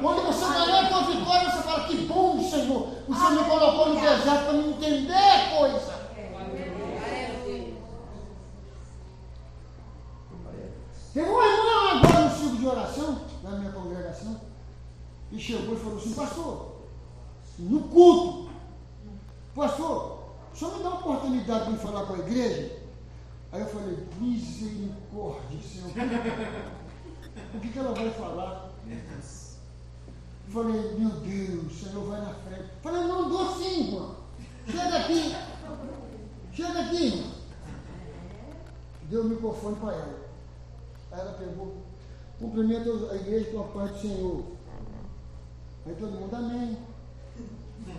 Quando 0.00 0.26
você 0.26 0.44
ganhar 0.44 0.84
a 0.84 0.88
tua 0.88 1.02
vitória, 1.02 1.50
você 1.50 1.62
fala, 1.62 1.84
que 1.84 1.96
bom, 2.06 2.42
Senhor. 2.42 2.88
O 3.08 3.14
Senhor 3.14 3.32
me 3.32 3.44
colocou 3.44 3.88
no 3.88 4.00
deserto 4.00 4.44
para 4.44 4.52
me 4.52 4.70
entender 4.70 5.56
coisa. 5.58 5.98
Teve 11.14 11.30
uma 11.30 11.46
irmã 11.46 12.04
agora 12.04 12.24
no 12.24 12.30
ciclo 12.30 12.56
de 12.58 12.66
oração, 12.66 13.20
na 13.42 13.50
minha 13.50 13.72
congregação, 13.72 14.40
e 15.32 15.38
chegou 15.38 15.74
e 15.74 15.78
falou 15.78 15.98
assim, 15.98 16.14
pastor, 16.14 16.77
no 17.58 17.80
culto, 17.88 18.50
pastor, 19.54 20.18
senhor 20.58 20.76
me 20.76 20.82
dá 20.82 20.90
uma 20.90 20.98
oportunidade 20.98 21.72
de 21.72 21.78
falar 21.78 22.06
com 22.06 22.14
a 22.14 22.18
igreja? 22.18 22.78
Aí 23.52 23.60
eu 23.60 23.66
falei, 23.68 24.06
misericórdia, 24.18 25.60
Senhor. 25.62 25.90
O 27.54 27.60
que, 27.60 27.68
que 27.68 27.78
ela 27.78 27.94
vai 27.94 28.10
falar? 28.10 28.68
Eu 28.88 30.52
Falei, 30.52 30.94
meu 30.98 31.10
Deus, 31.10 31.66
o 31.66 31.70
Senhor 31.70 32.04
vai 32.04 32.20
na 32.20 32.34
frente. 32.34 32.68
Falei, 32.82 33.04
não 33.04 33.28
dou 33.28 33.56
sim. 33.56 33.96
Chega 34.66 34.98
aqui. 34.98 35.36
Chega 36.52 36.80
aqui. 36.80 37.32
Deu 39.04 39.22
o 39.22 39.28
microfone 39.28 39.76
para 39.76 39.92
ela. 39.92 40.18
Aí 41.12 41.20
ela 41.20 41.32
pegou, 41.34 41.76
cumprimenta 42.40 42.90
a 43.12 43.16
igreja 43.16 43.50
com 43.52 43.60
a 43.60 43.64
paz 43.64 43.92
do 43.92 44.00
Senhor. 44.00 44.44
Aí 45.86 45.94
todo 45.94 46.20
mundo, 46.20 46.34
amém. 46.34 46.76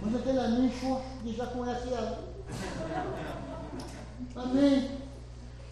Mas 0.02 0.16
aquele 0.16 0.70
forte, 0.70 1.08
que 1.24 1.36
já 1.36 1.46
conhece 1.48 1.94
ela. 1.94 2.24
Amém. 4.36 4.98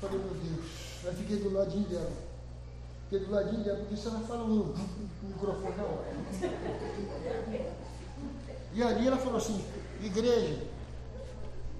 Falei, 0.01 0.19
meu 0.19 0.33
Deus. 0.33 0.65
Aí 1.05 1.15
fiquei 1.15 1.37
do 1.37 1.53
ladinho 1.53 1.87
dela. 1.87 2.11
Fiquei 3.09 3.25
do 3.25 3.31
ladinho 3.31 3.63
dela, 3.63 3.79
porque 3.79 3.95
se 3.95 4.07
ela 4.07 4.19
fala 4.19 4.45
no 4.45 4.75
microfone 5.23 5.75
na 5.75 5.83
hora. 5.83 6.07
E 8.73 8.83
ali 8.83 9.07
ela 9.07 9.17
falou 9.17 9.37
assim, 9.37 9.63
igreja, 10.03 10.61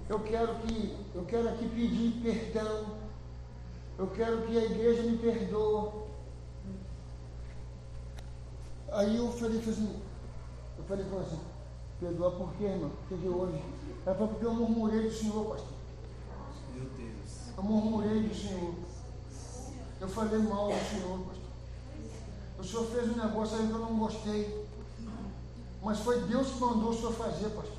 eu 0.10 0.20
quero 0.22 0.56
que, 0.56 0.96
eu 1.14 1.26
quero 1.26 1.50
aqui 1.50 1.68
pedir 1.68 2.22
perdão. 2.24 2.98
Eu 3.98 4.08
quero 4.08 4.44
que 4.44 4.58
a 4.58 4.64
igreja 4.64 5.04
me 5.04 5.18
perdoe. 5.18 6.08
Aí 8.92 9.18
eu 9.18 9.32
falei 9.32 9.60
assim, 9.60 10.02
eu 10.78 10.84
falei 10.86 11.06
com 11.06 11.20
assim, 11.20 11.40
perdoa 12.00 12.32
por 12.32 12.54
quê, 12.54 12.66
irmão? 12.66 12.92
O 13.10 13.18
que 13.18 13.28
hoje? 13.28 13.64
Ela 14.06 14.16
falou, 14.16 14.30
porque 14.30 14.46
eu 14.46 14.54
murmurei 14.54 15.10
do 15.10 15.14
Senhor, 15.14 15.46
pastor. 15.46 15.74
Meu 16.76 16.86
Deus. 16.86 17.58
Eu 17.58 17.64
murmurei 17.64 18.22
do 18.22 18.36
Senhor. 18.36 18.74
Eu 20.00 20.08
falei 20.08 20.40
mal 20.40 20.68
do 20.68 20.90
Senhor, 20.90 21.20
pastor. 21.20 21.48
O 22.60 22.64
Senhor 22.64 22.86
fez 22.88 23.10
um 23.10 23.22
negócio 23.22 23.58
aí 23.58 23.68
que 23.68 23.74
eu 23.74 23.80
não 23.80 23.98
gostei. 23.98 24.68
Mas 25.84 26.00
foi 26.00 26.22
Deus 26.22 26.48
que 26.48 26.60
mandou 26.60 26.90
o 26.90 26.94
Senhor 26.94 27.14
fazer, 27.14 27.50
pastor. 27.50 27.78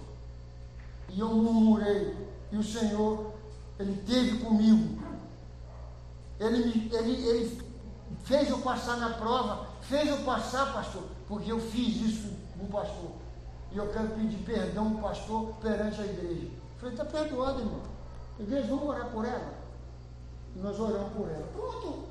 E 1.11 1.21
eu 1.21 1.29
murmurei. 1.29 2.17
E 2.51 2.57
o 2.57 2.63
Senhor, 2.63 3.33
Ele 3.79 3.97
teve 4.07 4.39
comigo. 4.39 4.99
Ele, 6.41 6.89
ele, 6.95 7.27
ele 7.27 7.63
fez 8.25 8.49
eu 8.49 8.59
passar 8.59 8.97
na 8.99 9.11
prova. 9.11 9.67
Fez 9.83 10.09
eu 10.09 10.19
passar, 10.19 10.73
pastor, 10.73 11.03
porque 11.27 11.51
eu 11.51 11.61
fiz 11.61 11.97
isso 11.97 12.29
com 12.57 12.65
o 12.65 12.69
pastor. 12.69 13.13
E 13.73 13.77
eu 13.77 13.89
quero 13.93 14.09
pedir 14.09 14.39
perdão 14.45 14.97
ao 14.97 15.11
pastor 15.11 15.55
perante 15.61 16.01
a 16.01 16.05
igreja. 16.05 16.47
Eu 16.47 16.81
falei, 16.81 16.95
está 16.95 17.05
perdoado, 17.05 17.61
irmão. 17.61 17.81
Igreja, 18.41 18.67
vamos 18.69 18.89
orar 18.89 19.07
por 19.11 19.25
ela? 19.25 19.55
E 20.57 20.59
nós 20.61 20.81
oramos 20.81 21.13
por 21.13 21.29
ela. 21.29 21.47
Pronto. 21.53 22.09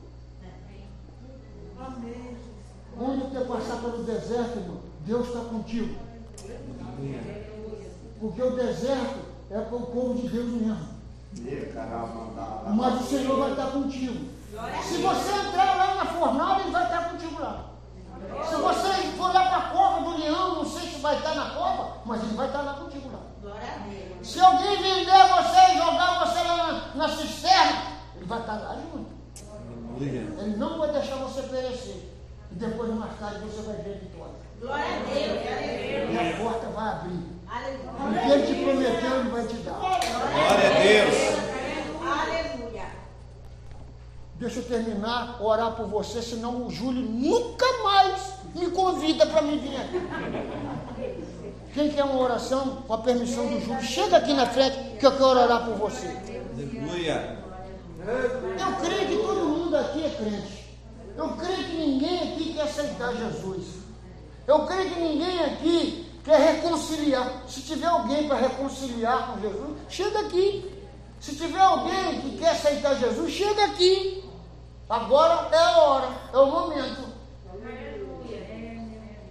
Onde 3.00 3.24
você 3.24 3.46
passar 3.46 3.82
pelo 3.82 4.04
deserto, 4.04 4.58
irmão, 4.58 4.78
Deus 5.06 5.28
está 5.28 5.40
contigo. 5.42 5.96
Porque 8.20 8.42
o 8.42 8.56
deserto 8.56 9.20
é 9.50 9.60
para 9.60 9.78
o 9.78 9.86
povo 9.88 10.16
de 10.16 10.28
Deus 10.30 10.50
mesmo. 10.50 10.98
Mas 12.76 13.02
o 13.02 13.04
Senhor 13.04 13.40
vai 13.40 13.52
estar 13.52 13.72
contigo. 13.72 14.38
Se 14.84 14.98
você 14.98 15.32
entrar 15.32 15.76
lá 15.78 15.96
na 15.96 16.06
fornalha, 16.06 16.62
Ele 16.62 16.72
vai 16.72 16.84
estar 16.84 17.10
contigo 17.12 17.42
lá. 17.42 17.72
Se 18.50 18.56
você 18.56 18.94
for 19.16 19.34
lá 19.34 19.46
para 19.46 19.58
a 19.58 19.70
cova 19.70 20.10
do 20.10 20.18
leão, 20.18 20.56
não 20.56 20.66
sei 20.66 20.90
se 20.90 21.00
vai 21.00 21.18
estar 21.18 21.36
na 21.36 21.52
cova, 21.52 21.97
mas 22.08 22.24
Ele 22.24 22.36
vai 22.36 22.48
estar 22.48 22.62
lá 22.62 22.74
contigo 22.76 23.10
lá. 23.12 23.20
Glória 23.42 23.68
a 23.68 23.78
Deus. 23.88 24.28
Se 24.28 24.40
alguém 24.40 24.78
vender 24.78 25.28
você 25.28 25.74
e 25.74 25.78
jogar 25.78 26.26
você 26.26 26.40
lá 26.40 26.58
na, 26.58 26.96
na 26.96 27.10
cisterna, 27.10 27.82
Ele 28.16 28.26
vai 28.26 28.40
estar 28.40 28.54
lá 28.54 28.76
junto. 28.76 29.12
Ele 30.00 30.58
não 30.58 30.80
vai 30.80 30.92
deixar 30.92 31.18
você 31.18 31.42
perecer. 31.44 32.14
E 32.52 32.56
depois, 32.56 32.94
mais 32.94 33.20
tarde, 33.20 33.40
você 33.40 33.62
vai 33.62 33.76
ver 33.78 33.96
a 33.96 33.98
vitória. 33.98 34.34
Glória 34.62 34.86
a 34.86 35.00
Deus. 35.00 36.12
E 36.12 36.18
a 36.18 36.38
porta 36.44 36.68
vai 36.68 36.90
abrir. 36.90 37.38
Aleluia. 37.50 37.92
O 37.92 38.14
que 38.14 38.32
Ele 38.32 38.48
te 38.48 38.64
prometeu, 38.64 39.20
Ele 39.20 39.30
vai 39.30 39.48
te 39.48 39.56
dar. 39.58 39.80
Glória 39.80 40.68
a 40.68 40.80
Deus. 40.80 41.16
Aleluia. 42.02 42.86
Deixa 44.36 44.60
eu 44.60 44.64
terminar, 44.64 45.42
orar 45.42 45.72
por 45.72 45.88
você, 45.88 46.22
senão 46.22 46.68
o 46.68 46.72
Júlio 46.72 47.02
nunca 47.02 47.66
mais 47.84 48.36
me 48.56 48.70
convida 48.72 49.26
para 49.26 49.42
me 49.42 49.58
vir 49.58 49.76
aqui. 49.76 50.00
Quem 51.78 51.92
quer 51.92 52.06
uma 52.06 52.20
oração, 52.20 52.78
com 52.88 52.94
a 52.96 52.98
permissão 52.98 53.46
do 53.46 53.62
Júlio, 53.62 53.84
chega 53.84 54.18
aqui 54.18 54.34
na 54.34 54.48
frente 54.48 54.98
que 55.00 55.06
eu 55.06 55.12
quero 55.12 55.26
orar 55.26 55.64
por 55.64 55.76
você. 55.76 56.08
Aleluia. 56.08 57.38
Eu 58.02 58.76
creio 58.84 59.08
que 59.08 59.18
todo 59.18 59.46
mundo 59.46 59.78
aqui 59.78 60.04
é 60.04 60.10
crente. 60.10 60.76
Eu 61.16 61.30
creio 61.34 61.64
que 61.66 61.78
ninguém 61.78 62.34
aqui 62.34 62.54
quer 62.56 62.64
aceitar 62.64 63.14
Jesus. 63.14 63.66
Eu 64.48 64.66
creio 64.66 64.90
que 64.90 65.00
ninguém 65.00 65.40
aqui 65.46 66.12
quer 66.26 66.40
reconciliar. 66.40 67.44
Se 67.48 67.62
tiver 67.62 67.86
alguém 67.86 68.28
para 68.28 68.38
reconciliar 68.38 69.28
com 69.28 69.40
Jesus, 69.40 69.78
chega 69.88 70.20
aqui. 70.22 70.84
Se 71.20 71.36
tiver 71.36 71.62
alguém 71.62 72.22
que 72.22 72.38
quer 72.40 72.50
aceitar 72.54 72.96
Jesus, 72.96 73.32
chega 73.32 73.66
aqui. 73.66 74.24
Agora 74.90 75.48
é 75.52 75.60
a 75.60 75.78
hora, 75.78 76.10
é 76.34 76.38
o 76.40 76.46
momento. 76.48 77.04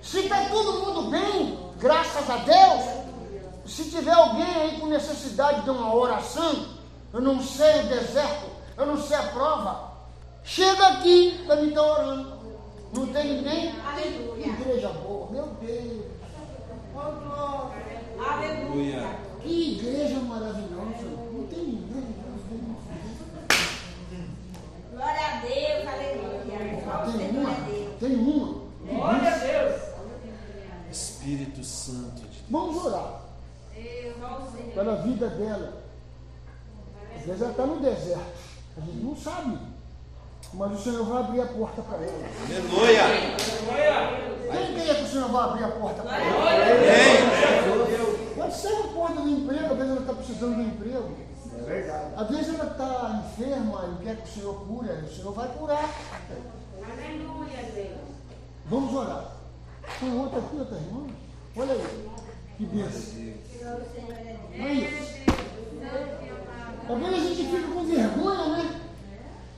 Se 0.00 0.20
está 0.20 0.48
todo 0.48 0.86
mundo 0.86 1.10
bem, 1.10 1.65
graças 1.78 2.28
a 2.30 2.36
Deus, 2.38 3.06
se 3.66 3.90
tiver 3.90 4.12
alguém 4.12 4.54
aí 4.56 4.80
com 4.80 4.86
necessidade 4.86 5.62
de 5.62 5.70
uma 5.70 5.94
oração, 5.94 6.66
eu 7.12 7.20
não 7.20 7.42
sei 7.42 7.80
o 7.80 7.86
deserto, 7.88 8.46
eu 8.76 8.86
não 8.86 9.00
sei 9.00 9.16
a 9.16 9.22
prova, 9.24 9.92
chega 10.44 10.86
aqui 10.88 11.42
para 11.46 11.56
me 11.56 11.68
estar 11.68 11.82
orando. 11.82 12.36
Não 12.94 13.06
tem 13.08 13.36
ninguém? 13.36 13.74
Aleluia. 13.84 14.46
Igreja 14.46 14.88
boa, 14.88 15.30
meu 15.30 15.46
Deus. 15.60 16.04
Aleluia. 18.18 19.06
Que 19.42 19.72
igreja 19.72 20.20
maravilhosa. 20.20 21.04
Não 21.32 21.46
tem 21.46 21.58
ninguém. 21.58 22.16
Glória 24.92 25.26
a 25.26 25.40
Deus. 25.40 25.88
Aleluia. 25.88 26.36
Tem 27.18 27.30
uma, 27.30 27.54
tem 28.00 28.14
uma. 28.16 28.66
Glória 28.88 29.30
a 29.30 29.38
Deus. 29.38 29.95
Espírito 31.26 31.64
Santo 31.64 32.14
de 32.14 32.22
Deus. 32.22 32.44
Vamos 32.48 32.84
orar 32.84 33.22
pela 34.72 34.96
vida 35.02 35.28
dela. 35.28 35.82
vezes 37.24 37.42
ela 37.42 37.50
está 37.50 37.66
no 37.66 37.80
deserto. 37.80 38.38
A 38.76 38.80
gente 38.80 38.98
não 38.98 39.16
sabe. 39.16 39.58
Mas 40.54 40.72
o 40.72 40.82
Senhor 40.82 41.04
vai 41.04 41.22
abrir 41.24 41.40
a 41.40 41.46
porta 41.46 41.82
para 41.82 41.98
ela. 41.98 42.28
Aleluia. 42.44 43.02
Quem 44.52 44.74
queria 44.76 44.94
que 44.94 45.02
o 45.02 45.08
Senhor 45.08 45.28
vai 45.28 45.42
abrir 45.42 45.64
a 45.64 45.68
porta 45.70 46.02
para 46.02 46.24
ela? 46.24 46.46
Pode 48.36 48.54
ser 48.54 48.68
uma 48.68 48.88
porta 48.92 49.20
do 49.20 49.28
emprego, 49.28 49.64
às 49.64 49.76
vezes 49.76 49.90
ela 49.90 50.00
está 50.00 50.14
precisando 50.14 50.54
de 50.54 50.60
um 50.60 50.68
emprego. 50.68 51.16
É 51.58 51.62
verdade. 51.62 52.14
Às 52.16 52.28
vezes 52.28 52.54
ela 52.54 52.70
está 52.70 53.24
enferma 53.26 53.98
e 53.98 54.04
quer 54.04 54.16
que 54.16 54.28
o 54.28 54.32
Senhor 54.32 54.54
cure, 54.66 54.88
o 54.90 55.16
Senhor 55.16 55.32
vai 55.32 55.48
curar. 55.48 55.90
Aleluia, 56.80 57.62
Deus. 57.74 58.16
Vamos 58.66 58.94
orar. 58.94 59.35
Tem 60.00 60.18
outra 60.18 60.38
aqui, 60.38 60.56
outra 60.56 60.76
irmã? 60.76 61.06
Olha 61.56 61.72
aí. 61.72 62.10
Que 62.58 62.66
bênção. 62.66 63.14
Aí. 64.54 65.06
Às 66.88 66.98
vezes 66.98 67.14
a 67.14 67.34
gente 67.34 67.50
fica 67.50 67.68
com 67.72 67.84
vergonha, 67.84 68.46
né? 68.48 68.80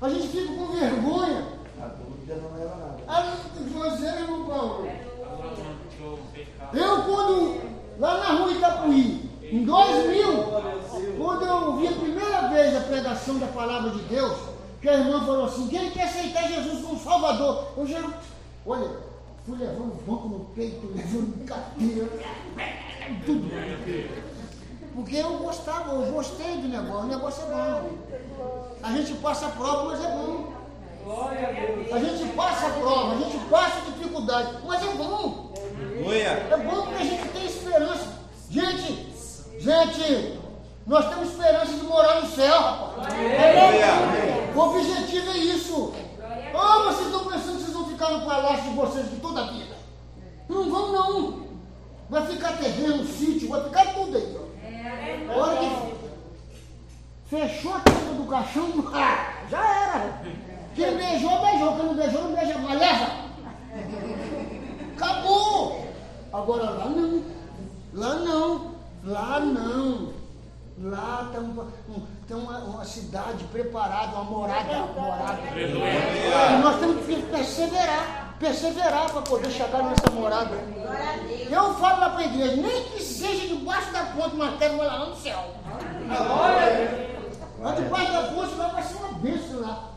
A 0.00 0.08
gente 0.08 0.28
fica 0.28 0.54
com 0.54 0.66
vergonha. 0.66 1.44
A 1.80 1.86
dúvida 1.86 2.36
não 2.36 2.56
leva 2.56 2.76
nada. 2.76 3.02
Ah, 3.06 3.36
você, 3.78 4.06
irmão 4.06 4.46
Paulo. 4.46 4.88
Eu, 6.72 7.02
quando, 7.02 7.60
lá 7.98 8.18
na 8.18 8.40
rua 8.40 8.52
Itapuí, 8.52 9.30
em 9.42 9.64
2000, 9.64 10.44
quando 11.18 11.42
eu 11.42 11.56
ouvi 11.66 11.88
a 11.88 11.92
primeira 11.92 12.48
vez 12.48 12.76
a 12.76 12.80
pregação 12.80 13.38
da 13.38 13.46
palavra 13.48 13.90
de 13.90 14.00
Deus, 14.02 14.36
que 14.80 14.88
a 14.88 14.98
irmã 14.98 15.20
falou 15.20 15.46
assim, 15.46 15.68
que 15.68 15.76
ele 15.76 15.90
quer 15.90 16.04
aceitar 16.04 16.48
Jesus 16.48 16.84
como 16.84 17.00
Salvador. 17.00 17.68
Eu 17.76 17.86
já, 17.86 18.02
olha, 18.66 18.90
fui 19.48 19.58
levando 19.58 19.92
o 19.92 20.02
banco 20.06 20.28
no 20.28 20.44
peito, 20.54 20.86
levando 20.94 21.44
cadeira, 21.48 22.06
tudo. 23.24 23.48
Porque 24.94 25.16
eu 25.16 25.38
gostava, 25.38 25.94
eu 25.94 26.12
gostei 26.12 26.58
do 26.58 26.68
negócio, 26.68 27.04
o 27.04 27.06
negócio 27.06 27.44
é 27.44 27.46
bom. 27.46 28.76
A 28.82 28.92
gente 28.92 29.14
passa 29.14 29.46
a 29.46 29.50
prova, 29.50 29.84
mas 29.84 30.04
é 30.04 30.08
bom. 30.08 30.52
A 31.90 31.98
gente 31.98 32.32
passa 32.34 32.66
a 32.66 32.70
prova, 32.70 33.14
a 33.14 33.18
gente 33.18 33.38
passa 33.48 33.78
a 33.78 33.90
dificuldade, 33.92 34.58
mas 34.66 34.82
é 34.82 34.92
bom. 34.94 35.52
É 36.50 36.56
bom 36.58 36.82
porque 36.82 37.02
a 37.02 37.06
gente 37.06 37.28
tem 37.28 37.46
esperança. 37.46 38.18
Gente, 38.50 39.12
gente, 39.58 40.38
nós 40.86 41.08
temos 41.08 41.30
esperança 41.30 41.72
de 41.72 41.84
morar 41.84 42.20
no 42.20 42.28
céu, 42.28 42.60
rapaz. 42.60 43.14
O 44.54 44.60
objetivo 44.60 45.30
é 45.30 45.38
isso. 45.38 45.94
Ah, 46.54 46.82
vocês 46.86 47.06
estão 47.06 47.24
pensando 47.24 47.56
que 47.56 47.62
vocês 47.62 47.72
vão 47.72 47.77
ficar 47.98 48.10
no 48.12 48.24
palácio 48.24 48.70
de 48.70 48.76
vocês 48.76 49.10
de 49.10 49.16
toda 49.16 49.40
a 49.40 49.46
vida. 49.50 49.76
Não 50.48 50.70
vão 50.70 50.92
não. 50.92 51.48
Vai 52.08 52.24
ficar 52.26 52.56
terreno, 52.56 53.04
sítio, 53.04 53.48
vai 53.48 53.64
ficar 53.64 53.92
tudo 53.92 54.16
aí. 54.16 54.38
A 55.28 55.36
hora 55.36 55.56
que 55.58 55.94
fechou 57.28 57.74
a 57.74 57.80
tampa 57.80 58.14
do 58.14 58.24
caixão, 58.28 58.72
ah, 58.94 59.34
já 59.50 59.58
era. 59.58 60.22
Quem 60.76 60.96
beijou, 60.96 61.40
beijou. 61.40 61.76
Quem 61.76 61.86
não 61.86 61.94
beijou, 61.94 62.22
não 62.22 62.34
beija 62.34 62.58
mais. 62.58 62.78
Leva. 62.78 63.06
Acabou. 64.96 65.86
Agora 66.32 66.70
lá 66.70 66.84
não. 66.86 67.22
Lá 67.92 68.14
não. 68.14 68.74
Lá 69.04 69.40
não. 69.40 70.12
Lá 70.80 71.30
tem 71.32 71.40
tem 72.28 72.36
uma, 72.36 72.58
uma 72.58 72.84
cidade 72.84 73.42
preparada, 73.44 74.16
uma 74.16 74.24
morada. 74.24 74.76
morada. 74.94 75.40
E 75.56 76.62
nós 76.62 76.78
temos 76.78 77.06
que 77.06 77.22
perseverar. 77.22 78.36
Perseverar 78.38 79.10
para 79.10 79.22
poder 79.22 79.50
chegar 79.50 79.82
nessa 79.82 80.10
morada. 80.12 80.54
Glória 80.54 81.10
a 81.10 81.16
Deus. 81.16 81.50
Eu 81.50 81.74
falo 81.74 82.00
lá 82.00 82.10
para 82.10 82.20
a 82.20 82.24
igreja, 82.26 82.56
nem 82.56 82.84
que 82.84 83.02
seja 83.02 83.48
debaixo 83.48 83.92
da 83.92 84.04
ponte, 84.04 84.36
mas 84.36 84.58
quero 84.58 84.76
lá 84.76 85.06
no 85.06 85.16
céu. 85.16 85.54
Lá 87.58 87.74
debaixo 87.74 88.12
da 88.12 88.22
ponte 88.34 88.54
lá 88.54 88.68
vai 88.68 88.82
ser 88.82 88.94
uma 88.94 89.12
bênção 89.14 89.60
lá. 89.60 89.88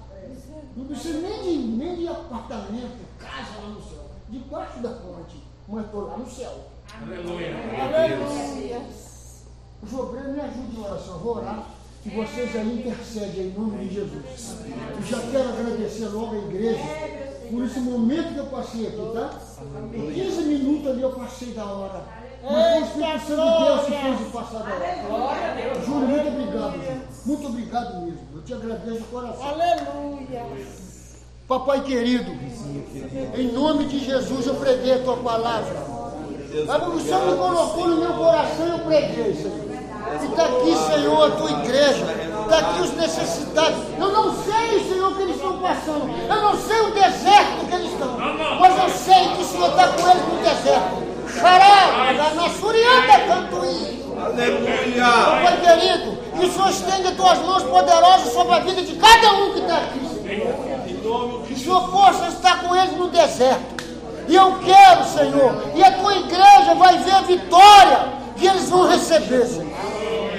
Não 0.75 0.86
precisa 0.86 1.19
nem 1.19 1.43
de, 1.43 1.57
nem 1.57 1.95
de 1.97 2.07
apartamento, 2.07 2.97
casa 3.19 3.61
lá 3.61 3.67
no 3.67 3.82
céu. 3.84 4.09
Debaixo 4.29 4.79
da 4.79 4.89
ponte, 4.89 5.43
mas 5.67 5.86
estou 5.86 6.07
lá 6.07 6.17
no 6.17 6.27
céu. 6.27 6.71
Aleluia. 6.99 8.82
Os 9.84 9.93
obreiros 9.93 10.34
me 10.34 10.41
ajudem 10.41 10.79
em 10.79 10.84
oração. 10.84 11.19
Vou 11.19 11.38
orar. 11.38 11.65
Que 12.02 12.10
vocês 12.10 12.56
aí 12.56 12.80
intercedem 12.80 13.47
em 13.47 13.54
nome 13.58 13.86
de 13.86 13.93
Jesus. 13.93 14.56
Eu 14.95 15.04
já 15.04 15.20
quero 15.32 15.49
agradecer 15.49 16.08
logo 16.08 16.36
a 16.36 16.38
igreja 16.39 16.80
por 17.52 17.64
esse 17.64 17.80
momento 17.80 18.34
que 18.34 18.39
eu 18.39 18.45
passei 18.47 18.88
aqui, 18.88 19.12
tá? 19.14 19.30
15 19.91 20.41
minutos 20.43 20.88
ali 20.89 21.02
eu 21.02 21.12
passei 21.12 21.49
da 21.49 21.66
hora. 21.66 22.04
Mas 22.43 22.89
foi 22.89 23.04
o 23.04 23.16
Espírito 23.16 23.28
Santo 23.28 23.58
de 23.58 23.66
Deus 23.66 23.82
que 23.86 23.91
fez 23.91 24.22
eu 24.22 24.32
passar 24.32 24.60
da 24.64 25.14
hora. 25.14 25.86
Júlio, 25.86 26.08
muito 26.08 26.28
obrigado, 26.28 26.74
Júlio. 26.74 27.02
Muito 27.26 27.47
obrigado 27.47 28.02
mesmo. 28.02 28.28
Eu 28.34 28.41
te 28.41 28.54
agradeço 28.54 28.97
de 28.97 29.04
coração. 29.04 29.47
Aleluia. 29.47 30.45
Papai 31.47 31.84
querido, 31.84 32.32
em 33.36 33.52
nome 33.52 33.86
de 33.86 33.99
Jesus 33.99 34.47
eu 34.47 34.56
preguei 34.56 34.93
a 34.93 35.04
tua 35.04 35.18
palavra. 35.18 35.76
Mas 36.66 36.88
o 36.88 36.99
Senhor 36.99 37.32
me 37.32 37.38
colocou 37.38 37.88
no 37.89 37.97
meu 37.97 38.14
coração 38.14 38.68
e 38.68 38.72
eu 38.72 38.80
preguei, 38.80 39.34
Senhor. 39.36 39.70
E 40.20 40.26
está 40.26 40.43
aqui, 40.43 40.76
Senhor, 40.93 41.26
a 41.26 41.32
tua 41.32 41.51
igreja. 41.51 42.32
Está 42.43 42.57
aqui 42.57 42.82
os 42.82 42.93
necessitados. 42.95 43.78
Eu 43.97 44.12
não 44.12 44.43
sei, 44.43 44.89
Senhor, 44.89 45.12
o 45.12 45.16
que 45.16 45.22
eles 45.22 45.36
estão 45.36 45.57
passando. 45.59 46.09
Eu 46.28 46.41
não 46.41 46.57
sei 46.57 46.82
o 46.82 46.91
deserto 46.91 47.66
que 47.68 47.76
eles 47.76 47.91
estão. 47.91 48.18
Mas 48.59 48.78
eu 48.78 48.89
sei 48.89 49.30
que 49.36 49.41
o 49.41 49.45
Senhor 49.45 49.70
está 49.70 49.88
com 49.88 50.09
eles 50.09 50.24
no 50.28 50.38
deserto. 50.38 51.12
Xará, 51.39 52.34
na 52.36 52.49
Surianda, 52.49 53.20
Cantuí. 53.28 54.01
Aleluia. 54.22 55.05
Pai 55.43 55.62
querido, 55.62 56.18
que 56.38 56.45
o 56.45 56.51
Senhor 56.51 56.70
estende 56.70 57.07
as 57.07 57.16
tuas 57.16 57.39
mãos 57.39 57.64
poderosas 57.64 58.34
sobre 58.34 58.53
a 58.53 58.59
vida 58.59 58.82
de 58.82 58.95
cada 58.95 59.34
um 59.34 59.53
que 59.53 59.59
está 59.59 59.78
aqui, 59.78 59.99
Senhor. 60.22 61.41
Que 61.47 61.59
Senhor 61.59 61.89
possa 61.89 62.28
estar 62.28 62.62
com 62.62 62.76
eles 62.76 62.97
no 62.97 63.07
deserto. 63.07 63.82
E 64.28 64.36
eu 64.36 64.59
quero, 64.59 65.03
Senhor, 65.05 65.64
e 65.74 65.84
a 65.84 65.91
tua 65.93 66.16
igreja 66.16 66.76
vai 66.76 66.97
ver 66.99 67.12
a 67.12 67.22
vitória 67.22 68.14
que 68.38 68.45
eles 68.45 68.70
vão 68.70 68.88
receber, 68.88 69.45
Senhor. 69.45 69.70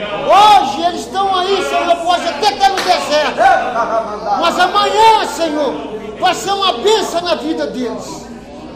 Hoje 0.02 0.82
eles 0.86 1.00
estão 1.00 1.34
aí, 1.36 1.62
Senhor, 1.62 1.96
pode 1.96 2.28
até 2.28 2.52
estar 2.52 2.68
no 2.70 2.76
deserto. 2.76 3.36
Mas 4.40 4.58
amanhã, 4.58 5.26
Senhor, 5.26 5.74
vai 6.20 6.34
ser 6.34 6.50
uma 6.50 6.72
bênção 6.74 7.20
na 7.20 7.34
vida 7.36 7.66
deles. 7.68 8.26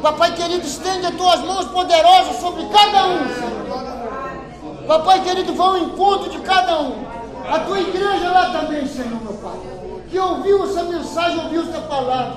Papai 0.03 0.33
querido, 0.35 0.67
estende 0.67 1.07
as 1.07 1.15
tuas 1.15 1.41
mãos 1.41 1.65
poderosas 1.67 2.37
sobre 2.41 2.65
cada 2.67 3.07
um, 3.07 3.19
Senhor. 3.35 4.87
Papai 4.87 5.21
querido, 5.21 5.55
vá 5.55 5.65
ao 5.65 5.79
encontro 5.79 6.31
de 6.31 6.39
cada 6.41 6.81
um. 6.81 7.05
A 7.51 7.61
tua 7.61 7.81
igreja 7.81 8.31
lá 8.31 8.51
também, 8.51 8.87
Senhor, 8.87 9.21
meu 9.23 9.35
Pai. 9.35 9.55
Que 10.09 10.19
ouviu 10.19 10.65
essa 10.65 10.83
mensagem, 10.85 11.39
ouviu 11.39 11.63
essa 11.63 11.81
palavra. 11.83 12.37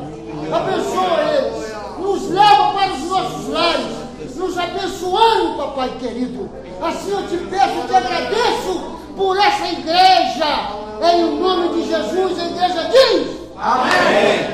Abençoa 0.52 1.22
eles. 1.38 1.70
Nos 2.00 2.30
leva 2.30 2.74
para 2.74 2.94
os 2.94 3.02
nossos 3.04 3.50
lares. 3.50 4.36
Nos 4.36 4.58
abençoando, 4.58 5.58
Papai 5.58 5.90
querido. 6.00 6.50
Assim 6.82 7.12
eu 7.12 7.28
te 7.28 7.38
peço, 7.38 7.88
te 7.88 7.96
agradeço 7.96 9.00
por 9.16 9.38
essa 9.38 9.68
igreja. 9.68 10.46
Em 11.02 11.40
nome 11.40 11.70
de 11.82 11.88
Jesus, 11.90 12.40
a 12.40 12.46
igreja 12.46 12.90
diz: 12.90 13.38
Amém. 13.58 14.50